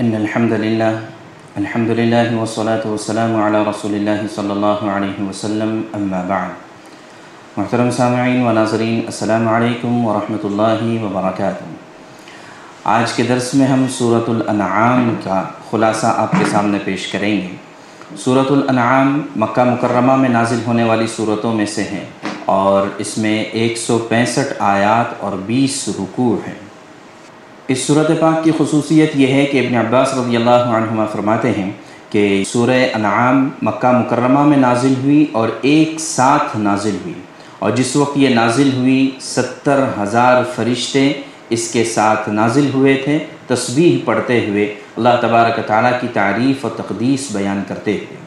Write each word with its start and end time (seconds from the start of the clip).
إن 0.00 0.14
الحمد 0.16 0.52
لله 0.52 0.94
الحمد 1.56 1.90
لله 1.90 2.28
والصلاة 2.36 2.84
والسلام 2.92 3.32
على 3.36 3.58
رسول 3.64 3.94
الله 3.94 4.28
صلی 4.34 4.50
اللہ 4.50 4.80
علیہ 4.92 5.26
وسلم 5.28 5.80
اما 5.94 6.20
بعد. 6.28 6.48
محترم 7.56 7.90
سامعین 7.96 8.46
و 8.46 8.52
ناظرین، 8.52 9.00
السلام 9.06 9.48
علیکم 9.48 10.06
ورحمۃ 10.06 10.44
اللہ 10.44 10.82
وبرکاتہ. 11.02 11.64
آج 12.94 13.12
کے 13.12 13.22
درس 13.28 13.52
میں 13.54 13.66
ہم 13.66 13.84
صورت 13.98 14.28
الانعام 14.28 15.14
کا 15.24 15.42
خلاصہ 15.70 16.14
آپ 16.24 16.32
کے 16.38 16.50
سامنے 16.50 16.78
پیش 16.84 17.06
کریں 17.12 17.36
گے. 17.36 17.54
صورت 18.24 18.50
الانعام 18.50 19.20
مکہ 19.44 19.64
مکرمہ 19.70 20.16
میں 20.24 20.28
نازل 20.40 20.66
ہونے 20.66 20.84
والی 20.84 21.06
صورتوں 21.16 21.54
میں 21.54 21.66
سے 21.76 21.82
ہیں 21.92 22.04
اور 22.56 22.88
اس 22.98 23.16
میں 23.18 23.38
ایک 23.42 23.78
سو 23.78 23.98
پینسٹھ 24.08 24.52
آیات 24.72 25.14
اور 25.20 25.38
بیس 25.46 25.88
رکوع 26.00 26.34
ہیں. 26.46 26.58
اس 27.68 27.86
صورت 27.86 28.10
پاک 28.20 28.44
کی 28.44 28.50
خصوصیت 28.58 29.10
یہ 29.14 29.26
ہے 29.26 29.46
کہ 29.46 29.58
ابن 29.58 29.74
عباس 29.74 30.14
رضی 30.14 30.36
اللہ 30.36 30.50
عنہما 30.50 31.04
فرماتے 31.06 31.50
ہیں 31.50 31.70
کہ 32.10 32.44
سورہ 32.46 32.86
انعام 32.94 33.48
مکہ 33.62 33.90
مکرمہ 33.92 34.44
میں 34.44 34.56
نازل 34.56 34.94
ہوئی 35.02 35.26
اور 35.32 35.48
ایک 35.62 36.00
ساتھ 36.00 36.56
نازل 36.56 36.96
ہوئی 37.04 37.14
اور 37.58 37.70
جس 37.70 37.96
وقت 37.96 38.18
یہ 38.18 38.28
نازل 38.28 38.70
ہوئی 38.76 39.10
ستر 39.20 39.84
ہزار 40.02 40.42
فرشتے 40.56 41.12
اس 41.50 41.72
کے 41.72 41.84
ساتھ 41.84 42.28
نازل 42.28 42.68
ہوئے 42.74 42.94
تھے، 42.94 43.18
تسبیح 43.46 43.98
پڑھتے 44.04 44.40
ہوئے 44.48 44.64
اللہ 44.96 45.16
تبارک 45.20 45.60
تعالیٰ 45.66 45.92
کی 46.00 46.06
تعریف 46.12 46.64
و 46.64 46.68
تقدیس 46.68 47.30
بیان 47.32 47.62
کرتے 47.68 47.92
ہوئے۔ 47.92 48.20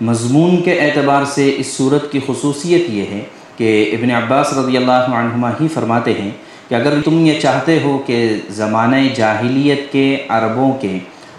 مضمون 0.00 0.62
کے 0.62 0.80
اعتبار 0.80 1.24
سے 1.24 1.54
اس 1.56 1.66
صورت 1.66 2.12
کی 2.12 2.20
خصوصیت 2.26 2.90
یہ 2.90 3.04
ہے 3.10 3.24
کہ 3.56 3.96
ابن 4.00 4.10
عباس 4.10 4.52
رضی 4.52 4.76
اللہ 4.76 5.12
عنہما 5.14 5.50
ہی 5.60 5.68
فرماتے 5.68 6.12
ہیں 6.12 6.30
کہ 6.72 6.76
اگر 6.76 6.94
تم 7.04 7.26
یہ 7.26 7.40
چاہتے 7.40 7.78
ہو 7.84 8.02
کہ 8.06 8.36
زمانہ 8.50 8.96
جاہلیت 9.14 9.92
کے 9.92 10.18
عربوں 10.28 10.72
کے 10.72 10.98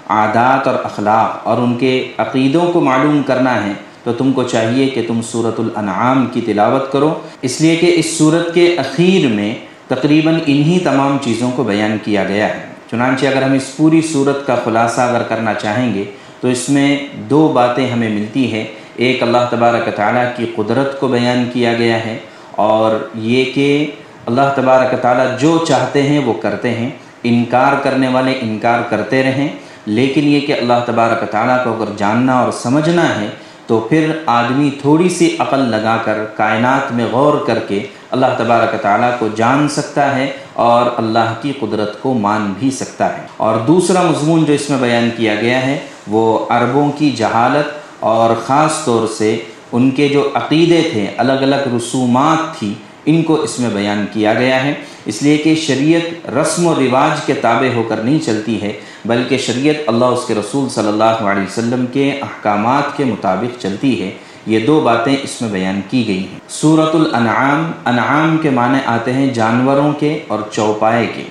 عادات 0.10 0.68
اور 0.68 0.76
اخلاق 0.84 1.48
اور 1.48 1.58
ان 1.58 1.78
کے 1.78 2.12
عقیدوں 2.18 2.72
کو 2.72 2.82
معلوم 2.82 3.22
کرنا 3.24 3.66
ہے، 3.66 3.72
تو 4.04 4.14
تم 4.14 4.32
کو 4.32 4.44
چاہیے 4.44 4.88
کہ 4.90 5.02
تم 5.08 5.22
صورت 5.22 5.60
الانعام 5.60 6.26
کی 6.34 6.42
تلاوت 6.42 6.92
کرو۔ 6.92 7.14
اس 7.42 7.62
لیے 7.62 7.76
کہ 7.76 7.94
اس 7.96 8.18
صورت 8.18 8.54
کے 8.54 8.76
اخیر 8.78 9.28
میں 9.28 9.56
تقریباً 9.88 10.40
انہی 10.46 10.80
تمام 10.80 11.18
چیزوں 11.22 11.52
کو 11.56 11.64
بیان 11.64 11.98
کیا 12.04 12.24
گیا 12.24 12.50
ہے۔ 12.50 12.66
چنانچہ 12.92 13.26
اگر 13.26 13.42
ہم 13.42 13.54
اس 13.54 13.78
پوری 13.78 14.02
صورت 14.02 14.48
کا 14.48 14.56
خلاصہ 14.64 15.02
اگر 15.02 15.24
کرنا 15.24 15.54
چاہیں 15.54 15.94
گے، 15.96 16.04
تو 16.42 16.48
اس 16.48 16.70
میں 16.70 16.98
دو 17.30 17.48
باتیں 17.48 17.90
ہمیں 17.90 18.10
ملتی 18.10 18.52
ہے 18.52 18.66
ایک 18.96 19.24
اللہ 19.24 19.50
تبارک 19.50 19.96
تعالیٰ 19.96 20.28
کی 20.38 20.46
قدرت 20.56 21.00
کو 21.00 21.08
بیان 21.08 21.50
کیا 21.54 21.74
گیا 21.74 22.06
ہے 22.06 22.18
اور 22.52 23.08
یہ 23.16 23.46
کہ 23.54 23.92
اللہ 24.26 24.42
تبارک 24.56 25.02
تعالیٰ 25.02 25.40
جو 25.40 25.66
چاہتے 25.68 26.04
ہیں 26.04 26.20
وہ 26.20 26.34
کرتے 26.34 26.70
ہیں، 26.70 26.90
انکار 27.24 27.74
کرنے 27.84 28.08
والے 28.08 28.40
انکار 28.42 28.80
کرتے 28.90 29.24
رہیں۔ 29.24 29.48
لیکن 29.86 30.22
یہ 30.24 30.40
کہ 30.40 30.54
اللہ 30.54 30.74
تبارک 30.86 31.32
تعالیٰ 31.32 31.64
کو 31.64 31.74
اگر 31.74 31.92
جاننا 31.98 32.40
اور 32.40 32.52
سمجھنا 32.52 33.22
ہے، 33.22 33.28
تو 33.68 33.80
پھر 33.80 34.12
آدمی 34.26 34.70
تھوڑی 34.82 35.10
سی 35.10 35.36
عقل 35.40 35.60
لگا 35.60 35.98
کر، 36.06 36.24
کائنات 36.36 36.92
میں 36.92 37.06
غور 37.12 37.46
کر 37.48 37.60
کے 37.68 37.86
اللہ 38.12 38.26
تبارک 38.38 38.82
تعالیٰ 38.82 39.12
کو 39.20 39.28
جان 39.36 39.68
سکتا 39.70 40.16
ہے 40.16 40.32
اور 40.54 40.86
اللہ 40.98 41.34
کی 41.42 41.54
قدرت 41.60 42.02
کو 42.02 42.14
مان 42.14 42.54
بھی 42.60 42.72
سکتا 42.72 43.18
ہے۔ 43.18 43.22
اور 43.38 43.58
دوسرا 43.58 44.02
مضمون 44.02 44.46
جو 44.46 44.54
اس 44.54 44.70
میں 44.70 44.78
بیان 44.82 45.10
کیا 45.18 45.36
گیا 45.36 45.66
ہے، 45.66 45.80
وہ 46.08 46.46
عربوں 46.50 46.92
کی 46.92 47.12
جہالت 47.12 47.74
اور 48.00 48.36
خاص 48.46 48.86
طور 48.86 49.08
سے 49.08 49.38
ان 49.72 49.92
کے 49.92 50.08
جو 50.08 50.30
عقیدے 50.34 50.82
تھے، 50.92 51.08
الگ 51.18 51.32
الگ 51.32 51.76
رسومات 51.76 52.60
تھی 52.60 52.74
ان 53.06 53.24
کو 53.24 53.42
اس 53.42 53.60
میں 53.60 53.70
بیان 53.70 54.06
کیا 54.14 54.34
گیا 54.34 54.64
ہے۔ 54.64 54.74
اس 55.06 55.24
لیے 55.24 55.38
کہ 55.38 55.56
شریعت 55.56 56.30
رسم 56.30 56.66
و 56.68 56.76
رواج 56.76 57.26
کے 57.26 57.34
تابع 57.34 57.76
ہو 57.76 57.84
کر 57.84 57.98
نہیں 57.98 58.20
چلتی 58.26 58.62
ہے، 58.62 58.74
بلکہ 59.06 59.38
شریعت 59.38 59.76
اللہ، 59.88 60.06
اس 60.06 60.26
کے 60.28 60.36
رسول 60.36 60.70
صلی 60.70 60.88
اللہ 60.88 61.04
علیہ 61.04 61.44
وسلم 61.44 61.86
کے 61.94 62.12
احکامات 62.12 62.98
کے 62.98 63.06
مطابق 63.06 63.62
چلتی 63.62 64.02
ہے۔ 64.02 64.12
یہ 64.48 64.60
دو 64.60 64.80
باتیں 64.80 65.16
اس 65.24 65.42
میں 65.42 65.50
بیان 65.50 65.82
کی 65.90 66.08
گئی 66.08 66.20
ہیں۔ 66.20 66.40
صورت 66.50 66.96
الانعام، 66.96 67.72
انعام 67.86 68.38
کے 68.38 68.50
معنی 68.50 68.78
آتے 68.86 69.14
ہیں 69.14 69.34
جانوروں 69.34 69.92
کے 70.00 70.20
اور 70.28 70.40
چوپائے 70.52 71.08
کے۔ 71.16 71.24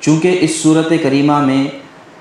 چونکہ 0.00 0.38
اس 0.40 0.62
صورت 0.62 0.92
کریمہ 1.02 1.40
میں 1.40 1.64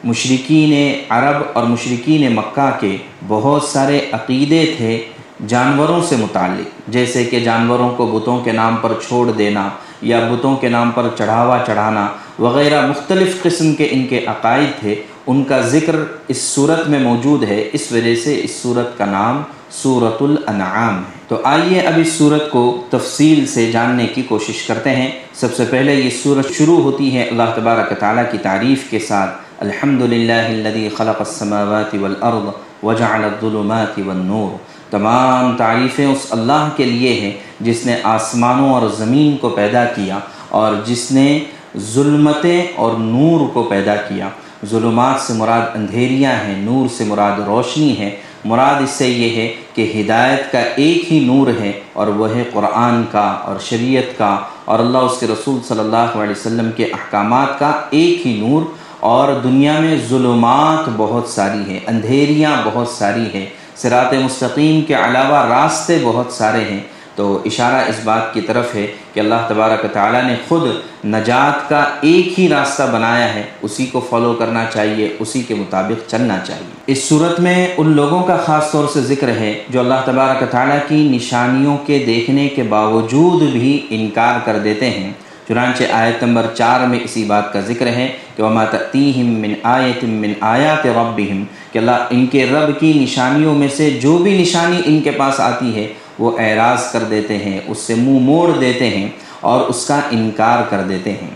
مشرقین 0.03 1.01
عرب 1.09 1.41
اور 1.53 1.63
مشرقین 1.63 2.35
مکہ 2.35 2.71
کے 2.79 2.97
بہت 3.27 3.63
سارے 3.63 3.99
عقیدے 4.11 4.65
تھے 4.77 5.01
جانوروں 5.47 6.01
سے 6.03 6.15
متعلق، 6.15 6.89
جیسے 6.89 7.23
کہ 7.23 7.39
جانوروں 7.39 7.89
کو 7.89 8.05
بتوں 8.05 8.39
کے 8.39 8.51
نام 8.51 8.75
پر 8.81 8.93
چھوڑ 9.07 9.31
دینا 9.31 9.69
یا 10.01 10.19
بتوں 10.31 10.55
کے 10.55 10.69
نام 10.69 10.91
پر 10.91 11.07
چڑھاوا 11.17 11.57
چڑھانا 11.67 12.07
وغیرہ 12.39 12.87
مختلف 12.87 13.43
قسم 13.43 13.75
کے 13.75 13.87
ان 13.91 14.07
کے 14.07 14.25
عقائد 14.25 14.79
تھے، 14.79 14.95
ان 15.27 15.43
کا 15.43 15.61
ذکر 15.61 15.95
اس 16.27 16.41
صورت 16.41 16.87
میں 16.87 16.99
موجود 16.99 17.43
ہے، 17.43 17.69
اس 17.73 17.91
وجہ 17.91 18.15
سے 18.15 18.41
اس 18.43 18.61
صورت 18.61 18.97
کا 18.97 19.05
نام 19.05 19.41
صورت 19.71 20.21
الانعام 20.21 20.97
ہے۔ 20.97 21.13
تو 21.27 21.41
آئیے 21.43 21.79
اب 21.79 21.93
اس 21.97 22.13
صورت 22.13 22.51
کو 22.51 22.83
تفصیل 22.89 23.45
سے 23.45 23.71
جاننے 23.71 24.07
کی 24.07 24.21
کوشش 24.21 24.67
کرتے 24.67 24.89
ہیں۔ 24.89 25.11
سب 25.33 25.55
سے 25.55 25.65
پہلے 25.69 25.95
یہ 25.95 26.09
صورت 26.23 26.51
شروع 26.53 26.81
ہوتی 26.81 27.17
ہے 27.17 27.23
اللہ 27.23 27.55
تبارک 27.55 27.99
تعالیٰ 27.99 28.23
کی 28.31 28.37
تعریف 28.37 28.89
کے 28.89 28.99
ساتھ 28.99 29.37
الحمد 29.59 30.01
للہ 30.01 30.89
خلق 30.97 31.19
السماوات 31.19 31.95
والارض 32.01 32.49
وجعل 32.83 33.23
الظلمات 33.23 33.99
والنور۔ 34.05 34.74
تمام 34.89 35.57
تعریفیں 35.57 36.05
اس 36.05 36.25
اللہ 36.29 36.69
کے 36.75 36.85
لیے 36.85 37.13
ہیں 37.13 37.31
جس 37.59 37.85
نے 37.85 37.95
آسمانوں 38.03 38.73
اور 38.73 38.87
زمین 38.97 39.37
کو 39.37 39.49
پیدا 39.49 39.85
کیا 39.85 40.19
اور 40.49 40.73
جس 40.85 41.11
نے 41.11 41.39
ظلمتیں 41.77 42.67
اور 42.75 42.91
نور 42.97 43.49
کو 43.53 43.63
پیدا 43.63 43.95
کیا۔ 43.95 44.29
ظلمات 44.65 45.21
سے 45.21 45.33
مراد 45.33 45.75
اندھیریاں 45.75 46.31
ہیں، 46.31 46.57
نور 46.57 46.87
سے 46.97 47.03
مراد 47.03 47.39
روشنی 47.39 47.99
ہے۔ 47.99 48.15
مراد 48.45 48.81
اس 48.81 48.89
سے 48.89 49.07
یہ 49.07 49.35
ہے 49.35 49.53
کہ 49.73 50.01
ہدایت 50.01 50.51
کا 50.51 50.59
ایک 50.59 51.13
ہی 51.13 51.19
نور 51.19 51.47
ہے 51.61 51.71
اور 51.93 52.07
وہ 52.07 52.29
ہے 52.29 52.43
قرآن 52.53 53.03
کا 53.11 53.35
اور 53.43 53.55
شریعت 53.59 54.17
کا 54.17 54.37
اور 54.65 54.79
اللہ 54.79 54.97
اس 54.97 55.19
کے 55.19 55.27
رسول 55.27 55.59
صلی 55.67 55.79
اللہ 55.79 55.95
علیہ 55.95 56.31
وسلم 56.31 56.69
کے 56.75 56.85
احکامات 56.85 57.59
کا 57.59 57.71
ایک 57.89 58.27
ہی 58.27 58.47
نور۔ 58.47 58.61
اور 58.99 59.33
دنیا 59.43 59.79
میں 59.79 59.97
ظلمات 60.09 60.89
بہت 60.97 61.27
ساری 61.27 61.71
ہیں، 61.71 61.79
اندھیریاں 61.87 62.51
بہت 62.63 62.87
ساری 62.87 63.25
ہیں۔ 63.33 63.45
سرات 63.75 64.13
مستقیم 64.13 64.81
کے 64.81 64.93
علاوہ 64.93 65.45
راستے 65.45 65.99
بہت 66.03 66.33
سارے 66.33 66.63
ہیں۔ 66.71 66.79
تو 67.15 67.41
اشارہ 67.45 67.89
اس 67.89 67.95
بات 68.03 68.33
کی 68.33 68.41
طرف 68.41 68.75
ہے 68.75 68.87
کہ 69.13 69.19
اللہ 69.19 69.35
تبارک 69.47 69.85
تعالیٰ 69.93 70.23
نے 70.23 70.35
خود 70.47 70.61
نجات 71.05 71.69
کا 71.69 71.85
ایک 72.01 72.39
ہی 72.39 72.49
راستہ 72.49 72.83
بنایا 72.91 73.35
ہے۔ 73.35 73.43
اسی 73.61 73.85
کو 73.85 74.07
فالو 74.09 74.33
کرنا 74.33 74.65
چاہیے، 74.73 75.15
اسی 75.19 75.41
کے 75.41 75.55
مطابق 75.55 76.09
چلنا 76.09 76.37
چاہیے۔ 76.47 76.73
اس 76.87 77.03
صورت 77.03 77.39
میں 77.39 77.67
ان 77.77 77.91
لوگوں 77.91 78.23
کا 78.23 78.37
خاص 78.37 78.71
طور 78.71 78.87
سے 78.93 79.01
ذکر 79.01 79.27
ہے 79.27 79.63
جو 79.69 79.79
اللہ 79.79 79.93
تبارک 80.05 80.51
تعالیٰ 80.51 80.79
کی 80.87 80.95
نشانیوں 80.95 81.77
کے 81.77 82.03
دیکھنے 82.05 82.47
کے 82.47 82.63
باوجود 82.63 83.41
بھی 83.41 83.85
انکار 83.89 84.39
کر 84.45 84.59
دیتے 84.59 84.89
ہیں۔ 84.89 85.11
چنانچہ 85.47 85.83
آیت 85.91 86.23
نمبر 86.23 86.45
چار 86.53 86.87
میں 86.87 86.99
اسی 87.03 87.23
بات 87.23 87.53
کا 87.53 87.59
ذکر 87.59 87.87
ہے 87.87 88.07
کہ 88.35 88.43
وما 88.43 88.63
تأتیہم 88.65 89.25
من 89.25 89.53
آیت 89.63 90.03
من 90.03 90.33
آیات 90.41 90.85
ربہم 90.85 91.43
کہ 91.71 91.77
اللہ 91.77 92.07
ان 92.09 92.25
کے 92.25 92.45
رب 92.45 92.79
کی 92.79 92.93
نشانیوں 92.93 93.55
میں 93.55 93.67
سے 93.77 93.89
جو 93.89 94.17
بھی 94.17 94.41
نشانی 94.41 94.81
ان 94.85 95.01
کے 95.01 95.11
پاس 95.11 95.39
آتی 95.39 95.75
ہے، 95.75 95.87
وہ 96.19 96.31
اعراض 96.39 96.91
کر 96.91 97.03
دیتے 97.09 97.37
ہیں، 97.37 97.59
اس 97.67 97.77
سے 97.77 97.95
منہ 97.95 98.19
موڑ 98.19 98.51
دیتے 98.59 98.89
ہیں 98.89 99.07
اور 99.39 99.69
اس 99.69 99.85
کا 99.87 99.99
انکار 100.11 100.63
کر 100.69 100.81
دیتے 100.89 101.11
ہیں۔ 101.11 101.29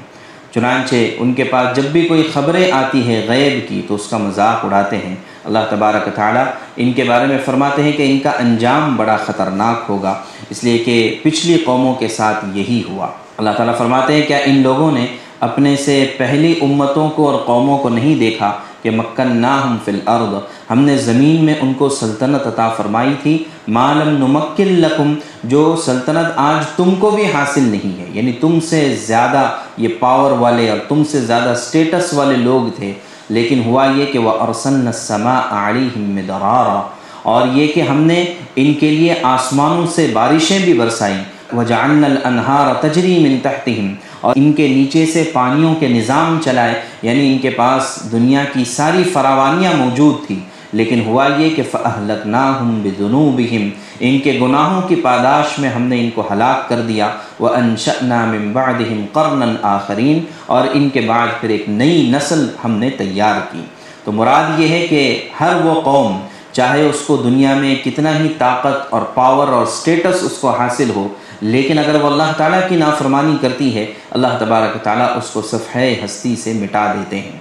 چنانچہ 0.54 0.96
ان 1.18 1.34
کے 1.34 1.44
پاس 1.44 1.76
جب 1.76 1.84
بھی 1.84 2.02
کوئی 2.02 2.28
خبریں 2.34 2.72
آتی 2.72 3.02
ہیں 3.02 3.22
غیب 3.28 3.70
کی، 3.70 3.82
تو 3.88 3.96
اس 3.96 4.08
کا 4.10 4.18
مذاق 4.18 4.66
اڑاتے 4.66 4.98
ہیں۔ 4.98 5.16
اللہ 5.46 5.70
تبارک 5.70 6.10
تعالیٰ 6.16 6.46
ان 6.78 6.94
کے 6.94 7.04
بارے 7.04 7.26
میں 7.26 7.38
فرماتے 7.46 7.84
ہیں 7.84 7.92
کہ 7.92 8.12
ان 8.12 8.20
کا 8.20 8.30
انجام 8.30 8.96
بڑا 8.96 9.18
خطرناک 9.18 9.90
ہوگا، 9.90 10.14
اس 10.50 10.64
لیے 10.64 10.78
کہ 10.78 11.16
پچھلی 11.24 11.58
قوموں 11.66 11.96
کے 11.96 12.08
ساتھ 12.08 12.46
یہی 12.54 12.82
ہوا۔ 12.90 13.08
اللہ 13.40 13.50
تعالیٰ 13.50 13.78
فرماتے 13.78 14.14
ہیں 14.14 14.28
کیا 14.28 14.38
ان 14.38 14.62
لوگوں 14.64 14.92
نے 14.92 15.06
اپنے 15.40 15.76
سے 15.76 16.14
پہلی 16.18 16.56
امتوں 16.62 17.10
کو 17.10 17.30
اور 17.30 17.40
قوموں 17.46 17.78
کو 17.78 17.90
نہیں 17.90 18.20
دیکھا 18.20 18.52
کہ 18.84 18.92
مکن 18.92 19.38
نا 19.38 19.64
ہم 19.64 19.78
فی 19.86 19.92
الارض، 19.92 20.36
ہم 20.72 20.80
نے 20.80 20.98
زمین 20.98 21.46
میں 21.46 21.54
ان 21.62 21.74
کو 21.74 21.90
سلطنت 21.90 22.48
عطا 22.48 22.70
فرمائی 22.70 23.14
تھی؟ 23.24 23.44
معلم 23.68 24.10
نمکن 24.10 24.68
لکم، 24.68 25.14
جو 25.44 25.76
سلطنت 25.86 26.32
آج 26.36 26.66
تم 26.76 26.96
کو 26.96 27.10
بھی 27.10 27.26
حاصل 27.26 27.62
نہیں 27.62 28.00
ہے۔ 28.00 28.06
یعنی 28.14 28.32
تم 28.32 28.60
سے 28.60 28.96
زیادہ 29.06 29.50
یہ 29.78 29.88
پاور 30.00 30.32
والے 30.32 30.70
اور 30.70 30.80
تم 30.88 31.04
سے 31.04 31.20
زیادہ 31.20 31.54
سٹیٹس 31.58 32.14
والے 32.14 32.36
لوگ 32.36 32.76
تھے۔ 32.76 32.94
لیکن 33.30 33.62
ہوا 33.66 33.86
یہ 33.86 34.06
کہ 34.06 34.20
وہ 34.20 34.32
ارسن 34.32 34.88
السماء 34.88 35.42
علیہم 35.52 36.02
مدرارا۔ 36.02 36.82
اور 37.24 37.48
یہ 37.48 37.68
کہ 37.68 37.82
ہم 37.82 38.02
نے 38.02 38.26
ان 38.56 38.74
کے 38.74 38.92
لیے 38.92 39.16
آسمانوں 39.24 39.88
سے 39.88 40.08
بارشیں 40.14 40.60
بھی 40.60 40.74
برسائیں۔ 40.74 41.24
وجعلنا 41.58 42.08
الانہار 42.08 42.74
تجری 42.82 43.18
من 43.20 43.38
تحتہم، 43.44 43.94
اور 44.22 44.34
ان 44.38 44.52
کے 44.54 44.68
نیچے 44.68 45.06
سے 45.14 45.24
پانیوں 45.34 45.74
کے 45.80 45.88
نظام 45.88 46.38
چلائے 46.46 46.74
یعنی 47.02 47.32
ان 47.32 47.38
کے 47.42 47.50
پاس 47.56 47.98
دنیا 48.12 48.44
کی 48.54 48.64
ساری 48.76 49.04
فراوانیاں 49.14 49.74
موجود 49.78 50.26
تھی، 50.28 50.40
لیکن 50.80 51.00
ہوا 51.06 51.26
یہ 51.28 51.56
کہ 51.56 51.64
فَأَهْلَقْنَاهُمْ 51.72 52.82
بِذُنُوبِهِمْ 52.82 53.64
ان 54.08 54.20
کے 54.26 54.38
گناہوں 54.42 54.82
کی 54.88 54.96
پاداش 55.04 55.58
میں 55.60 55.70
ہم 55.70 55.88
نے 55.94 56.00
ان 56.02 56.10
کو 56.16 56.28
ہلاک 56.32 56.68
کر 56.70 56.82
دیا 56.88 57.08
وَأَنشَأْنَا 57.40 58.26
مِن 58.34 58.52
بَعْدِهِمْ 58.54 59.06
قَرْنًا 59.14 59.76
آخَرِينَ 59.76 60.18
اور 60.56 60.68
ان 60.74 60.90
کے 60.98 61.02
بعد 61.08 61.40
پھر 61.40 61.56
ایک 61.56 61.70
نئی 61.78 62.10
نسل 62.12 62.46
ہم 62.64 62.78
نے 62.84 62.90
تیار 62.98 63.40
کی۔ 63.52 63.64
تو 64.04 64.12
مراد 64.20 64.60
یہ 64.60 64.76
ہے 64.76 64.86
کہ 64.90 65.02
ہر 65.40 65.64
وہ 65.64 65.80
قوم، 65.88 66.20
چاہے 66.54 66.86
اس 66.86 67.02
کو 67.08 67.16
دنیا 67.24 67.54
میں 67.56 67.74
کتنا 67.84 68.12
ہی 68.20 68.28
طاقت 68.38 68.94
اور 68.94 69.02
پاور 69.14 69.48
اور 69.58 69.66
سٹیٹس 69.74 70.24
اس 70.30 70.38
کو 70.42 70.50
حاصل 70.60 70.90
ہو 70.96 71.08
لیکن 71.42 71.80
اگر 71.80 71.96
وہ 72.02 72.08
اللہ 72.08 72.32
تعالیٰ 72.38 72.60
کی 72.70 72.76
نافرمانی 72.76 73.38
کرتی 73.42 73.76
ہے، 73.76 73.86
اللہ 74.12 74.28
تبارک 74.40 74.84
تعالیٰ 74.84 75.18
اس 75.18 75.30
کو 75.30 75.42
صفحہ 75.42 76.06
ہستی 76.06 76.36
سے 76.36 76.54
مٹا 76.54 76.94
دیتے 76.94 77.20
ہیں۔ 77.20 77.32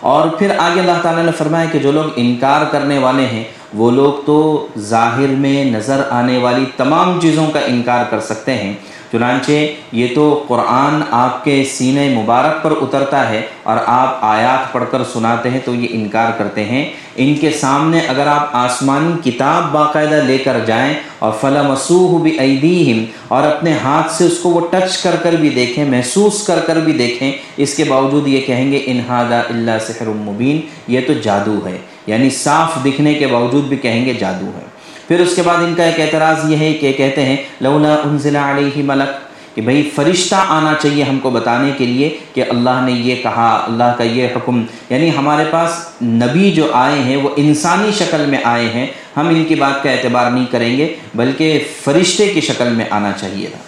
اور 0.00 0.28
پھر 0.28 0.50
آگے 0.58 0.80
اللہ 0.80 1.02
تعالیٰ 1.02 1.24
نے 1.24 1.32
فرمایا 1.38 1.64
کہ 1.72 1.78
جو 1.78 1.92
لوگ 1.92 2.04
انکار 2.16 2.64
کرنے 2.70 2.98
والے 2.98 3.26
ہیں، 3.26 3.44
وہ 3.74 3.90
لوگ 3.90 4.26
تو 4.26 4.66
ظاہر 4.78 5.26
میں 5.26 5.64
نظر 5.64 6.02
آنے 6.10 6.38
والی 6.38 6.64
تمام 6.76 7.20
چیزوں 7.20 7.50
کا 7.50 7.60
انکار 7.60 8.04
کر 8.10 8.20
سکتے 8.20 8.54
ہیں۔ 8.54 8.72
چنانچہ 9.12 9.52
یہ 9.92 10.06
تو 10.14 10.44
قرآن 10.48 11.02
آپ 11.10 11.44
کے 11.44 11.64
سینے 11.70 12.08
مبارک 12.08 12.62
پر 12.62 12.72
اترتا 12.80 13.28
ہے 13.28 13.42
اور 13.62 13.76
آپ 13.86 14.18
آیات 14.20 14.72
پڑھ 14.72 14.84
کر 14.90 15.02
سناتے 15.12 15.50
ہیں 15.50 15.58
تو 15.64 15.74
یہ 15.74 15.86
انکار 15.90 16.30
کرتے 16.38 16.64
ہیں۔ 16.64 16.90
ان 17.16 17.34
کے 17.34 17.50
سامنے 17.50 18.00
اگر 18.08 18.26
آپ 18.26 18.48
آسمانی 18.52 19.30
کتاب 19.30 19.72
باقاعدہ 19.72 20.22
لے 20.26 20.38
کر 20.38 20.56
جائیں 20.66 20.94
اور 21.18 21.32
فلا 21.40 21.62
مسوح 21.62 22.22
بھی 22.22 22.38
عیدیم 22.38 23.04
اور 23.28 23.42
اپنے 23.42 23.72
ہاتھ 23.84 24.12
سے 24.12 24.24
اس 24.24 24.38
کو 24.38 24.50
وہ 24.50 24.60
ٹچ 24.70 25.02
کر 25.02 25.16
کر 25.22 25.32
بھی 25.32 25.48
دیکھیں، 25.48 25.84
محسوس 25.84 26.46
کر 26.46 26.60
کر 26.66 26.76
بھی 26.76 26.92
دیکھیں، 26.92 27.32
اس 27.56 27.74
کے 27.74 27.84
باوجود 27.84 28.28
یہ 28.28 28.40
کہیں 28.40 28.72
گے 28.72 28.82
انہادا 28.86 29.40
اللہ 29.40 29.78
سحر 29.86 30.06
المبین 30.06 30.60
یہ 30.88 31.00
تو 31.06 31.12
جادو 31.12 31.66
ہے۔ 31.66 31.78
یعنی 32.06 32.30
صاف 32.30 32.84
دکھنے 32.84 33.14
کے 33.14 33.26
باوجود 33.26 33.64
بھی 33.64 33.76
کہیں 33.76 34.06
گے 34.06 34.14
جادو 34.14 34.46
ہے۔ 34.46 34.71
پھر 35.12 35.20
اس 35.20 35.36
کے 35.36 35.42
بعد 35.42 35.56
ان 35.56 35.74
کا 35.74 35.84
ایک 35.84 36.00
اعتراض 36.00 36.52
یہ 36.52 36.56
ہے 36.56 36.72
کہ 36.72 36.92
کہتے 36.92 37.24
ہیں، 37.24 37.36
لولا 37.60 37.94
انزل 37.94 38.36
علیہ 38.36 38.82
ملک، 38.82 39.10
کہ 39.56 39.62
بھئی 39.62 39.90
فرشتہ 39.94 40.34
آنا 40.34 40.72
چاہیے 40.82 41.04
ہم 41.04 41.18
کو 41.18 41.30
بتانے 41.30 41.70
کے 41.78 41.86
لیے 41.86 42.16
کہ 42.34 42.44
اللہ 42.48 42.80
نے 42.84 42.92
یہ 42.92 43.22
کہا، 43.22 43.64
اللہ 43.66 43.92
کا 43.98 44.04
یہ 44.04 44.28
حکم۔ 44.36 44.64
یعنی 44.90 45.10
ہمارے 45.16 45.44
پاس 45.50 46.02
نبی 46.02 46.50
جو 46.50 46.66
آئے 46.72 47.00
ہیں، 47.00 47.16
وہ 47.16 47.28
انسانی 47.36 47.90
شکل 47.98 48.24
میں 48.28 48.38
آئے 48.44 48.68
ہیں۔ 48.74 48.86
ہم 49.16 49.28
ان 49.28 49.44
کی 49.44 49.54
بات 49.54 49.82
کا 49.82 49.90
اعتبار 49.90 50.30
نہیں 50.30 50.46
کریں 50.50 50.76
گے، 50.76 50.94
بلکہ 51.14 51.64
فرشتے 51.84 52.28
کی 52.28 52.40
شکل 52.40 52.68
میں 52.68 52.84
آنا 52.90 53.12
چاہیے 53.20 53.46
تھا۔ 53.46 53.58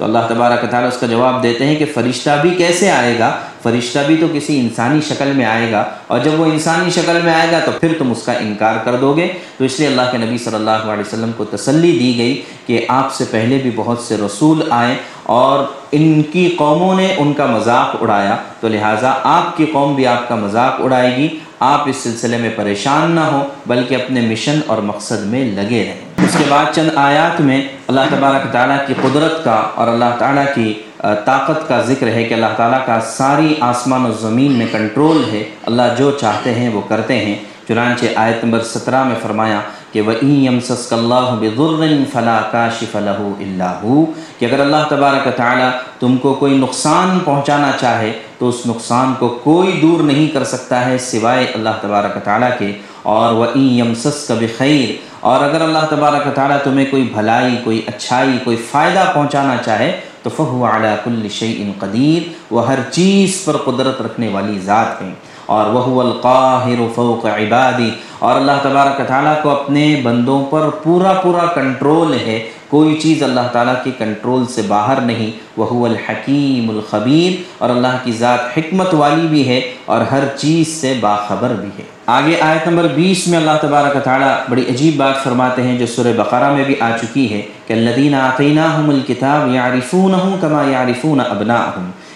تو 0.00 0.04
اللہ 0.04 0.18
تبارک 0.28 0.70
تعالیٰ 0.70 0.88
اس 0.88 1.00
کا 1.00 1.06
جواب 1.06 1.42
دیتے 1.42 1.66
ہیں 1.66 1.76
کہ 1.76 1.84
فرشتہ 1.94 2.30
بھی 2.42 2.50
کیسے 2.50 2.90
آئے 2.90 3.18
گا؟ 3.18 3.36
فرشتہ 3.62 3.98
بھی 4.06 4.16
تو 4.16 4.26
کسی 4.32 4.60
انسانی 4.60 5.00
شکل 5.00 5.32
میں 5.32 5.44
آئے 5.44 5.72
گا 5.72 5.84
اور 6.06 6.18
جب 6.18 6.40
وہ 6.40 6.44
انسانی 6.44 6.90
شکل 6.90 7.18
میں 7.24 7.34
آئے 7.34 7.48
گا 7.52 7.58
تو 7.64 7.70
پھر 7.80 7.92
تم 7.98 8.10
اس 8.10 8.22
کا 8.22 8.32
انکار 8.32 8.74
کر 8.84 8.96
دو 8.96 9.16
گے۔ 9.16 9.28
تو 9.58 9.64
اس 9.64 9.78
لیے 9.78 9.88
اللہ 9.88 10.02
کے 10.12 10.18
نبی 10.18 10.38
صلی 10.38 10.54
اللہ 10.54 10.70
علیہ 10.70 11.04
وسلم 11.06 11.30
کو 11.36 11.44
تسلی 11.44 11.98
دی 11.98 12.18
گئی 12.18 12.42
کہ 12.66 12.84
آپ 12.88 13.12
سے 13.12 13.24
پہلے 13.30 13.58
بھی 13.58 13.70
بہت 13.76 13.98
سے 13.98 14.16
رسول 14.16 14.62
آئے 14.70 14.94
اور 15.22 15.64
ان 15.92 16.22
کی 16.22 16.54
قوموں 16.58 16.94
نے 16.94 17.14
ان 17.18 17.32
کا 17.32 17.46
مذاق 17.46 17.96
اڑایا۔ 18.00 18.36
تو 18.60 18.68
لہٰذا 18.68 19.14
آپ 19.24 19.56
کی 19.56 19.66
قوم 19.72 19.94
بھی 19.94 20.06
آپ 20.06 20.28
کا 20.28 20.34
مذاق 20.34 20.80
اڑائے 20.80 21.16
گی۔ 21.16 21.28
آپ 21.60 21.88
اس 21.88 21.96
سلسلے 21.96 22.36
میں 22.36 22.50
پریشان 22.56 23.10
نہ 23.10 23.20
ہو 23.20 23.46
بلکہ 23.66 23.94
اپنے 23.94 24.20
مشن 24.20 24.60
اور 24.66 24.78
مقصد 24.78 25.26
میں 25.26 25.44
لگے 25.44 25.84
رہیں۔ 25.84 26.09
اس 26.30 26.36
کے 26.38 26.44
بعد 26.48 26.64
چند 26.74 26.88
آیات 26.94 27.40
میں 27.40 27.68
اللہ 27.88 28.00
تبارک 28.10 28.52
تعالیٰ 28.52 28.86
کی 28.86 28.94
قدرت 29.02 29.44
کا 29.44 29.62
اور 29.74 29.88
اللہ 29.88 30.04
تعالیٰ 30.18 30.44
کی 30.54 30.74
طاقت 31.24 31.68
کا 31.68 31.80
ذکر 31.80 32.06
ہے 32.06 32.24
کہ 32.24 32.34
اللہ 32.34 32.46
تعالیٰ 32.56 32.86
کا 32.86 33.00
ساری 33.00 33.54
آسمان 33.60 34.06
و 34.06 34.12
زمین 34.12 34.52
میں 34.52 34.66
کنٹرول 34.72 35.24
ہے۔ 35.32 35.44
اللہ 35.62 35.82
جو 35.98 36.10
چاہتے 36.10 36.54
ہیں 36.54 36.68
وہ 36.68 36.80
کرتے 36.80 37.24
ہیں۔ 37.24 37.34
چنانچہ 37.68 38.06
آیت 38.16 38.44
نمبر 38.44 38.62
سترہ 38.62 39.04
میں 39.04 39.14
فرمایا 39.22 39.60
کہ 39.92 40.00
وہ 40.00 40.12
ایم 40.12 40.60
سسک 40.60 40.92
اللہ 40.92 41.34
بغر 41.40 41.86
فلاں 42.12 42.52
کا 42.52 42.68
شف 42.80 42.96
اللہ 42.96 43.94
کہ 44.38 44.44
اگر 44.44 44.60
اللہ 44.60 44.84
تبارک 44.88 45.36
تعالیٰ 45.36 45.70
تم 46.00 46.16
کو 46.16 46.34
کوئی 46.34 46.58
نقصان 46.58 47.18
پہنچانا 47.24 47.70
چاہے 47.80 48.12
تو 48.38 48.48
اس 48.48 48.66
نقصان 48.66 49.14
کو 49.18 49.28
کوئی 49.28 49.78
دور 49.82 50.02
نہیں 50.02 50.34
کر 50.34 50.44
سکتا 50.44 50.86
ہے 50.86 50.98
سوائے 50.98 51.46
اللہ 51.54 51.68
تبارک 51.80 52.24
تعالیٰ 52.24 52.50
کے۔ 52.58 52.72
اور 53.02 53.32
وہ 53.32 53.44
ایم 53.54 53.94
سس 53.94 54.24
کا 54.28 54.34
بخیر 54.34 55.09
اور 55.20 55.44
اگر 55.44 55.60
اللہ 55.60 55.78
تبارک 55.90 56.34
تعالیٰ 56.34 56.58
تمہیں 56.64 56.86
کوئی 56.90 57.02
بھلائی، 57.02 57.56
کوئی 57.64 57.82
اچھائی، 57.86 58.38
کوئی 58.44 58.56
فائدہ 58.56 59.04
پہنچانا 59.14 59.56
چاہے، 59.64 60.00
تو 60.22 60.30
فہو 60.30 60.64
علی 60.64 60.88
کل 61.04 61.28
شعین 61.28 61.72
قدیر، 61.78 62.32
وہ 62.50 62.66
ہر 62.66 62.78
چیز 62.90 63.44
پر 63.44 63.56
قدرت 63.56 64.02
رکھنے 64.02 64.28
والی 64.28 64.58
ذات 64.58 65.02
ہیں۔ 65.02 65.14
اور 65.46 65.66
وہ 65.66 66.00
القاہر 66.00 66.86
فوق 66.94 67.26
عبادی۔ 67.26 67.90
اور 68.18 68.36
اللہ 68.36 68.52
تبارک 68.62 69.08
تعالیٰ 69.08 69.42
کو 69.42 69.50
اپنے 69.50 70.00
بندوں 70.04 70.44
پر 70.50 70.68
پورا 70.82 71.12
پورا 71.12 71.46
کنٹرول 71.46 72.14
ہے۔ 72.14 72.50
کوئی 72.70 72.96
چیز 73.02 73.22
اللہ 73.22 73.46
تعالیٰ 73.52 73.74
کے 73.84 73.90
کنٹرول 73.98 74.44
سے 74.46 74.62
باہر 74.68 75.00
نہیں 75.00 75.30
وہ 75.56 75.86
الحکیم 75.86 76.68
الخبیر، 76.70 77.40
اور 77.58 77.70
اللہ 77.70 77.96
کی 78.04 78.12
ذات 78.12 78.58
حکمت 78.58 78.94
والی 78.94 79.26
بھی 79.28 79.46
ہے 79.48 79.60
اور 79.84 80.00
ہر 80.00 80.24
چیز 80.36 80.68
سے 80.80 80.92
باخبر 81.00 81.54
بھی 81.60 81.68
ہے۔ 81.78 81.84
آگے 82.06 82.36
آیت 82.40 82.66
نمبر 82.68 82.86
بیس 82.94 83.26
میں 83.28 83.38
اللہ 83.38 83.56
تبارک 83.60 83.96
تعالیٰ 84.04 84.34
بڑی 84.48 84.62
عجیب 84.68 84.96
بات 84.96 85.22
فرماتے 85.24 85.62
ہیں 85.62 85.76
جو 85.78 85.86
سر 85.86 86.10
بقرہ 86.16 86.52
میں 86.54 86.64
بھی 86.64 86.74
آ 86.80 86.90
چکی 87.02 87.32
ہے 87.32 87.40
کہ 87.66 87.72
الدین 87.72 88.14
عقینہ 88.14 88.68
الکتاب 88.88 89.54
یارفون 89.54 90.14
ہوں 90.14 90.36
کما 90.40 90.62
یارفون 90.70 91.20
ابنا 91.20 91.60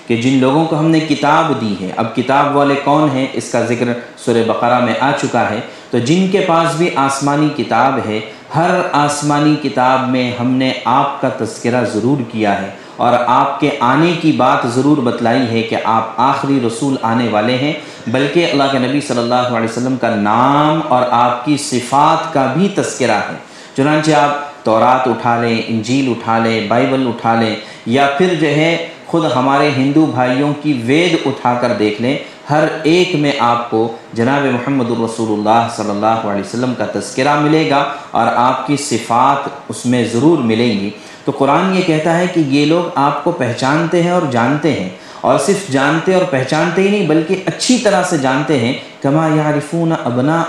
کہ 0.07 0.17
جن 0.17 0.39
لوگوں 0.41 0.65
کو 0.65 0.79
ہم 0.79 0.91
نے 0.91 1.01
کتاب 1.01 1.53
دی 1.61 1.75
ہے۔ 1.81 1.91
اب 1.97 2.15
کتاب 2.17 2.57
والے 2.57 2.75
کون 2.85 3.09
ہیں؟ 3.15 3.27
اس 3.33 3.51
کا 3.53 3.61
ذکر 3.65 3.93
سر 4.25 4.43
بقرہ 4.47 4.79
میں 4.85 4.95
آ 5.01 5.11
چکا 5.21 5.49
ہے۔ 5.51 5.61
تو 5.91 5.99
جن 5.99 6.27
کے 6.33 6.41
پاس 6.47 6.77
بھی 6.77 6.89
آسمانی 6.97 7.49
کتاب 7.57 7.99
ہے 8.07 8.21
ہر 8.55 8.71
آسمانی 8.93 9.55
کتاب 9.63 10.09
میں 10.09 10.31
ہم 10.41 10.51
نے 10.51 10.73
آپ 10.85 11.21
کا 11.21 11.29
تذکرہ 11.39 11.85
ضرور 11.85 12.19
کیا 12.33 12.63
ہے 12.63 12.69
اور 12.97 13.13
آپ 13.27 13.61
کے 13.61 13.71
آنے 13.81 14.13
کی 14.21 14.33
بات 14.33 14.67
ضرور 14.75 14.99
بتلائی 14.99 15.47
ہے 15.51 15.63
کہ 15.63 15.77
آپ 15.85 16.21
آخری 16.21 16.59
رسول 16.67 16.97
آنے 17.03 17.29
والے 17.29 17.57
ہیں، 17.57 17.73
بلکہ 18.07 18.51
اللہ 18.51 18.71
کے 18.73 18.79
نبی 18.79 19.01
صلی 19.01 19.19
اللہ 19.19 19.57
علیہ 19.57 19.69
وسلم 19.69 19.97
کا 19.97 20.15
نام 20.15 20.81
اور 20.89 21.03
آپ 21.11 21.45
کی 21.45 21.57
صفات 21.57 22.33
کا 22.35 22.47
بھی 22.55 22.69
تذکرہ 22.75 23.21
ہے۔ 23.31 23.37
چنانچہ 23.77 24.13
آپ 24.13 24.65
تورات 24.65 25.09
اٹھا 25.09 25.37
لیں، 25.43 25.63
انجیل 25.67 26.11
اٹھا 26.11 26.39
لیں، 26.39 26.61
بائبل 26.69 27.07
اٹھا 27.09 27.35
لیں، 27.41 27.55
یا 27.87 28.07
پھر 28.19 28.35
جو 28.41 28.47
ہے 28.47 28.89
خود 29.07 29.25
ہمارے 29.37 29.71
ہندو 29.77 30.07
بھائیوں 30.07 30.53
کی 30.63 30.81
وید 30.85 31.17
اٹھا 31.27 31.55
کر 31.61 31.73
دیکھ 31.79 32.01
لیں 32.03 32.17
ہر 32.51 32.65
ایک 32.83 33.15
میں 33.15 33.33
آپ 33.39 33.71
کو 33.71 33.97
جناب 34.13 34.45
محمد 34.45 34.91
الرسول 34.91 35.39
اللہ 35.39 35.69
صلی 35.77 35.91
اللہ 35.91 36.07
علیہ 36.07 36.41
وسلم 36.41 36.75
کا 36.79 36.87
تذکرہ 36.95 37.41
ملے 37.41 37.71
گا 37.71 37.85
اور 38.11 38.27
آپ 38.27 38.67
کی 38.67 38.77
صفات 38.77 39.49
اس 39.69 39.87
میں 39.87 40.05
ضرور 40.13 40.39
ملیں 40.39 40.81
گی۔ 40.81 40.91
تو 41.25 41.33
قرآن 41.33 41.77
یہ 41.77 41.83
کہتا 41.83 42.19
ہے 42.19 42.27
کہ 42.27 42.41
یہ 42.41 42.67
لوگ 42.67 42.91
آپ 42.95 43.25
کو 43.25 43.31
پہچانتے 43.31 44.03
ہیں 44.03 44.11
اور 44.11 44.23
جانتے 44.31 44.73
ہیں 44.73 44.89
اور 45.21 45.39
صرف 45.39 45.69
جانتے 45.69 46.15
اور 46.15 46.25
پہچانتے 46.31 46.83
ہی 46.83 46.89
نہیں 46.89 47.07
بلکہ 47.07 47.43
اچھی 47.47 47.79
طرح 47.79 48.03
سے 48.03 48.19
جانتے 48.19 48.59
ہیں 48.59 48.75
کما 49.05 49.29
یارفون 49.29 49.93
ابنا 50.05 50.43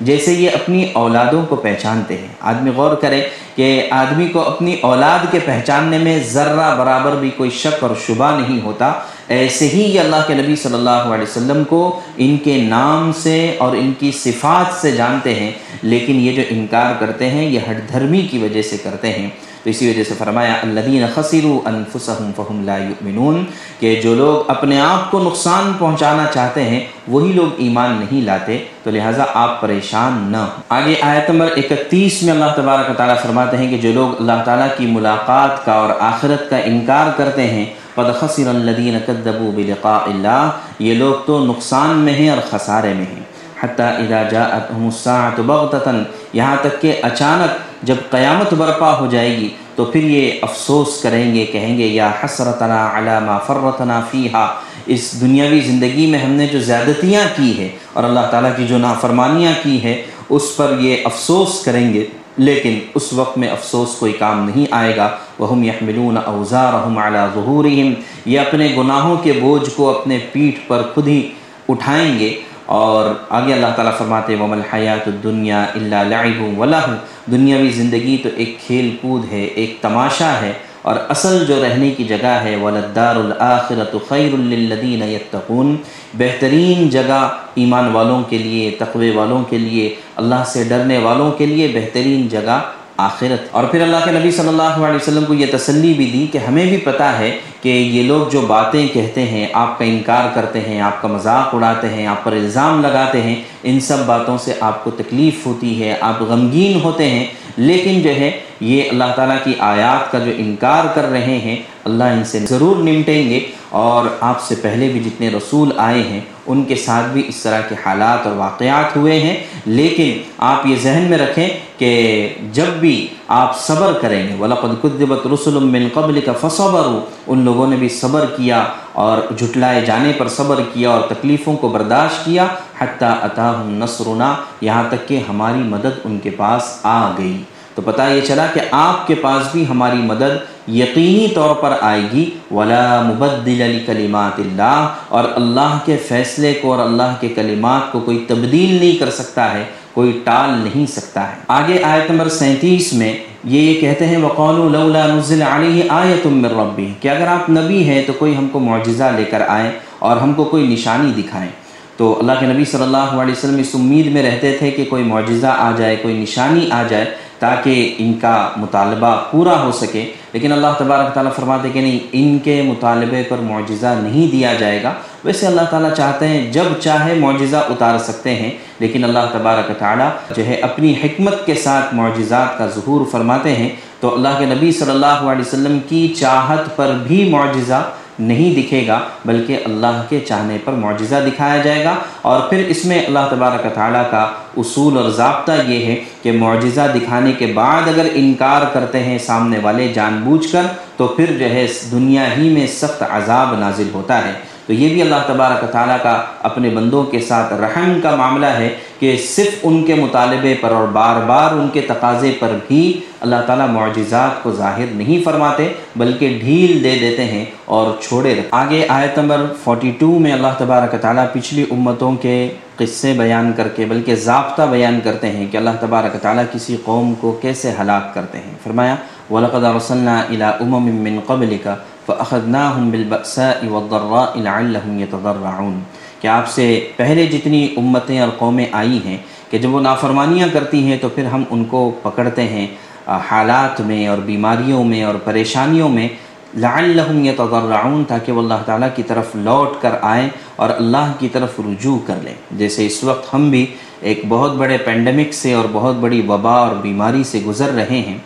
جیسے 0.00 0.32
یہ 0.32 0.50
اپنی 0.54 0.84
اولادوں 0.92 1.46
کو 1.46 1.56
پہچانتے 1.56 2.16
ہیں۔ 2.16 2.28
آدمی 2.40 2.70
غور 2.76 2.96
کرے 2.96 3.20
کہ 3.54 3.86
آدمی 3.90 4.28
کو 4.28 4.40
اپنی 4.40 4.76
اولاد 4.80 5.26
کے 5.30 5.38
پہچاننے 5.44 5.98
میں 5.98 6.18
ذرہ 6.32 6.74
برابر 6.78 7.16
بھی 7.20 7.30
کوئی 7.36 7.50
شک 7.50 7.82
اور 7.82 7.90
شبہ 8.06 8.30
نہیں 8.40 8.60
ہوتا۔ 8.64 8.92
ایسے 9.28 9.68
ہی 9.68 9.82
یہ 9.82 10.00
اللہ 10.00 10.22
کے 10.26 10.34
نبی 10.34 10.56
صلی 10.56 10.74
اللہ 10.74 10.90
علیہ 10.90 11.22
وسلم 11.22 11.64
کو 11.64 12.00
ان 12.16 12.36
کے 12.36 12.56
نام 12.56 13.10
سے 13.22 13.56
اور 13.58 13.76
ان 13.76 13.92
کی 13.98 14.10
صفات 14.12 14.80
سے 14.80 14.90
جانتے 14.90 15.34
ہیں، 15.34 15.50
لیکن 15.82 16.20
یہ 16.20 16.32
جو 16.32 16.42
انکار 16.50 16.94
کرتے 17.00 17.30
ہیں، 17.30 17.50
یہ 17.50 17.60
ہٹ 17.70 17.92
دھرمی 17.92 18.22
کی 18.30 18.38
وجہ 18.38 18.62
سے 18.62 18.76
کرتے 18.76 19.12
ہیں۔ 19.12 19.28
تو 19.66 19.70
اسی 19.70 19.88
وجہ 19.90 20.02
سے 20.04 20.14
فرمایا 20.18 20.52
الدین 20.62 21.04
انفسهم 21.04 22.30
فهم 22.36 22.58
لا 22.64 22.76
یؤمنون، 22.76 23.44
کہ 23.80 23.94
جو 24.02 24.14
لوگ 24.14 24.50
اپنے 24.50 24.80
آپ 24.80 25.10
کو 25.10 25.22
نقصان 25.22 25.72
پہنچانا 25.78 26.26
چاہتے 26.34 26.64
ہیں، 26.64 26.80
وہی 27.08 27.32
لوگ 27.32 27.58
ایمان 27.64 27.96
نہیں 28.00 28.22
لاتے، 28.26 28.58
تو 28.82 28.90
لہٰذا 28.90 29.24
آپ 29.34 29.60
پریشان 29.60 30.22
نہ 30.32 30.36
ہوں۔ 30.36 30.62
آگے 30.68 30.94
آیت 31.08 31.30
نمبر 31.30 31.50
اکتیس 31.56 32.22
میں 32.22 32.32
اللہ 32.32 32.54
تبارک 32.56 32.96
تعالیٰ 32.96 33.18
فرماتے 33.22 33.56
ہیں 33.56 33.68
کہ 33.70 33.78
جو 33.78 33.92
لوگ 33.92 34.14
اللہ 34.20 34.44
تعالیٰ 34.44 34.68
کی 34.76 34.86
ملاقات 34.86 35.64
کا 35.64 35.72
اور 35.72 35.90
آخرت 36.12 36.48
کا 36.50 36.56
انکار 36.70 37.12
کرتے 37.16 37.46
ہیں، 37.46 37.64
قد 37.94 38.14
خسر 38.20 38.48
الذین 38.48 38.98
كذبوا 39.06 39.50
بلقاء 39.56 40.00
اللہ، 40.06 40.50
یہ 40.78 40.94
لوگ 40.94 41.26
تو 41.26 41.44
نقصان 41.44 41.98
میں 41.98 42.14
ہیں 42.14 42.30
اور 42.30 42.46
خسارے 42.50 42.94
میں 42.94 43.12
ہیں۔ 43.14 43.22
حتیٰ 43.60 43.92
اذا 43.98 44.22
جاءتهم 44.30 44.88
الساعة 44.88 45.46
بغتتا 45.46 46.02
یہاں 46.32 46.56
تک 46.62 46.80
کہ 46.80 47.00
اچانک 47.02 47.64
جب 47.82 47.94
قیامت 48.10 48.54
برپا 48.54 48.98
ہو 48.98 49.06
جائے 49.06 49.36
گی 49.36 49.48
تو 49.74 49.84
پھر 49.84 50.04
یہ 50.04 50.30
افسوس 50.42 51.02
کریں 51.02 51.34
گے، 51.34 51.46
کہیں 51.46 51.78
گے، 51.78 51.86
یا 51.86 52.10
حسرتنا 52.24 52.98
علی 52.98 53.26
ما 53.26 53.38
فرتنا 53.38 54.00
فیہا۔ 54.10 54.54
اس 54.86 55.20
دنیاوی 55.20 55.60
زندگی 55.60 56.06
میں 56.06 56.18
ہم 56.18 56.30
نے 56.30 56.46
جو 56.46 56.60
زیادتیاں 56.60 57.22
کی 57.36 57.58
ہے 57.58 57.68
اور 57.92 58.04
اللہ 58.04 58.20
تعالیٰ 58.30 58.50
کی 58.56 58.66
جو 58.66 58.78
نافرمانیاں 58.78 59.52
کی 59.62 59.82
ہے 59.82 60.02
اس 60.28 60.56
پر 60.56 60.76
یہ 60.80 60.96
افسوس 61.04 61.64
کریں 61.64 61.94
گے۔ 61.94 62.06
لیکن 62.36 62.78
اس 62.94 63.12
وقت 63.12 63.38
میں 63.38 63.48
افسوس 63.48 63.88
کوئی 63.94 64.12
کام 64.12 64.48
نہیں 64.48 64.66
آئے 64.70 64.96
گا۔ 64.96 65.08
وہ 65.38 65.66
یحملون 65.66 66.16
اوزارہم 66.24 66.98
علی 66.98 67.18
ظہورہم 67.34 67.92
یہ 68.24 68.40
اپنے 68.40 68.74
گناہوں 68.78 69.16
کے 69.16 69.32
بوجھ 69.32 69.70
کو 69.76 69.98
اپنے 69.98 70.18
پیٹھ 70.32 70.68
پر 70.68 70.82
خود 70.94 71.08
ہی 71.08 71.30
اٹھائیں 71.68 72.18
گے۔ 72.18 72.40
اور 72.74 73.12
آگے 73.38 73.52
اللہ 73.52 73.74
تعالیٰ 73.76 73.96
فرماتے 73.98 74.34
ومل 74.36 74.60
حیات 74.72 75.08
الدنیا 75.08 75.64
اللہ 75.74 76.02
لعب 76.08 76.58
ولہ 76.58 76.86
دنیاوی 77.30 77.70
زندگی 77.72 78.16
تو 78.22 78.28
ایک 78.36 78.56
کھیل 78.66 78.94
کود 79.00 79.32
ہے، 79.32 79.44
ایک 79.44 79.76
تماشا 79.80 80.32
ہے، 80.40 80.52
اور 80.82 80.96
اصل 81.08 81.44
جو 81.46 81.62
رہنے 81.62 81.90
کی 81.96 82.04
جگہ 82.04 82.34
ہے 82.42 82.54
ولدار 82.56 83.16
الآخرت 83.16 83.94
خیر 84.08 84.36
للذین 84.38 85.02
یتقون 85.10 85.74
بہترین 86.18 86.88
جگہ 86.90 87.26
ایمان 87.54 87.90
والوں 87.92 88.22
کے 88.28 88.38
لیے، 88.38 88.70
تقوی 88.78 89.10
والوں 89.10 89.44
کے 89.50 89.58
لیے، 89.58 89.94
اللہ 90.16 90.44
سے 90.52 90.64
ڈرنے 90.68 90.98
والوں 90.98 91.30
کے 91.38 91.46
لیے 91.46 91.68
بہترین 91.74 92.28
جگہ 92.28 92.58
آخرت۔ 92.96 93.48
اور 93.50 93.64
پھر 93.64 93.82
اللہ 93.82 93.96
کے 94.04 94.10
نبی 94.10 94.30
صلی 94.30 94.48
اللہ 94.48 94.62
علیہ 94.62 94.96
وسلم 94.96 95.24
کو 95.24 95.34
یہ 95.34 95.46
تسلی 95.52 95.94
بھی 95.94 96.10
دی 96.12 96.26
کہ 96.32 96.38
ہمیں 96.38 96.66
بھی 96.66 96.76
پتہ 96.76 97.02
ہے 97.02 97.38
کہ 97.62 97.68
یہ 97.68 98.02
لوگ 98.02 98.30
جو 98.32 98.40
باتیں 98.40 98.88
کہتے 98.88 99.22
ہیں، 99.22 99.46
آپ 99.52 99.78
کا 99.78 99.84
انکار 99.84 100.28
کرتے 100.34 100.60
ہیں، 100.60 100.80
آپ 100.80 101.02
کا 101.02 101.08
مذاق 101.08 101.54
اڑاتے 101.54 101.88
ہیں، 101.88 102.06
آپ 102.06 102.24
پر 102.24 102.32
الزام 102.32 102.80
لگاتے 102.80 103.22
ہیں، 103.22 103.36
ان 103.62 103.80
سب 103.80 104.06
باتوں 104.06 104.38
سے 104.38 104.52
آپ 104.60 104.84
کو 104.84 104.90
تکلیف 104.90 105.46
ہوتی 105.46 105.82
ہے، 105.82 105.96
آپ 106.00 106.22
غمگین 106.22 106.80
ہوتے 106.84 107.10
ہیں۔ 107.10 107.26
لیکن 107.56 108.02
جو 108.02 108.10
ہے، 108.10 108.40
یہ 108.60 108.82
اللہ 108.90 109.04
تعالیٰ 109.16 109.36
کی 109.44 109.52
آیات 109.58 110.12
کا 110.12 110.18
جو 110.18 110.32
انکار 110.36 110.84
کر 110.94 111.10
رہے 111.10 111.38
ہیں، 111.38 111.56
اللہ 111.84 112.04
ان 112.04 112.24
سے 112.24 112.38
ضرور 112.38 112.76
نمٹیں 112.76 113.30
گے۔ 113.30 113.40
اور 113.76 114.06
آپ 114.20 114.42
سے 114.42 114.54
پہلے 114.62 114.88
بھی 114.88 115.00
جتنے 115.00 115.28
رسول 115.28 115.72
آئے 115.76 116.02
ہیں، 116.02 116.20
ان 116.46 116.64
کے 116.64 116.74
ساتھ 116.74 117.06
بھی 117.06 117.22
اس 117.28 117.36
طرح 117.36 117.60
کے 117.60 117.74
حالات 117.86 118.26
اور 118.26 118.36
واقعات 118.36 118.96
ہوئے 118.96 119.20
ہیں۔ 119.20 119.36
لیکن 119.66 120.22
آپ 120.38 120.66
یہ 120.66 120.76
ذہن 120.82 121.06
میں 121.10 121.18
رکھیں 121.18 121.48
کہ 121.78 122.28
جب 122.52 122.66
بھی 122.66 123.06
آپ 123.28 123.60
صبر 123.60 123.92
کریں 124.00 124.28
گے، 124.28 124.34
وَلَقَدْ 124.34 124.80
قُدِّبَتْ 124.80 125.26
رُسُلٌ 125.26 125.60
مِّن 125.60 125.88
قَبْلِكَ 125.94 126.30
فَصَبَرُوا۔ 126.40 127.00
ان 127.26 127.44
لوگوں 127.44 127.66
نے 127.66 127.76
بھی 127.76 127.88
صبر 127.88 128.26
کیا 128.36 128.64
اور 128.92 129.18
جھٹلائے 129.38 129.84
جانے 129.84 130.12
پر 130.18 130.28
صبر 130.28 130.60
کیا 130.72 130.90
اور 130.90 131.00
تکلیفوں 131.00 131.56
کو 131.56 131.68
برداشت 131.68 132.24
کیا۔ 132.24 132.46
حتیٰ 132.78 133.14
أَتَاهُمْ 133.24 133.82
نَصْرُنَا۔ 133.82 134.34
یہاں 134.60 134.84
تک 134.90 135.08
کہ 135.08 135.20
ہماری 135.28 135.58
مدد 135.58 135.98
ان 136.04 136.18
کے 136.18 136.30
پاس 136.30 136.80
آ 136.82 137.10
گئی۔ 137.18 137.42
تو 137.74 137.82
پتہ 137.84 138.02
یہ 138.02 138.20
چلا 138.20 138.46
کہ 138.46 138.60
آپ 138.70 139.06
کے 139.06 139.14
پاس 139.14 139.42
بھی 139.52 139.64
ہماری 139.70 139.98
مدد 139.98 140.55
یقینی 140.68 141.28
طور 141.34 141.54
پر 141.54 141.72
آئے 141.80 142.02
گی، 142.12 142.30
ولا 142.50 143.02
مبدل 143.02 143.62
علی 143.62 143.80
کلمات 143.86 144.40
اللہ 144.40 144.88
اور 145.08 145.24
اللہ 145.34 145.78
کے 145.84 145.96
فیصلے 145.96 146.54
کو 146.62 146.74
اور 146.74 146.84
اللہ 146.84 147.14
کے 147.20 147.28
کلمات 147.28 147.92
کو 147.92 148.00
کوئی 148.00 148.24
تبدیل 148.28 148.74
نہیں 148.74 149.00
کر 149.00 149.10
سکتا 149.10 149.54
ہے، 149.54 149.64
کوئی 149.92 150.20
ٹال 150.24 150.50
نہیں 150.50 150.86
سکتا 150.86 151.28
ہے۔ 151.28 151.34
آگے 151.48 151.82
آیت 151.82 152.10
نمبر 152.10 152.28
سینتیس 152.28 152.92
میں 152.92 153.16
یہ 153.44 153.60
یہ 153.60 153.80
کہتے 153.80 154.06
ہیں 154.06 154.16
وقول 154.16 154.72
لولا 154.72 155.06
نزل 155.06 155.42
علیہ 155.42 155.82
آیت 155.88 156.26
من 156.26 156.44
ربی 156.44 156.92
کہ 157.00 157.08
اگر 157.08 157.26
آپ 157.26 157.50
نبی 157.50 157.84
ہیں 157.84 158.02
تو 158.06 158.12
کوئی 158.12 158.36
ہم 158.36 158.48
کو 158.52 158.58
معجزہ 158.58 159.04
لے 159.16 159.24
کر 159.24 159.42
آئیں 159.48 159.70
اور 159.98 160.16
ہم 160.16 160.32
کو 160.32 160.44
کوئی 160.44 160.66
نشانی 160.66 161.22
دکھائیں۔ 161.22 161.50
تو 161.96 162.18
اللہ 162.18 162.32
کے 162.40 162.46
نبی 162.46 162.64
صلی 162.64 162.82
اللہ 162.82 162.96
علیہ 162.96 163.32
وسلم 163.32 163.58
اس 163.58 163.70
امید 163.74 164.06
میں 164.06 164.22
رہتے 164.22 164.56
تھے 164.58 164.70
کہ 164.70 164.84
کوئی 164.84 165.04
معجزہ 165.04 165.46
آ 165.46 165.72
جائے، 165.76 165.96
کوئی 165.96 166.18
نشانی 166.18 166.68
آ 166.70 166.82
جائے۔ 166.88 167.04
تاکہ 167.38 167.94
ان 167.98 168.14
کا 168.20 168.50
مطالبہ 168.56 169.20
پورا 169.30 169.62
ہو 169.62 169.72
سکے۔ 169.72 170.12
لیکن 170.32 170.52
اللہ 170.52 170.66
تبارک 170.78 171.14
تعالیٰ 171.14 171.32
فرماتے 171.32 171.68
کہ 171.72 171.80
نہیں، 171.80 171.98
ان 172.12 172.38
کے 172.38 172.62
مطالبے 172.62 173.22
پر 173.28 173.36
معجزہ 173.36 173.94
نہیں 174.02 174.32
دیا 174.32 174.54
جائے 174.54 174.82
گا۔ 174.82 174.92
ویسے 175.24 175.46
اللہ 175.46 175.60
تعالیٰ 175.70 175.94
چاہتے 175.94 176.28
ہیں 176.28 176.52
جب 176.52 176.64
چاہے 176.80 177.14
معجزہ 177.14 177.56
اتار 177.56 177.98
سکتے 177.98 178.34
ہیں، 178.34 178.50
لیکن 178.78 179.04
اللہ 179.04 179.18
تبارک 179.32 179.72
تعالیٰ 179.78 180.10
جو 180.36 180.46
ہے 180.46 180.54
اپنی 180.54 180.94
حکمت 181.04 181.46
کے 181.46 181.54
ساتھ 181.54 181.94
معجزات 181.94 182.58
کا 182.58 182.66
ظہور 182.66 183.06
فرماتے 183.10 183.54
ہیں، 183.54 183.68
تو 184.00 184.14
اللہ 184.14 184.28
کے 184.38 184.44
نبی 184.44 184.72
صلی 184.72 184.90
اللہ 184.90 185.06
علیہ 185.06 185.40
وسلم 185.40 185.78
کی 185.88 186.08
چاہت 186.08 186.76
پر 186.76 186.92
بھی 187.06 187.28
معجزہ 187.30 187.90
نہیں 188.18 188.62
دکھے 188.62 188.86
گا، 188.86 189.00
بلکہ 189.24 189.58
اللہ 189.64 190.02
کے 190.08 190.20
چاہنے 190.20 190.58
پر 190.64 190.72
معجزہ 190.72 191.14
دکھایا 191.26 191.62
جائے 191.62 191.84
گا۔ 191.84 191.94
اور 192.22 192.40
پھر 192.40 192.58
اس 192.58 192.84
میں 192.84 193.06
اللہ 193.06 193.18
تبارک 193.30 193.74
تعالیٰ 193.74 194.10
کا 194.10 194.28
اصول 194.56 194.96
اور 194.96 195.10
ضابطہ 195.10 195.52
یہ 195.66 195.86
ہے 195.86 195.96
کہ 196.22 196.32
معجزہ 196.32 196.80
دکھانے 196.94 197.32
کے 197.32 197.46
بعد 197.46 197.88
اگر 197.88 198.06
انکار 198.14 198.62
کرتے 198.72 199.02
ہیں 199.02 199.18
سامنے 199.18 199.58
والے 199.62 199.88
جان 199.88 200.20
بوجھ 200.24 200.52
کر، 200.52 200.62
تو 200.96 201.06
پھر 201.06 201.26
جو 201.38 201.44
ہے، 201.44 201.66
دنیا 201.90 202.36
ہی 202.36 202.48
میں 202.48 202.66
سخت 202.66 203.02
عذاب 203.10 203.58
نازل 203.58 203.88
ہوتا 203.94 204.28
ہے۔ 204.28 204.55
تو 204.66 204.72
یہ 204.72 204.88
بھی 204.88 205.02
اللہ 205.02 205.22
تبارک 205.26 205.70
تعالیٰ 205.72 205.96
کا 206.02 206.12
اپنے 206.42 206.70
بندوں 206.70 207.02
کے 207.04 207.20
ساتھ 207.20 207.52
رحم 207.52 208.00
کا 208.02 208.14
معاملہ 208.16 208.46
ہے 208.46 208.68
کہ 208.98 209.16
صرف 209.26 209.58
ان 209.62 209.82
کے 209.84 209.94
مطالبے 209.94 210.54
پر 210.60 210.70
اور 210.70 210.86
بار 210.92 211.20
بار 211.26 211.52
ان 211.52 211.68
کے 211.72 211.80
تقاضے 211.80 212.32
پر 212.38 212.56
بھی 212.68 212.80
اللہ 213.20 213.44
تعالیٰ 213.46 213.68
معجزات 213.68 214.42
کو 214.42 214.52
ظاہر 214.52 214.86
نہیں 214.92 215.22
فرماتے، 215.24 215.72
بلکہ 215.96 216.38
ڈھیل 216.40 216.82
دے 216.84 216.96
دیتے 217.00 217.24
ہیں 217.24 217.44
اور 217.64 217.90
چھوڑے 218.02 218.34
رہتے 218.34 218.48
آگے 218.50 218.84
آیت 218.88 219.18
نمبر 219.18 219.46
42 219.68 220.18
میں 220.20 220.32
اللہ 220.32 220.58
تبارک 220.58 221.00
تعالیٰ 221.00 221.26
پچھلی 221.32 221.64
امتوں 221.70 222.14
کے 222.22 222.36
قصے 222.76 223.12
بیان 223.18 223.52
کر 223.56 223.68
کے، 223.68 223.84
بلکہ 223.84 224.14
ضابطہ 224.14 224.62
بیان 224.70 225.00
کرتے 225.04 225.30
ہیں 225.30 225.46
کہ 225.50 225.56
اللہ 225.56 225.76
تبارک 225.80 226.20
تعالیٰ 226.22 226.44
کسی 226.52 226.76
قوم 226.84 227.14
کو 227.20 227.38
کیسے 227.42 227.72
ہلاک 227.80 228.14
کرتے 228.14 228.38
ہیں۔ 228.38 228.54
فرمایا، 228.64 228.94
وَلَقَدْ 229.30 229.64
رَسَلْنَا 229.76 230.22
إِلَىٰ 230.28 230.50
أُمَمٍ 230.60 231.00
مِّن 231.04 231.20
قَبْلِكَ 231.26 231.68
فَأَخَذْنَاهُمْ 232.06 232.90
بِالْبَأْسَاءِ 232.90 233.66
وَالضَّرَّاءِ 233.68 234.42
لَعَلَّهُمْ 234.42 235.00
يَتَضَرَّعُونَ۔ 235.00 235.78
کہ 236.20 236.28
آپ 236.28 236.48
سے 236.48 236.88
پہلے 236.96 237.26
جتنی 237.26 237.68
امتیں 237.76 238.20
اور 238.20 238.28
قومیں 238.38 238.66
آئی 238.72 238.98
ہیں 239.04 239.16
کہ 239.50 239.58
جب 239.58 239.74
وہ 239.74 239.80
نافرمانیاں 239.80 240.48
کرتی 240.52 240.82
ہیں 240.82 240.96
تو 241.00 241.08
پھر 241.08 241.24
ہم 241.24 241.44
ان 241.50 241.64
کو 241.64 241.90
پکڑتے 242.02 242.42
ہیں 242.42 242.66
حالات 243.06 243.80
میں 243.80 244.06
اور 244.06 244.18
بیماریوں 244.18 244.84
میں 244.84 245.02
اور 245.02 245.14
پریشانیوں 245.14 245.88
میں۔ 245.88 246.08
لعلہم 246.56 247.24
یتضرعون 247.24 248.04
تاکہ 248.04 248.32
وہ 248.32 248.42
اللہ 248.42 248.62
تعالیٰ 248.64 248.88
کی 248.96 249.02
طرف 249.02 249.26
لوٹ 249.34 249.82
کر 249.82 249.90
آئیں 250.02 250.28
اور 250.56 250.70
اللہ 250.70 251.12
کی 251.18 251.28
طرف 251.28 251.60
رجوع 251.60 251.98
کر 252.06 252.14
لیں۔ 252.22 252.34
جیسے 252.50 252.86
اس 252.86 253.04
وقت 253.04 253.34
ہم 253.34 253.50
بھی 253.50 253.66
ایک 254.00 254.20
بہت 254.28 254.54
بڑے 254.54 254.78
پینڈمک 254.78 255.34
سے 255.34 255.52
اور 255.52 255.64
بہت 255.72 255.94
بڑی 255.94 256.22
وبا 256.28 256.52
اور 256.52 256.76
بیماری 256.76 257.24
سے 257.24 257.40
گزر 257.46 257.72
رہے 257.72 258.02
ہیں۔ 258.06 258.18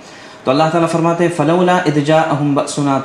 تو 0.51 0.55
اللہ 0.55 0.71
تعالیٰ 0.73 0.89
فرماتے 0.91 1.25
ہیں، 1.25 1.31
فلولا 1.37 1.77
ادجا 1.87 2.17
اہم 2.21 2.55
بسنا 2.55 2.99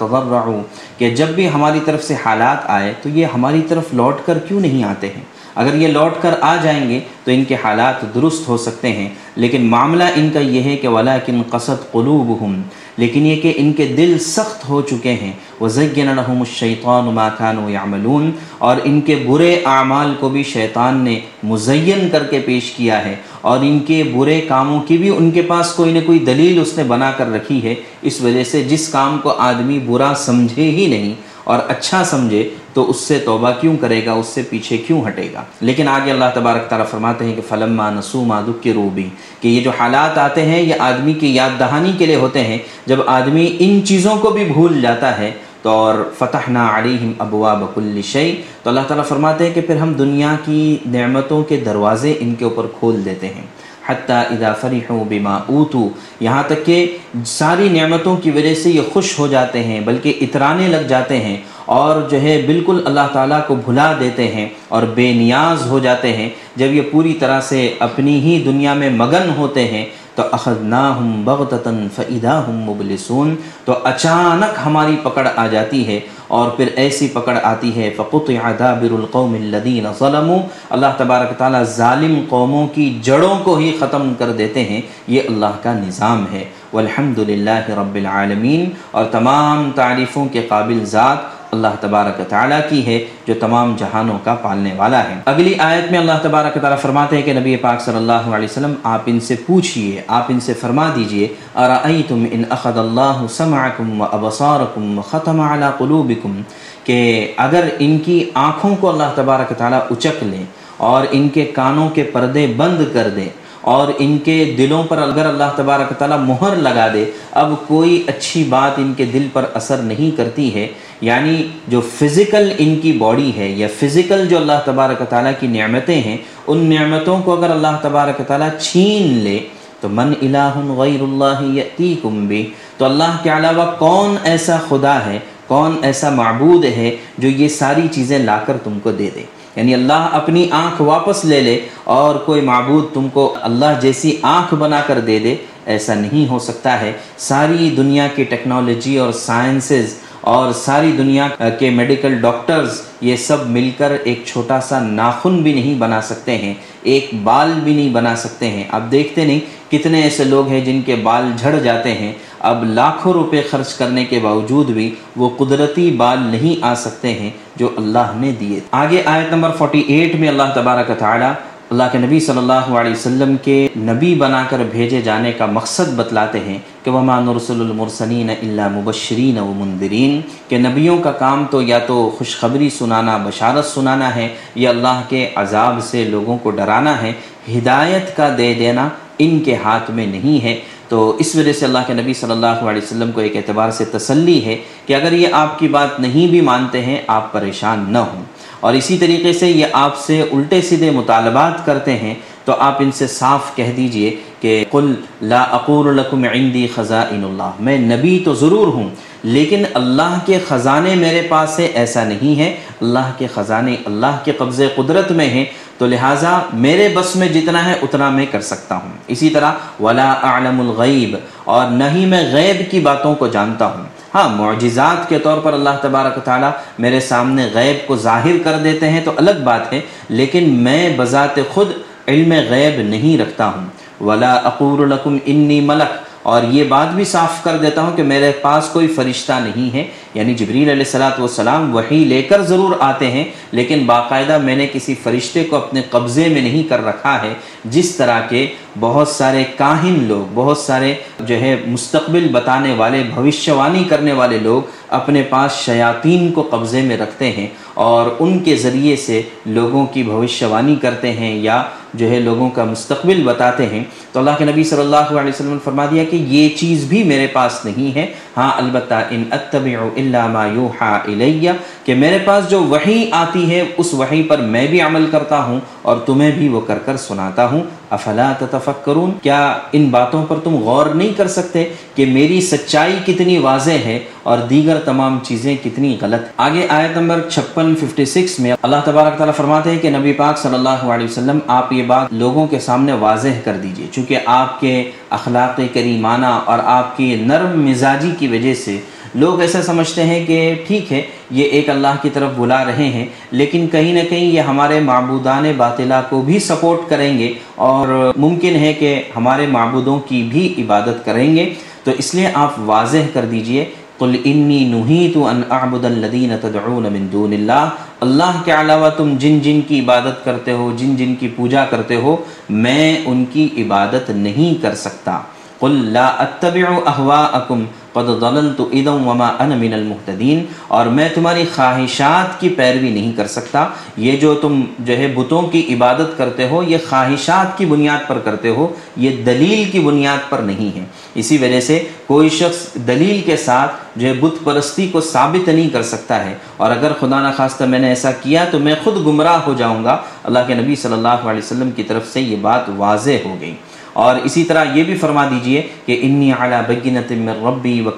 کہ 0.98 1.10
جب 1.16 1.28
بھی 1.36 1.48
ہماری 1.54 1.80
طرف 1.86 2.04
سے 2.04 2.16
حالات 2.26 2.70
آئے 2.76 2.94
تو 3.02 3.10
یہ 3.10 3.26
ہماری 3.34 3.62
طرف 3.70 3.94
لوٹ 3.94 4.26
کر 4.26 4.38
کیوں 4.48 4.60
نہیں 4.60 4.84
آتے 4.84 5.08
ہیں؟ 5.08 5.22
اگر 5.56 5.76
یہ 5.82 5.88
لوٹ 5.88 6.22
کر 6.22 6.36
آ 6.42 6.56
جائیں 6.64 6.90
گے 6.90 7.00
تو 7.24 7.32
ان 7.32 7.44
کے 7.44 7.56
حالات 7.64 8.04
درست 8.16 8.48
ہو 8.50 8.58
سکتے 8.58 8.92
ہیں، 8.92 9.08
لیکن 9.36 9.70
معاملہ 9.70 10.04
ان 10.16 10.30
کا 10.34 10.40
یہ 10.40 10.64
ہے 10.64 10.76
کہ 10.78 10.88
ولاکن 10.88 11.42
قصد 11.50 11.92
قلوبہم 11.92 12.62
لیکن 12.98 13.26
یہ 13.26 13.36
کہ 13.36 13.54
ان 13.56 13.74
کے 13.74 13.86
دل 13.86 14.20
سخت 14.20 14.70
ہو 14.70 14.82
چکے 14.82 15.14
ہیں۔ 15.14 15.32
وَزَيَّنَ 15.62 16.10
الحم 16.10 16.40
الشیطان 16.40 17.06
مَا 17.06 17.54
و 17.66 17.70
یاملون 17.70 18.32
اور 18.58 18.78
ان 18.84 19.02
کے 19.02 19.16
برے 19.16 19.62
اعمال 19.66 20.14
کو 20.20 20.30
بھی 20.30 20.44
شیطان 20.44 20.98
نے 20.98 21.20
مزین 21.44 22.10
کر 22.12 22.24
کے 22.24 22.40
پیش 22.40 22.72
کیا 22.72 23.06
ہے۔ 23.06 23.16
اور 23.42 23.60
ان 23.62 23.80
کے 23.80 24.04
برے 24.04 24.42
کاموں 24.42 24.82
کی 24.82 24.98
بھی 24.98 25.10
ان 25.10 25.32
کے 25.32 25.42
پاس 25.42 25.74
کوئی 25.74 25.94
نہ 25.94 26.00
کوئی 26.06 26.20
دلیل 26.20 26.60
اس 26.62 26.78
نے 26.78 26.84
بنا 26.84 27.12
کر 27.12 27.32
رکھی 27.32 27.64
ہے۔ 27.64 27.76
اس 28.02 28.22
وجہ 28.22 28.44
سے 28.44 28.64
جس 28.64 28.88
کام 28.88 29.20
کو 29.24 29.30
آدمی 29.30 29.80
برا 29.80 30.14
سمجھے 30.18 30.72
ہی 30.72 30.88
نہیں 30.88 31.14
اور 31.46 31.60
اچھا 31.68 32.04
سمجھے 32.04 32.50
تو 32.74 32.90
اس 32.90 32.98
سے 32.98 33.20
توبہ 33.20 33.52
کیوں 33.62 33.78
کرے 33.78 34.06
گا؟ 34.06 34.12
اس 34.12 34.28
سے 34.28 34.42
پیچھے 34.50 34.78
کیوں 34.78 35.08
ہٹے 35.08 35.30
گا؟ 35.34 35.44
لیکن 35.62 35.88
آگے 35.88 36.12
اللہ 36.12 36.26
تبارک 36.34 36.70
تعالیٰ 36.70 36.88
فرماتے 36.88 37.26
ہیں 37.26 37.36
کہ 37.36 37.42
فلما 37.50 37.90
نسوما 37.90 38.42
دکھ 38.42 38.68
روبی 38.68 39.10
کہ 39.42 39.48
یہ 39.48 39.62
جو 39.62 39.72
حالات 39.80 40.18
آتے 40.18 40.42
ہیں، 40.42 40.62
یہ 40.62 40.74
آدمی 40.80 41.14
کی 41.14 41.36
یاد 41.36 41.60
دہانی 41.60 41.92
کے 41.98 42.06
لیے 42.06 42.16
ہوتے 42.16 42.44
ہیں۔ 42.44 42.58
جب 42.86 43.00
آدمی 43.06 43.56
ان 43.60 43.82
چیزوں 43.86 44.16
کو 44.16 44.30
بھی 44.30 44.44
بھول 44.44 44.82
جاتا 44.82 45.18
ہے، 45.18 45.32
تو 45.62 45.72
اور 45.72 46.12
فتح 46.18 46.50
نا 46.50 46.78
علیہم 46.78 47.12
ابوا 47.20 47.54
بک 47.54 47.78
الشعی 47.78 48.36
تو 48.64 48.70
اللہ 48.70 48.82
تعالیٰ 48.88 49.06
فرماتے 49.06 49.48
ہیں 49.48 49.54
کہ 49.54 49.62
پھر 49.62 49.76
ہم 49.76 49.94
دنیا 49.94 50.36
کی 50.46 50.78
نعمتوں 50.86 51.44
کے 51.44 51.58
دروازے 51.58 52.14
ان 52.20 52.36
کے 52.36 52.46
اوپر 52.46 52.66
کھول 52.80 53.06
دیتے 53.06 53.28
ہیں۔ 53.28 53.42
حتیٰ 53.90 54.24
اذا 54.32 54.54
فرحوا 54.54 55.04
بما 55.10 55.36
اوتو 55.36 55.90
یہاں 56.20 56.44
تک 56.48 56.66
کہ 56.66 56.98
ساری 57.26 57.70
نعمتوں 57.70 58.16
کی 58.18 58.32
وجہ 58.32 58.54
سے 58.56 58.70
یہ 58.70 58.82
خوش 58.94 59.20
ہو 59.20 59.28
جاتے 59.28 59.64
ہیں، 59.64 59.80
بلکہ 59.82 60.14
اترانے 60.22 60.68
لگ 60.68 60.88
جاتے 60.88 61.18
ہیں 61.18 61.38
اور 61.66 62.02
جو 62.10 62.22
ہے 62.22 62.42
بالکل 62.46 62.82
اللہ 62.86 63.08
تعالیٰ 63.14 63.40
کو 63.48 63.56
بھلا 63.56 63.94
دیتے 64.00 64.28
ہیں 64.28 64.48
اور 64.68 64.84
بے 64.84 65.12
نیاز 65.14 65.66
ہو 65.70 65.80
جاتے 65.80 66.14
ہیں۔ 66.14 66.30
جب 66.56 66.74
یہ 66.74 66.82
پوری 66.92 67.14
طرح 67.14 67.42
سے 67.42 67.74
اپنی 67.80 68.20
ہی 68.20 68.42
دنیا 68.46 68.74
میں 68.74 68.90
مگن 68.90 69.30
ہوتے 69.38 69.68
ہیں 69.68 69.86
تو 70.16 70.24
اخذناہم 70.32 71.22
بغتتاً 71.26 71.88
فَإِذَا 71.96 72.46
مبلسون، 72.48 73.36
تو 73.66 73.74
اچانک 73.84 74.60
ہماری 74.66 74.96
پکڑ 75.04 75.28
آ 75.36 75.48
جاتی 75.48 75.88
ہے 75.88 76.00
اور 76.28 76.50
پھر 76.50 76.68
ایسی 76.76 77.08
پکڑ 77.08 77.38
آتی 77.44 77.82
ہے، 77.82 77.94
فَقُطِعَ 77.98 78.52
دَابِرُ 78.60 78.98
الْقَوْمِ 78.98 79.38
الَّذِينَ 79.38 79.88
ظَلَمُوا۔ 80.00 80.40
اللہ 80.70 80.86
تبارک 80.98 81.38
تعالیٰ 81.38 81.64
ظالم 81.64 82.24
قوموں 82.30 82.68
کی 82.68 83.00
جڑوں 83.02 83.36
کو 83.44 83.56
ہی 83.56 83.78
ختم 83.80 84.14
کر 84.20 84.32
دیتے 84.32 84.64
ہیں۔ 84.64 84.82
یہ 85.08 85.22
اللہ 85.28 85.64
کا 85.64 85.74
نظام 85.74 86.26
ہے۔ 86.32 86.44
والحمد 86.74 87.20
للہ 87.20 87.70
رب 87.70 87.96
العالمین۔ 87.96 88.70
اور 88.92 89.06
تمام 89.12 89.72
تعریفوں 89.76 90.26
کے 90.26 90.42
قابل 90.42 90.86
ذات 90.86 91.35
اللہ 91.56 91.76
تبارک 91.80 92.22
تعالیٰ 92.30 92.60
کی 92.70 92.86
ہے، 92.86 92.98
جو 93.28 93.34
تمام 93.40 93.76
جہانوں 93.80 94.18
کا 94.24 94.36
پالنے 94.42 94.74
والا 94.78 95.04
ہے۔ 95.10 95.16
اگلی 95.26 95.54
آیت 95.60 95.92
میں 95.92 96.00
اللہ 96.00 96.18
تبارک 96.22 96.54
تعالیٰ 96.62 96.80
فرماتے 96.82 97.16
ہیں 97.16 97.24
کہ 97.24 97.34
نبی 97.40 97.56
پاک 97.62 97.82
صلی 97.82 97.96
اللہ 97.96 98.28
علیہ 98.36 98.48
وسلم، 98.52 98.74
آپ 98.84 99.02
ان 99.06 99.20
سے 99.20 99.36
پوچھئے، 99.46 100.02
آپ 100.08 100.26
ان 100.30 100.40
سے 100.40 100.54
فرما 100.62 100.90
دیجیے، 100.96 101.28
ارائیتم 101.56 102.26
ان 102.32 102.44
اخذ 102.50 102.78
اللہ 102.78 103.26
سمعکم 103.30 104.02
و 104.02 104.06
ابصارکم 104.12 104.98
و 105.00 105.02
ختم 105.02 105.42
علی 105.42 105.70
قلوبکم، 105.78 106.42
کہ 106.84 107.00
اگر 107.38 107.70
ان 107.80 107.98
کی 108.06 108.18
آنکھوں 108.34 108.76
کو 108.76 108.90
اللہ 108.90 109.16
تبارک 109.16 109.54
تعالیٰ 109.58 109.80
اچک 109.90 110.24
لیں 110.24 110.44
اور 110.88 111.06
ان 111.12 111.28
کے 111.30 111.44
کانوں 111.56 111.90
کے 111.90 112.04
پردے 112.14 112.46
بند 112.58 112.82
کر 112.94 113.10
دیں 113.16 113.30
اور 113.66 113.88
ان 114.00 114.18
کے 114.18 114.56
دلوں 114.58 114.84
پر 114.84 114.98
اگر 114.98 115.26
اللہ 115.26 115.44
تبارک 115.56 115.94
تعالیٰ 115.98 116.20
مہر 116.20 116.56
لگا 116.56 116.88
دے، 116.94 117.06
اب 117.32 117.54
کوئی 117.68 118.04
اچھی 118.08 118.44
بات 118.44 118.72
ان 118.78 118.94
کے 118.98 119.06
دل 119.06 119.28
پر 119.34 119.46
اثر 119.54 119.78
نہیں 119.78 120.18
کرتی 120.18 120.56
ہے۔ 120.56 120.68
یعنی 121.02 121.48
جو 121.68 121.82
فزیکل 121.82 122.52
ان 122.58 122.80
کی 122.80 122.92
باڈی 122.92 123.32
ہے 123.38 123.50
یا 123.50 123.68
فزیکل 123.80 124.28
جو 124.28 124.38
اللہ 124.38 124.60
تبارک 124.66 125.10
تعالیٰ 125.10 125.32
کی 125.40 125.48
نعمتیں 125.48 126.02
ہیں، 126.02 126.18
ان 126.48 126.70
نعمتوں 126.70 127.22
کو 127.22 127.34
اگر 127.34 127.50
اللہ 127.50 127.78
تبارک 127.82 128.22
تعالیٰ 128.28 128.50
چھین 128.60 129.18
لے، 129.18 129.40
تو 129.80 129.90
من 129.90 130.14
الہ 130.22 130.60
غیر 130.78 131.02
اللہ 131.02 131.42
یأتیکم 131.42 132.26
بھی 132.26 132.50
تو 132.78 132.86
اللہ 132.86 133.18
کے 133.24 133.30
علاوہ 133.30 133.72
کون 133.80 134.16
ایسا 134.24 134.58
خدا 134.70 135.06
ہے، 135.06 135.20
کون 135.48 135.78
ایسا 135.82 136.10
معبود 136.10 136.66
ہے 136.66 136.96
جو 137.18 137.28
یہ 137.28 137.48
ساری 137.48 137.88
چیزیں 137.92 138.20
لا 138.20 138.38
کر 138.46 138.58
تم 138.64 138.80
کو 138.84 138.92
دے 138.92 139.10
دے۔ 139.16 139.22
یعنی 139.56 139.74
اللہ 139.74 140.08
اپنی 140.12 140.48
آنکھ 140.52 140.82
واپس 140.82 141.24
لے 141.26 141.40
لے 141.42 141.60
اور 141.84 142.16
کوئی 142.16 142.42
معبود 142.42 142.94
تم 142.94 143.08
کو 143.14 143.34
اللہ 143.42 143.80
جیسی 143.82 144.16
آنکھ 144.22 144.54
بنا 144.54 144.82
کر 144.88 145.00
دے 145.00 145.20
دے، 145.20 145.36
ایسا 145.66 145.94
نہیں 145.94 146.30
ہو 146.30 146.40
سکتا 146.40 146.80
ہے۔ 146.82 146.92
ساری 147.18 147.70
دنیا 147.78 148.08
کی 148.16 148.24
ٹیکنالوجی 148.24 148.98
اور 148.98 149.12
سائنسز 149.12 149.94
اور 150.22 150.52
ساری 150.54 150.92
دنیا 150.92 151.28
کے 151.60 151.70
میڈیکل 151.70 152.16
ڈاکٹرز 152.22 152.82
یہ 153.02 153.16
سب 153.16 153.50
مل 153.50 153.70
کر 153.78 153.96
ایک 154.04 154.22
چھوٹا 154.26 154.60
سا 154.62 154.80
ناخن 154.80 155.42
بھی 155.44 155.54
نہیں 155.54 155.76
بنا 155.80 156.02
سکتے 156.02 156.38
ہیں، 156.38 156.54
ایک 156.84 157.10
بال 157.24 157.52
بھی 157.64 157.74
نہیں 157.74 157.90
بنا 157.90 158.16
سکتے 158.16 158.48
ہیں۔ 158.48 158.64
اب 158.72 158.92
دیکھتے 158.92 159.26
نہیں 159.26 159.40
کتنے 159.78 160.02
ایسے 160.02 160.24
لوگ 160.24 160.48
ہیں 160.48 160.60
جن 160.66 160.82
کے 160.82 160.96
بال 160.96 161.32
جھڑ 161.38 161.58
جاتے 161.60 161.94
ہیں، 161.94 162.14
اب 162.40 162.64
لاکھوں 162.64 163.14
روپے 163.14 163.42
خرچ 163.42 163.74
کرنے 163.74 164.06
کے 164.06 164.20
باوجود 164.20 164.70
بھی 164.70 164.94
وہ 165.16 165.30
قدرتی 165.38 165.90
بال 165.92 166.20
نہیں 166.22 166.64
آ 166.66 166.76
سکتے 166.76 167.14
ہیں 167.14 167.30
جو 167.56 167.70
اللہ 167.78 168.12
نے 168.16 168.32
دیے۔ 168.40 168.60
آگے 168.72 169.02
آیت 169.06 169.34
نمبر 169.34 169.52
48 169.60 170.16
میں 170.16 170.30
اللہ 170.30 170.56
تبارک 170.56 170.92
تعالی 171.00 171.34
اللہ 171.72 171.84
کے 171.92 171.98
نبی 171.98 172.20
صلی 172.20 172.38
اللہ 172.38 172.68
علیہ 172.80 172.92
وسلم 172.92 173.36
کے 173.44 173.68
نبی 173.78 174.14
بنا 174.16 174.44
کر 174.50 174.60
بھیجے 174.72 175.02
جانے 175.02 175.32
کا 175.32 175.46
مقصد 175.46 175.96
بتلاتے 175.96 176.40
ہیں 176.40 176.58
کہ 176.84 176.92
وما 176.92 177.20
نرسل 177.20 177.62
المرسلین 177.62 178.30
الا 178.30 178.68
مبشرین 178.68 179.38
و 179.38 179.54
مندرین 179.54 180.22
کہ 180.48 180.58
نبیوں 180.58 180.98
کا 180.98 181.12
کام 181.12 181.46
تو 181.52 181.62
یا 181.62 181.80
تو 181.80 182.10
خوشخبری 182.18 182.70
سنانا، 182.70 183.18
بشارت 183.18 183.66
سنانا 183.66 184.16
ہے، 184.16 184.28
یا 184.56 184.70
اللہ 184.70 185.02
کے 185.10 185.30
عذاب 185.36 185.84
سے 185.84 186.04
لوگوں 186.04 186.38
کو 186.38 186.52
ڈرانا 186.52 187.02
ہے، 187.02 187.14
ہدایت 187.58 188.16
کا 188.18 188.30
دے 188.38 188.54
دینا 188.54 188.88
ان 189.20 189.40
کے 189.40 189.56
ہاتھ 189.56 189.92
میں 189.92 190.08
نہیں 190.08 190.44
ہے۔ 190.44 190.60
تو 190.90 191.18
اس 191.20 191.36
وجہ 191.36 191.54
سے 191.54 191.66
اللہ 191.66 191.78
کے 191.88 191.94
نبی 191.94 192.14
صلی 192.14 192.32
اللہ 192.32 192.46
علیہ 192.46 192.82
وسلم 192.82 193.12
کو 193.12 193.22
ایک 193.22 193.36
اعتبار 193.36 193.72
سے 193.72 193.86
تسلی 193.86 194.46
ہے 194.46 194.58
کہ 194.86 194.96
اگر 194.96 195.12
یہ 195.12 195.28
آپ 195.32 195.60
کی 195.60 195.68
بات 195.68 196.00
نہیں 196.00 196.28
بھی 196.28 196.42
مانتے 196.42 196.82
ہیں، 196.82 196.98
آپ 197.08 197.32
پریشان 197.32 197.86
نہ 197.88 197.98
ہوں۔ 197.98 198.24
اور 198.60 198.74
اسی 198.74 198.98
طریقے 198.98 199.34
سے 199.34 199.50
یہ 199.50 199.66
آپ 199.74 199.98
سے 199.98 200.22
الٹے 200.22 200.62
سیدھے 200.62 200.92
مطالبات 200.92 201.66
کرتے 201.66 201.98
ہیں۔ 201.98 202.14
تو 202.46 202.54
آپ 202.60 202.82
ان 202.82 202.92
سے 202.92 203.08
صاف 203.08 203.56
کہہ 203.56 203.72
دیجیے 203.78 204.16
کہ 204.40 204.64
قل 204.72 204.94
لا 205.22 205.42
اقول 205.58 205.96
لکم 205.96 206.24
عندی 206.32 206.68
خزائن 206.76 207.24
اللہ۔ 207.24 207.52
میں 207.60 207.78
نبی 207.78 208.18
تو 208.26 208.34
ضرور 208.36 208.68
ہوں، 208.68 208.90
لیکن 209.24 209.64
اللہ 209.74 210.18
کے 210.26 210.38
خزانے 210.48 210.96
میرے 210.96 211.22
پاس 211.30 211.60
ہے 211.60 211.66
ایسا 211.66 212.04
نہیں 212.04 212.40
ہے۔ 212.40 212.56
اللہ 212.82 213.12
کے 213.18 213.28
خزانے 213.34 213.76
اللہ 213.86 214.18
کے 214.24 214.32
قبض 214.38 214.62
قدرت 214.76 215.12
میں 215.12 215.30
ہیں، 215.30 215.46
تو 215.78 215.86
لہٰذا 215.86 216.38
میرے 216.54 216.88
بس 216.96 217.16
میں 217.16 217.28
جتنا 217.28 217.66
ہے، 217.66 217.74
اتنا 217.82 218.10
میں 218.10 218.26
کر 218.32 218.42
سکتا 218.42 218.76
ہوں۔ 218.76 218.92
اسی 219.08 219.30
طرح 219.30 219.52
ولا 219.80 220.12
اعلم 220.24 220.60
الغیب، 220.60 221.16
اور 221.44 221.72
نہ 221.72 221.84
ہی 221.96 222.06
میں 222.06 222.24
غیب 222.34 222.62
کی 222.72 222.80
باتوں 222.80 223.16
کو 223.16 223.28
جانتا 223.28 223.66
ہوں۔ 223.66 223.84
ہاں 224.16 224.28
معجزات 224.30 225.08
کے 225.10 225.20
طور 225.20 225.38
پر 225.38 225.54
اللہ 225.54 225.82
تبارک 225.82 226.24
تعالیٰ 226.26 226.52
میرے 226.80 227.00
سامنے 227.00 227.48
غیب 227.54 227.88
کو 227.88 227.96
ظاہر 227.98 228.38
کر 228.44 228.58
دیتے 228.64 228.90
ہیں، 228.90 229.02
تو 229.06 229.12
الگ 229.16 229.44
بات 229.44 229.74
ہے، 229.74 229.80
لیکن 230.10 230.50
میں 230.64 230.94
بذات 230.98 231.40
خود 231.54 231.72
علم 232.08 232.34
غیب 232.50 232.82
نہیں 232.82 233.18
رکھتا 233.18 233.46
ہوں۔ 233.48 233.66
ولا 234.04 234.34
اقور 234.34 234.88
لکم 234.88 235.18
انی 235.26 235.62
ملک 235.62 236.06
اور 236.24 236.42
یہ 236.44 236.64
بات 236.64 236.88
بھی 236.96 237.06
صاف 237.06 237.44
کر 237.44 237.58
دیتا 237.58 237.82
ہوں 237.82 237.98
کہ 237.98 238.04
میرے 238.04 238.32
پاس 238.32 238.70
کوئی 238.74 238.88
فرشتہ 238.88 239.34
نہیں 239.34 239.74
ہے۔ 239.74 239.88
یعنی 240.14 240.34
جبریل 240.34 240.70
علیہ 240.70 240.86
السلاۃ 240.86 241.20
والسلام 241.20 241.76
وہی 241.76 241.98
لے 241.98 242.22
کر 242.22 242.42
ضرور 242.42 242.76
آتے 242.80 243.12
ہیں، 243.12 243.24
لیکن 243.52 243.86
باقاعدہ 243.86 244.38
میں 244.38 244.56
نے 244.56 244.68
کسی 244.74 244.96
فرشتے 245.04 245.44
کو 245.44 245.56
اپنے 245.56 245.82
قبضے 245.90 246.28
میں 246.28 246.42
نہیں 246.42 246.70
کر 246.70 246.86
رکھا 246.86 247.22
ہے۔ 247.22 247.34
جس 247.66 247.96
طرح 247.96 248.20
کے 248.30 248.48
بہت 248.80 249.08
سارے 249.08 249.44
کاہن 249.58 250.04
لوگ، 250.08 250.32
بہت 250.34 250.58
سارے 250.58 250.94
جو 251.20 251.36
ہے 251.36 251.56
مستقبل 251.68 252.28
بتانے 252.32 252.74
والے، 252.74 253.04
بھوشیوانی 253.14 253.84
کرنے 253.84 254.12
والے 254.12 254.38
لوگ 254.38 254.62
اپنے 254.90 255.24
پاس 255.24 255.52
شیاطین 255.52 256.32
کو 256.32 256.42
قبضے 256.42 256.82
میں 256.82 256.98
رکھتے 256.98 257.32
ہیں 257.32 257.48
اور 257.74 258.10
ان 258.20 258.40
کے 258.40 258.56
ذریعے 258.56 258.96
سے 258.96 259.22
لوگوں 259.46 259.86
کی 259.86 260.04
بھوشیوانی 260.04 260.76
کرتے 260.76 261.12
ہیں 261.12 261.36
یا 261.36 261.64
جو 261.98 262.10
ہے 262.10 262.20
لوگوں 262.20 262.50
کا 262.50 262.64
مستقبل 262.64 263.22
بتاتے 263.24 263.66
ہیں، 263.66 263.84
تو 264.12 264.20
اللہ 264.20 264.32
کے 264.38 264.46
نبی 264.46 264.64
صلی 264.64 264.80
اللہ 264.80 264.96
علیہ 264.96 265.30
وسلم 265.30 265.54
نے 265.54 265.60
فرما 265.64 265.86
دیا 265.92 266.04
کہ 266.12 266.16
یہ 266.16 266.50
چیز 266.58 266.84
بھی 266.84 267.04
میرے 267.04 267.28
پاس 267.28 267.60
نہیں 267.66 267.96
ہے۔ 267.96 268.06
ہاں 268.38 268.52
البتہ 268.58 268.94
ان 269.10 269.24
اتبع 269.32 269.84
الا 269.96 270.26
ما 270.28 270.46
یوحا 270.46 270.96
الیہ، 271.08 271.52
کہ 271.86 271.96
میرے 271.96 272.18
پاس 272.26 272.50
جو 272.50 272.64
وحی 272.64 273.10
آتی 273.12 273.50
ہے، 273.52 273.64
اس 273.78 273.94
وحی 273.94 274.22
پر 274.24 274.38
میں 274.38 274.68
بھی 274.68 274.82
عمل 274.82 275.06
کرتا 275.12 275.44
ہوں 275.44 275.60
اور 275.82 275.98
تمہیں 276.06 276.32
بھی 276.32 276.50
وہ 276.50 276.62
کر 276.62 276.80
کر 276.86 276.98
سناتا 276.98 277.46
ہوں۔ 277.46 277.62
افلا 277.90 278.32
تتفکرون؟ 278.40 279.12
کیا 279.24 279.58
ان 279.72 279.88
باتوں 279.90 280.26
پر 280.26 280.40
تم 280.44 280.56
غور 280.56 280.86
نہیں 280.86 281.14
کر 281.18 281.28
سکتے 281.28 281.64
کہ 281.96 282.06
میری 282.06 282.42
سچائی 282.42 282.96
کتنی 283.06 283.38
واضح 283.38 283.86
ہے؟ 283.86 284.00
اور 284.26 284.38
دیگر 284.50 284.78
تمام 284.86 285.18
چیزیں 285.24 285.56
کتنی 285.64 285.98
غلط 286.02 286.22
آگے 286.38 286.66
آیت 286.70 286.98
نمبر 286.98 287.20
56 287.30 287.76
56 287.82 288.40
میں 288.40 288.56
اللہ 288.62 288.76
تبارک 288.86 289.18
تعالیٰ 289.18 289.36
فرماتے 289.36 289.72
ہیں 289.72 289.80
کہ 289.80 289.90
نبی 289.90 290.14
پاک 290.14 290.38
صلی 290.38 290.54
اللہ 290.54 290.86
علیہ 290.94 291.06
وسلم 291.06 291.40
آپ 291.48 291.74
یہ 291.74 291.84
بات 291.88 292.14
لوگوں 292.14 292.48
کے 292.48 292.60
سامنے 292.60 292.94
واضح 293.00 293.40
کر 293.44 293.58
دیجیے۔ 293.64 293.88
چونکہ 293.92 294.18
آپ 294.26 294.60
کے 294.60 294.74
اخلاق 295.18 295.60
کریمانہ 295.74 296.34
اور 296.46 296.60
آپ 296.64 296.98
کی 296.98 297.16
نرم 297.22 297.62
مزاجی 297.66 298.12
کی 298.20 298.28
وجہ 298.28 298.54
سے 298.64 298.78
لوگ 299.16 299.42
ایسا 299.42 299.62
سمجھتے 299.62 300.04
ہیں 300.04 300.26
کہ 300.26 300.40
ٹھیک 300.68 300.92
ہے، 300.94 301.02
یہ 301.32 301.44
ایک 301.58 301.70
اللہ 301.70 302.02
کی 302.02 302.10
طرف 302.10 302.32
بلا 302.38 302.64
رہے 302.66 302.88
ہیں، 302.88 303.06
لیکن 303.32 303.68
کہیں 303.68 303.94
نہ 303.94 304.08
کہیں 304.10 304.26
یہ 304.26 304.42
ہمارے 304.42 304.80
معبودان 304.80 305.52
باطلا 305.58 306.02
کو 306.10 306.22
بھی 306.22 306.40
سپورٹ 306.40 306.90
کریں 306.90 307.18
گے 307.20 307.34
اور 307.70 308.14
ممکن 308.18 308.56
ہے 308.56 308.74
کہ 308.74 309.02
ہمارے 309.16 309.48
معبودوں 309.48 310.00
کی 310.00 310.28
بھی 310.32 310.54
عبادت 310.58 311.06
کریں 311.06 311.36
گے۔ 311.36 311.54
تو 311.84 311.92
اس 311.98 312.14
لیے 312.16 312.30
آپ 312.34 312.54
واضح 312.60 313.12
کر 313.14 313.26
دیجیے 313.32 313.66
قل 313.98 314.16
انی 314.24 315.12
تو 315.14 315.28
ان 315.28 315.42
اعبد 315.50 315.86
الذین 315.86 316.36
تدعون 316.42 316.84
من 316.84 317.08
دون 317.12 317.34
اللہ 317.34 317.70
اللہ 318.00 318.42
کے 318.46 318.52
علاوہ 318.52 318.90
تم 318.90 319.16
جن 319.20 319.40
جن 319.40 319.62
کی 319.68 319.80
عبادت 319.80 320.26
کرتے 320.26 320.52
ہو، 320.52 320.74
جن 320.78 320.96
جن 320.96 321.16
کی 321.16 321.28
پوجا 321.36 321.66
کرتے 321.66 321.96
ہو، 321.96 322.18
میں 322.50 322.98
ان 323.06 323.26
کی 323.34 323.50
عبادت 323.58 324.10
نہیں 324.10 324.62
کر 324.62 324.76
سکتا۔ 324.76 325.20
قل 325.60 325.72
لا 325.72 326.08
اتبع 326.08 326.80
احواءکم 326.86 327.66
قد 327.96 328.20
ضللت 328.20 328.62
اذا 328.74 328.92
وما 328.92 329.28
انا 329.40 329.56
من 329.56 329.74
المهتدین 329.74 330.46
اور 330.68 330.86
میں 330.86 331.10
تمہاری 331.16 331.46
خواہشات 331.56 332.40
کی 332.40 332.50
پیروی 332.50 332.90
نہیں 332.90 333.12
کر 333.18 333.28
سکتا۔ 333.28 333.68
یہ 333.98 334.18
جو 334.18 334.34
تم 334.36 334.62
جو 334.80 334.98
ہے 334.98 335.08
بتوں 335.08 335.42
کی 335.42 335.74
عبادت 335.74 336.18
کرتے 336.18 336.48
ہو، 336.48 336.64
یہ 336.64 336.78
خواہشات 336.90 337.58
کی 337.58 337.66
بنیاد 337.66 338.08
پر 338.08 338.20
کرتے 338.20 338.50
ہو، 338.50 338.68
یہ 338.98 339.24
دلیل 339.24 339.70
کی 339.72 339.80
بنیاد 339.80 340.30
پر 340.30 340.40
نہیں 340.40 340.78
ہے۔ 340.78 340.86
اسی 341.16 341.38
وجہ 341.38 341.62
سے 341.62 341.84
کوئی 342.08 342.30
شخص 342.30 342.74
دلیل 342.88 343.22
کے 343.26 343.38
ساتھ 343.38 343.76
جو 343.96 344.08
ہے 344.08 344.14
بت 344.14 344.44
پرستی 344.44 344.88
کو 344.88 345.02
ثابت 345.02 345.50
نہیں 345.50 345.70
کر 345.70 345.82
سکتا 345.82 346.26
ہے۔ 346.26 346.36
اور 346.58 346.72
اگر 346.72 346.92
خدا 347.00 347.30
نخواستہ 347.30 347.64
میں 347.64 347.80
نے 347.80 347.88
ایسا 347.88 348.12
کیا 348.12 348.46
تو 348.52 348.60
میں 348.60 348.76
خود 348.84 349.06
گمراہ 349.06 349.38
ہو 349.38 349.54
جاؤں 349.58 349.84
گا۔ 349.84 349.98
اللہ 350.24 350.40
کے 350.48 350.54
نبی 350.54 350.76
صلی 350.76 350.94
اللہ 350.94 351.08
علیہ 351.08 351.40
وسلم 351.40 351.72
کی 351.72 351.84
طرف 351.84 352.14
سے 352.14 352.22
یہ 352.22 352.36
بات 352.42 352.70
واضح 352.78 353.12
ہو 353.26 353.36
گئی۔ 353.42 353.56
اور 354.04 354.16
اسی 354.24 354.44
طرح 354.44 354.66
یہ 354.74 354.84
بھی 354.84 354.96
فرما 354.96 355.28
دیجیے 355.30 355.62
کہ 355.86 356.00
انی 356.04 356.32
اعلیٰ 356.40 356.62
بگنت 356.68 357.12
من 357.12 357.46
ربی 357.46 357.82
و 357.82 357.92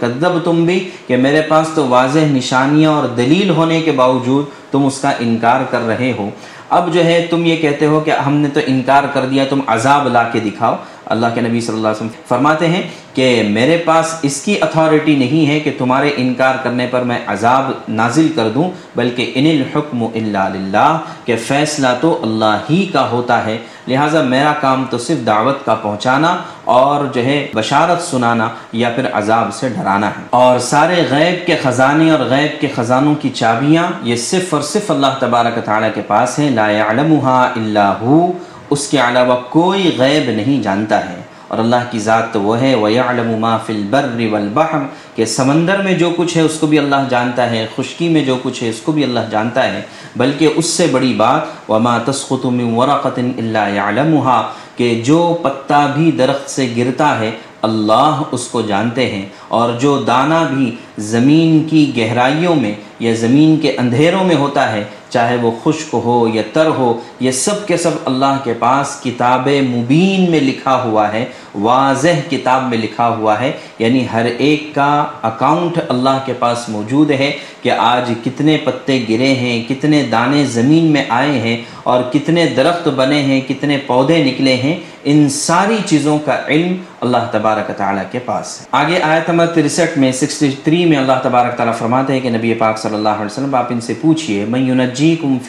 تم 0.43 0.65
بھی 0.65 0.89
کہ 1.07 1.17
میرے 1.17 1.41
پاس 1.41 1.69
تو 1.75 1.87
واضح 1.87 2.19
نشانیاں 2.19 2.91
اور 2.91 3.07
دلیل 3.07 3.49
ہونے 3.49 3.81
کے 3.81 3.91
باوجود 3.91 4.45
تم 4.71 4.85
اس 4.85 5.01
کا 5.01 5.11
انکار 5.19 5.61
کر 5.69 5.87
رہے 5.87 6.13
ہو۔ 6.17 6.29
اب 6.69 6.93
جو 6.93 7.05
ہے 7.05 7.27
تم 7.29 7.45
یہ 7.45 7.55
کہتے 7.55 7.85
ہو 7.85 7.99
کہ 7.99 8.11
ہم 8.11 8.33
نے 8.33 8.49
تو 8.53 8.59
انکار 8.67 9.03
کر 9.13 9.25
دیا، 9.25 9.45
تم 9.49 9.61
عذاب 9.67 10.07
لا 10.07 10.23
کے 10.23 10.39
دکھاؤ۔ 10.39 10.75
اللہ 11.09 11.27
کے 11.35 11.41
نبی 11.41 11.61
صلی 11.61 11.75
اللہ 11.75 11.87
علیہ 11.87 11.95
وسلم 11.95 12.21
فرماتے 12.27 12.67
ہیں 12.67 12.81
کہ 13.13 13.47
میرے 13.49 13.77
پاس 13.77 14.15
اس 14.21 14.41
کی 14.41 14.57
اتھارٹی 14.61 15.15
نہیں 15.15 15.47
ہے 15.47 15.59
کہ 15.59 15.71
تمہارے 15.77 16.11
انکار 16.17 16.55
کرنے 16.63 16.87
پر 16.91 17.01
میں 17.01 17.19
عذاب 17.27 17.71
نازل 17.89 18.27
کر 18.35 18.49
دوں، 18.55 18.71
بلکہ 18.95 19.31
ان 19.35 19.45
الحکم 19.45 20.03
اللہ 20.03 20.57
للہ، 20.57 20.99
کہ 21.25 21.35
فیصلہ 21.35 21.87
تو 22.01 22.19
اللہ 22.23 22.57
ہی 22.69 22.85
کا 22.93 23.09
ہوتا 23.09 23.45
ہے۔ 23.45 23.57
لہٰذا 23.87 24.21
میرا 24.21 24.53
کام 24.61 24.85
تو 24.89 24.97
صرف 24.97 25.25
دعوت 25.25 25.65
کا 25.65 25.75
پہنچانا 25.75 26.37
اور 26.63 27.05
جو 27.05 27.25
ہے 27.25 27.47
بشارت 27.55 28.01
سنانا 28.01 28.49
یا 28.71 28.89
پھر 28.89 29.03
عذاب 29.13 29.53
سے 29.53 29.69
ڈرانا 29.69 30.07
ہے۔ 30.07 30.23
اور 30.29 30.59
سارے 30.59 31.03
غیب 31.11 31.47
کے 31.47 31.57
خزانے 31.63 32.11
اور 32.11 32.19
غیب 32.19 32.61
کے 32.61 32.67
خزانوں 32.75 33.15
کی 33.15 33.29
چابیاں 33.29 33.83
یہ 34.03 34.15
صرف 34.15 34.53
اور 34.53 34.61
صرف 34.61 34.91
اللہ 34.91 35.07
تبارک 35.19 35.65
تعالیٰ 35.65 35.89
کے 35.95 36.01
پاس 36.07 36.39
ہیں۔ 36.39 36.49
لا 36.49 36.71
يعلمها 36.71 37.51
الا 37.55 37.93
هو۔ 38.05 38.31
اس 38.69 38.87
کے 38.87 38.97
علاوہ 38.97 39.35
کوئی 39.49 39.95
غیب 39.97 40.29
نہیں 40.29 40.63
جانتا 40.63 41.09
ہے۔ 41.09 41.21
اور 41.47 41.59
اللہ 41.59 41.75
کی 41.91 41.99
ذات 41.99 42.33
تو 42.33 42.41
وہ 42.41 42.61
ہے، 42.61 42.75
وَيَعْلَمُ 42.75 43.39
مَا 43.39 43.57
فِي 43.57 43.73
الْبَرِّ 43.73 44.29
وَالْبَحْرِ، 44.29 44.83
کہ 45.15 45.25
سمندر 45.25 45.81
میں 45.81 45.93
جو 45.93 46.11
کچھ 46.17 46.37
ہے 46.37 46.41
اس 46.41 46.59
کو 46.59 46.67
بھی 46.67 46.79
اللہ 46.79 46.95
جانتا 47.09 47.49
ہے، 47.49 47.67
خشکی 47.77 48.09
میں 48.09 48.25
جو 48.25 48.37
کچھ 48.43 48.63
ہے 48.63 48.69
اس 48.69 48.79
کو 48.79 48.91
بھی 48.91 49.03
اللہ 49.03 49.19
جانتا 49.31 49.73
ہے۔ 49.73 49.81
بلکہ 50.15 50.53
اس 50.55 50.65
سے 50.65 50.87
بڑی 50.87 51.13
بات، 51.13 51.71
وَمَا 51.71 51.97
تَسْخُطُ 51.97 52.51
مِن 52.51 52.75
وَرَقَةٍ 52.75 53.13
إِلَّا 53.15 53.67
يَعْلَمُهَا، 53.67 54.51
کہ 54.75 55.01
جو 55.05 55.37
پتا 55.41 55.85
بھی 55.85 56.11
درخت 56.11 56.49
سے 56.49 56.73
گرتا 56.77 57.19
ہے، 57.19 57.31
اللہ 57.61 58.21
اس 58.31 58.47
کو 58.47 58.61
جانتے 58.61 59.11
ہیں۔ 59.11 59.25
اور 59.47 59.73
جو 59.79 59.97
دانہ 59.97 60.47
بھی 60.53 60.75
زمین 60.97 61.67
کی 61.69 61.91
گہرائیوں 61.97 62.55
میں 62.55 62.71
یا 62.99 63.13
زمین 63.15 63.57
کے 63.57 63.75
اندھیروں 63.77 64.23
میں 64.23 64.35
ہوتا 64.35 64.71
ہے 64.71 64.83
چاہے 65.09 65.35
وہ 65.35 65.51
خشک 65.63 65.93
ہو 65.93 66.27
یا 66.33 66.41
تر 66.53 66.65
ہو، 66.65 66.99
یہ 67.19 67.31
سب 67.31 67.67
کے 67.67 67.77
سب 67.77 67.91
اللہ 68.05 68.37
کے 68.43 68.53
پاس 68.59 69.01
کتاب 69.03 69.47
مبین 69.47 70.31
میں 70.31 70.39
لکھا 70.39 70.83
ہوا 70.83 71.13
ہے، 71.13 71.25
واضح 71.55 72.29
کتاب 72.29 72.69
میں 72.69 72.77
لکھا 72.77 73.07
ہوا 73.07 73.39
ہے۔ 73.39 73.51
یعنی 73.79 74.07
ہر 74.13 74.25
ایک 74.25 74.75
کا 74.75 75.05
اکاؤنٹ 75.21 75.79
اللہ 75.89 76.19
کے 76.25 76.33
پاس 76.33 76.69
موجود 76.69 77.11
ہے 77.11 77.31
کہ 77.61 77.71
آج 77.71 78.11
کتنے 78.23 78.57
پتے 78.57 79.05
گرے 79.09 79.33
ہیں، 79.33 79.69
کتنے 79.69 80.03
دانے 80.03 80.45
زمین 80.45 80.85
میں 80.85 81.05
آئے 81.09 81.39
ہیں۔ 81.39 81.57
اور 81.87 82.01
کتنے 82.13 82.45
درخت 82.57 82.87
بنے 82.95 83.21
ہیں، 83.21 83.39
کتنے 83.47 83.77
پودے 83.87 84.17
نکلے 84.23 84.55
ہیں، 84.55 84.75
ان 85.03 85.27
ساری 85.29 85.77
چیزوں 85.85 86.17
کا 86.25 86.35
علم 86.47 86.75
اللہ 87.01 87.27
تبارک 87.31 87.71
تعالیٰ 87.77 88.03
کے 88.11 88.19
پاس 88.25 88.59
ہے۔ 88.61 88.65
آگے 88.71 88.99
آیت 89.01 89.29
نمبر 89.29 89.47
ترسٹھ 89.55 89.97
میں، 89.97 90.11
سکسٹی 90.11 90.49
تھری 90.63 90.83
میں 90.85 90.97
اللہ 90.97 91.19
تبارک 91.23 91.55
تعالیٰ 91.57 91.75
فرماتے 91.77 92.13
ہیں 92.13 92.19
کہ 92.19 92.29
نبی 92.29 92.53
پاک 92.53 92.77
صلی 92.79 92.95
اللہ 92.95 93.09
علیہ 93.09 93.25
وسلم، 93.25 93.55
آپ 93.55 93.71
ان 93.73 93.81
سے 93.81 93.93
پوچھئے 94.01 94.45
میں 94.45 94.61